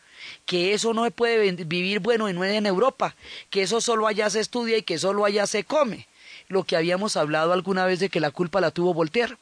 Que 0.46 0.72
eso 0.72 0.94
no 0.94 1.04
se 1.04 1.10
puede 1.10 1.52
vivir 1.52 2.00
bueno 2.00 2.28
y 2.28 2.32
no 2.32 2.44
en 2.44 2.66
Europa, 2.66 3.14
que 3.50 3.62
eso 3.62 3.80
solo 3.80 4.06
allá 4.06 4.30
se 4.30 4.40
estudia 4.40 4.78
y 4.78 4.82
que 4.82 4.98
solo 4.98 5.24
allá 5.24 5.46
se 5.46 5.64
come. 5.64 6.06
Lo 6.48 6.64
que 6.64 6.76
habíamos 6.76 7.16
hablado 7.16 7.52
alguna 7.52 7.84
vez 7.84 8.00
de 8.00 8.08
que 8.08 8.20
la 8.20 8.30
culpa 8.30 8.60
la 8.60 8.70
tuvo 8.70 8.94
Voltaire. 8.94 9.36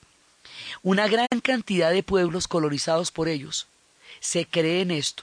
Una 0.82 1.06
gran 1.06 1.28
cantidad 1.42 1.92
de 1.92 2.02
pueblos 2.02 2.48
colonizados 2.48 3.12
por 3.12 3.28
ellos 3.28 3.66
se 4.20 4.46
creen 4.46 4.90
esto 4.90 5.22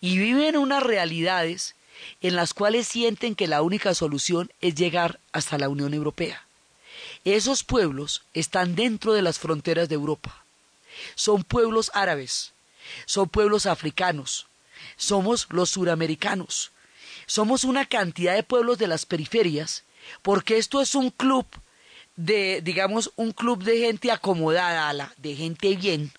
y 0.00 0.18
viven 0.18 0.56
unas 0.56 0.82
realidades 0.82 1.74
en 2.20 2.36
las 2.36 2.54
cuales 2.54 2.86
sienten 2.88 3.34
que 3.34 3.46
la 3.46 3.62
única 3.62 3.94
solución 3.94 4.50
es 4.60 4.74
llegar 4.74 5.20
hasta 5.32 5.58
la 5.58 5.68
Unión 5.68 5.94
Europea. 5.94 6.44
Esos 7.24 7.64
pueblos 7.64 8.22
están 8.34 8.74
dentro 8.74 9.12
de 9.12 9.22
las 9.22 9.38
fronteras 9.38 9.88
de 9.88 9.94
Europa. 9.94 10.44
Son 11.14 11.44
pueblos 11.44 11.90
árabes, 11.94 12.52
son 13.06 13.28
pueblos 13.28 13.66
africanos, 13.66 14.46
somos 14.96 15.46
los 15.50 15.70
suramericanos, 15.70 16.72
somos 17.26 17.64
una 17.64 17.86
cantidad 17.86 18.34
de 18.34 18.42
pueblos 18.42 18.78
de 18.78 18.88
las 18.88 19.06
periferias, 19.06 19.84
porque 20.22 20.56
esto 20.58 20.80
es 20.80 20.94
un 20.94 21.10
club 21.10 21.46
de, 22.16 22.60
digamos, 22.62 23.12
un 23.16 23.32
club 23.32 23.62
de 23.62 23.78
gente 23.78 24.10
acomodada, 24.10 25.12
de 25.18 25.36
gente 25.36 25.76
bien, 25.76 26.10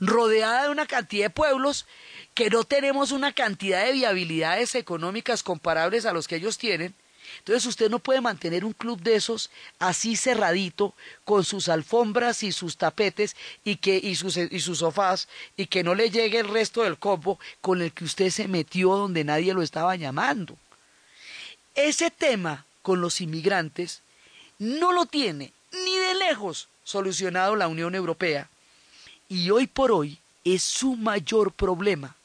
rodeada 0.00 0.64
de 0.64 0.70
una 0.70 0.86
cantidad 0.86 1.26
de 1.26 1.30
pueblos 1.30 1.86
que 2.34 2.50
no 2.50 2.64
tenemos 2.64 3.12
una 3.12 3.32
cantidad 3.32 3.84
de 3.84 3.92
viabilidades 3.92 4.74
económicas 4.74 5.42
comparables 5.42 6.06
a 6.06 6.12
los 6.12 6.26
que 6.26 6.36
ellos 6.36 6.58
tienen, 6.58 6.94
entonces 7.38 7.66
usted 7.66 7.90
no 7.90 7.98
puede 7.98 8.20
mantener 8.20 8.64
un 8.64 8.72
club 8.72 9.00
de 9.00 9.16
esos 9.16 9.50
así 9.78 10.16
cerradito, 10.16 10.94
con 11.24 11.44
sus 11.44 11.68
alfombras 11.68 12.42
y 12.42 12.52
sus 12.52 12.76
tapetes 12.76 13.36
y, 13.64 13.76
que, 13.76 13.96
y, 13.96 14.14
sus, 14.14 14.36
y 14.36 14.60
sus 14.60 14.78
sofás, 14.78 15.28
y 15.56 15.66
que 15.66 15.82
no 15.82 15.94
le 15.94 16.10
llegue 16.10 16.38
el 16.38 16.48
resto 16.48 16.82
del 16.82 16.98
combo 16.98 17.38
con 17.60 17.82
el 17.82 17.92
que 17.92 18.04
usted 18.04 18.30
se 18.30 18.48
metió 18.48 18.94
donde 18.96 19.24
nadie 19.24 19.54
lo 19.54 19.62
estaba 19.62 19.96
llamando. 19.96 20.56
Ese 21.74 22.10
tema 22.10 22.66
con 22.82 23.00
los 23.00 23.20
inmigrantes 23.20 24.02
no 24.58 24.92
lo 24.92 25.06
tiene 25.06 25.52
ni 25.72 25.96
de 25.96 26.14
lejos 26.14 26.68
solucionado 26.84 27.56
la 27.56 27.68
Unión 27.68 27.94
Europea 27.94 28.48
y 29.28 29.50
hoy 29.50 29.66
por 29.66 29.92
hoy 29.92 30.18
es 30.44 30.62
su 30.62 30.96
mayor 30.96 31.52
problema 31.52 32.16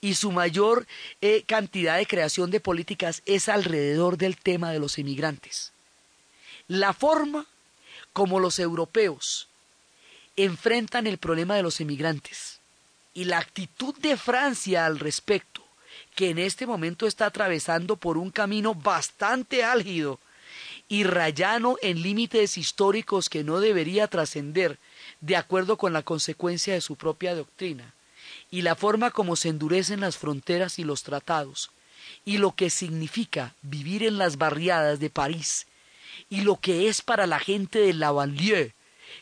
y 0.00 0.14
su 0.14 0.32
mayor 0.32 0.86
eh, 1.20 1.44
cantidad 1.46 1.96
de 1.96 2.06
creación 2.06 2.50
de 2.50 2.60
políticas 2.60 3.22
es 3.24 3.48
alrededor 3.48 4.18
del 4.18 4.36
tema 4.36 4.72
de 4.72 4.80
los 4.80 4.98
inmigrantes. 4.98 5.72
La 6.68 6.92
forma 6.92 7.46
como 8.12 8.40
los 8.40 8.58
europeos 8.58 9.48
enfrentan 10.36 11.06
el 11.06 11.18
problema 11.18 11.54
de 11.54 11.62
los 11.62 11.80
inmigrantes 11.80 12.58
y 13.14 13.24
la 13.24 13.38
actitud 13.38 13.94
de 13.98 14.16
Francia 14.16 14.86
al 14.86 14.98
respecto, 14.98 15.62
que 16.14 16.30
en 16.30 16.38
este 16.38 16.66
momento 16.66 17.06
está 17.06 17.26
atravesando 17.26 17.96
por 17.96 18.18
un 18.18 18.30
camino 18.30 18.74
bastante 18.74 19.64
álgido 19.64 20.18
y 20.88 21.04
rayano 21.04 21.76
en 21.80 22.02
límites 22.02 22.58
históricos 22.58 23.28
que 23.28 23.44
no 23.44 23.60
debería 23.60 24.08
trascender 24.08 24.78
de 25.22 25.36
acuerdo 25.36 25.78
con 25.78 25.92
la 25.92 26.02
consecuencia 26.02 26.74
de 26.74 26.80
su 26.80 26.96
propia 26.96 27.34
doctrina, 27.34 27.94
y 28.50 28.62
la 28.62 28.74
forma 28.74 29.10
como 29.10 29.36
se 29.36 29.48
endurecen 29.48 30.00
las 30.00 30.18
fronteras 30.18 30.78
y 30.78 30.84
los 30.84 31.04
tratados, 31.04 31.70
y 32.24 32.38
lo 32.38 32.54
que 32.54 32.70
significa 32.70 33.54
vivir 33.62 34.02
en 34.02 34.18
las 34.18 34.36
barriadas 34.36 34.98
de 34.98 35.10
París, 35.10 35.66
y 36.28 36.42
lo 36.42 36.56
que 36.56 36.88
es 36.88 37.02
para 37.02 37.26
la 37.26 37.38
gente 37.38 37.78
de 37.78 37.94
la 37.94 38.10
Banlieue 38.10 38.74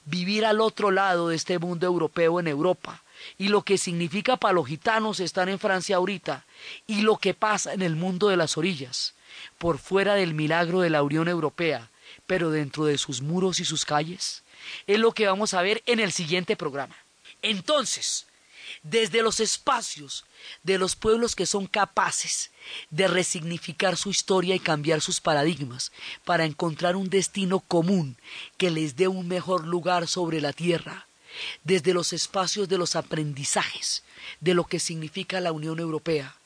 vivir 0.04 0.46
al 0.46 0.60
otro 0.60 0.90
lado 0.90 1.28
de 1.28 1.36
este 1.36 1.58
mundo 1.58 1.86
europeo 1.86 2.40
en 2.40 2.48
Europa, 2.48 3.02
y 3.36 3.48
lo 3.48 3.62
que 3.62 3.76
significa 3.76 4.38
para 4.38 4.54
los 4.54 4.66
gitanos 4.66 5.20
estar 5.20 5.48
en 5.50 5.58
Francia 5.58 5.96
ahorita, 5.96 6.46
y 6.86 7.02
lo 7.02 7.18
que 7.18 7.34
pasa 7.34 7.74
en 7.74 7.82
el 7.82 7.94
mundo 7.94 8.28
de 8.28 8.38
las 8.38 8.56
orillas, 8.56 9.14
por 9.58 9.78
fuera 9.78 10.14
del 10.14 10.32
milagro 10.32 10.80
de 10.80 10.90
la 10.90 11.02
Unión 11.02 11.28
Europea, 11.28 11.90
pero 12.26 12.50
dentro 12.50 12.86
de 12.86 12.96
sus 12.96 13.20
muros 13.20 13.60
y 13.60 13.66
sus 13.66 13.84
calles, 13.84 14.42
es 14.86 14.98
lo 14.98 15.12
que 15.12 15.26
vamos 15.26 15.54
a 15.54 15.62
ver 15.62 15.82
en 15.86 16.00
el 16.00 16.12
siguiente 16.12 16.56
programa. 16.56 16.96
Entonces, 17.42 18.26
desde 18.82 19.22
los 19.22 19.40
espacios 19.40 20.24
de 20.62 20.78
los 20.78 20.96
pueblos 20.96 21.36
que 21.36 21.46
son 21.46 21.66
capaces 21.66 22.50
de 22.90 23.08
resignificar 23.08 23.96
su 23.96 24.10
historia 24.10 24.54
y 24.54 24.60
cambiar 24.60 25.00
sus 25.00 25.20
paradigmas 25.20 25.92
para 26.24 26.44
encontrar 26.44 26.96
un 26.96 27.10
destino 27.10 27.60
común 27.60 28.16
que 28.56 28.70
les 28.70 28.96
dé 28.96 29.08
un 29.08 29.28
mejor 29.28 29.66
lugar 29.66 30.06
sobre 30.06 30.40
la 30.40 30.52
tierra, 30.52 31.06
desde 31.62 31.94
los 31.94 32.12
espacios 32.12 32.68
de 32.68 32.78
los 32.78 32.96
aprendizajes 32.96 34.02
de 34.40 34.54
lo 34.54 34.64
que 34.64 34.80
significa 34.80 35.40
la 35.40 35.52
Unión 35.52 35.78
Europea, 35.78 36.36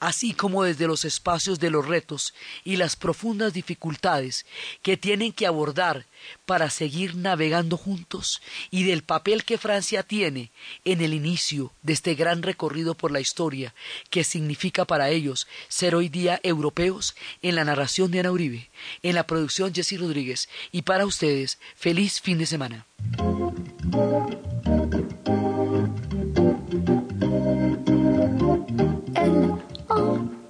así 0.00 0.32
como 0.32 0.64
desde 0.64 0.86
los 0.86 1.04
espacios 1.04 1.58
de 1.58 1.70
los 1.70 1.86
retos 1.86 2.34
y 2.64 2.76
las 2.76 2.96
profundas 2.96 3.52
dificultades 3.52 4.46
que 4.82 4.96
tienen 4.96 5.32
que 5.32 5.46
abordar 5.46 6.06
para 6.46 6.70
seguir 6.70 7.16
navegando 7.16 7.76
juntos 7.76 8.40
y 8.70 8.84
del 8.84 9.02
papel 9.02 9.44
que 9.44 9.58
Francia 9.58 10.02
tiene 10.02 10.50
en 10.84 11.00
el 11.00 11.14
inicio 11.14 11.72
de 11.82 11.92
este 11.92 12.14
gran 12.14 12.42
recorrido 12.42 12.94
por 12.94 13.10
la 13.10 13.20
historia 13.20 13.74
que 14.10 14.24
significa 14.24 14.84
para 14.84 15.10
ellos 15.10 15.46
ser 15.68 15.94
hoy 15.94 16.08
día 16.08 16.40
europeos 16.42 17.14
en 17.42 17.56
la 17.56 17.64
narración 17.64 18.10
de 18.10 18.20
Ana 18.20 18.32
Uribe, 18.32 18.70
en 19.02 19.14
la 19.14 19.26
producción 19.26 19.74
Jesse 19.74 19.98
Rodríguez 19.98 20.48
y 20.72 20.82
para 20.82 21.06
ustedes 21.06 21.58
feliz 21.76 22.20
fin 22.20 22.38
de 22.38 22.46
semana. 22.46 22.86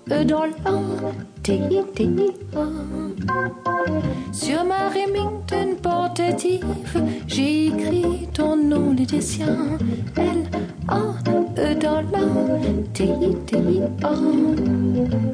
Dans 0.07 0.45
Sur 4.33 4.65
ma 4.65 4.89
Remington 4.89 5.77
portative, 5.83 6.65
j'ai 7.27 7.67
écrit 7.67 8.29
ton 8.33 8.57
nom, 8.57 8.95
sien. 9.21 9.79
L, 10.17 10.45
A, 10.89 11.01
E 11.59 11.75
dans. 11.75 12.05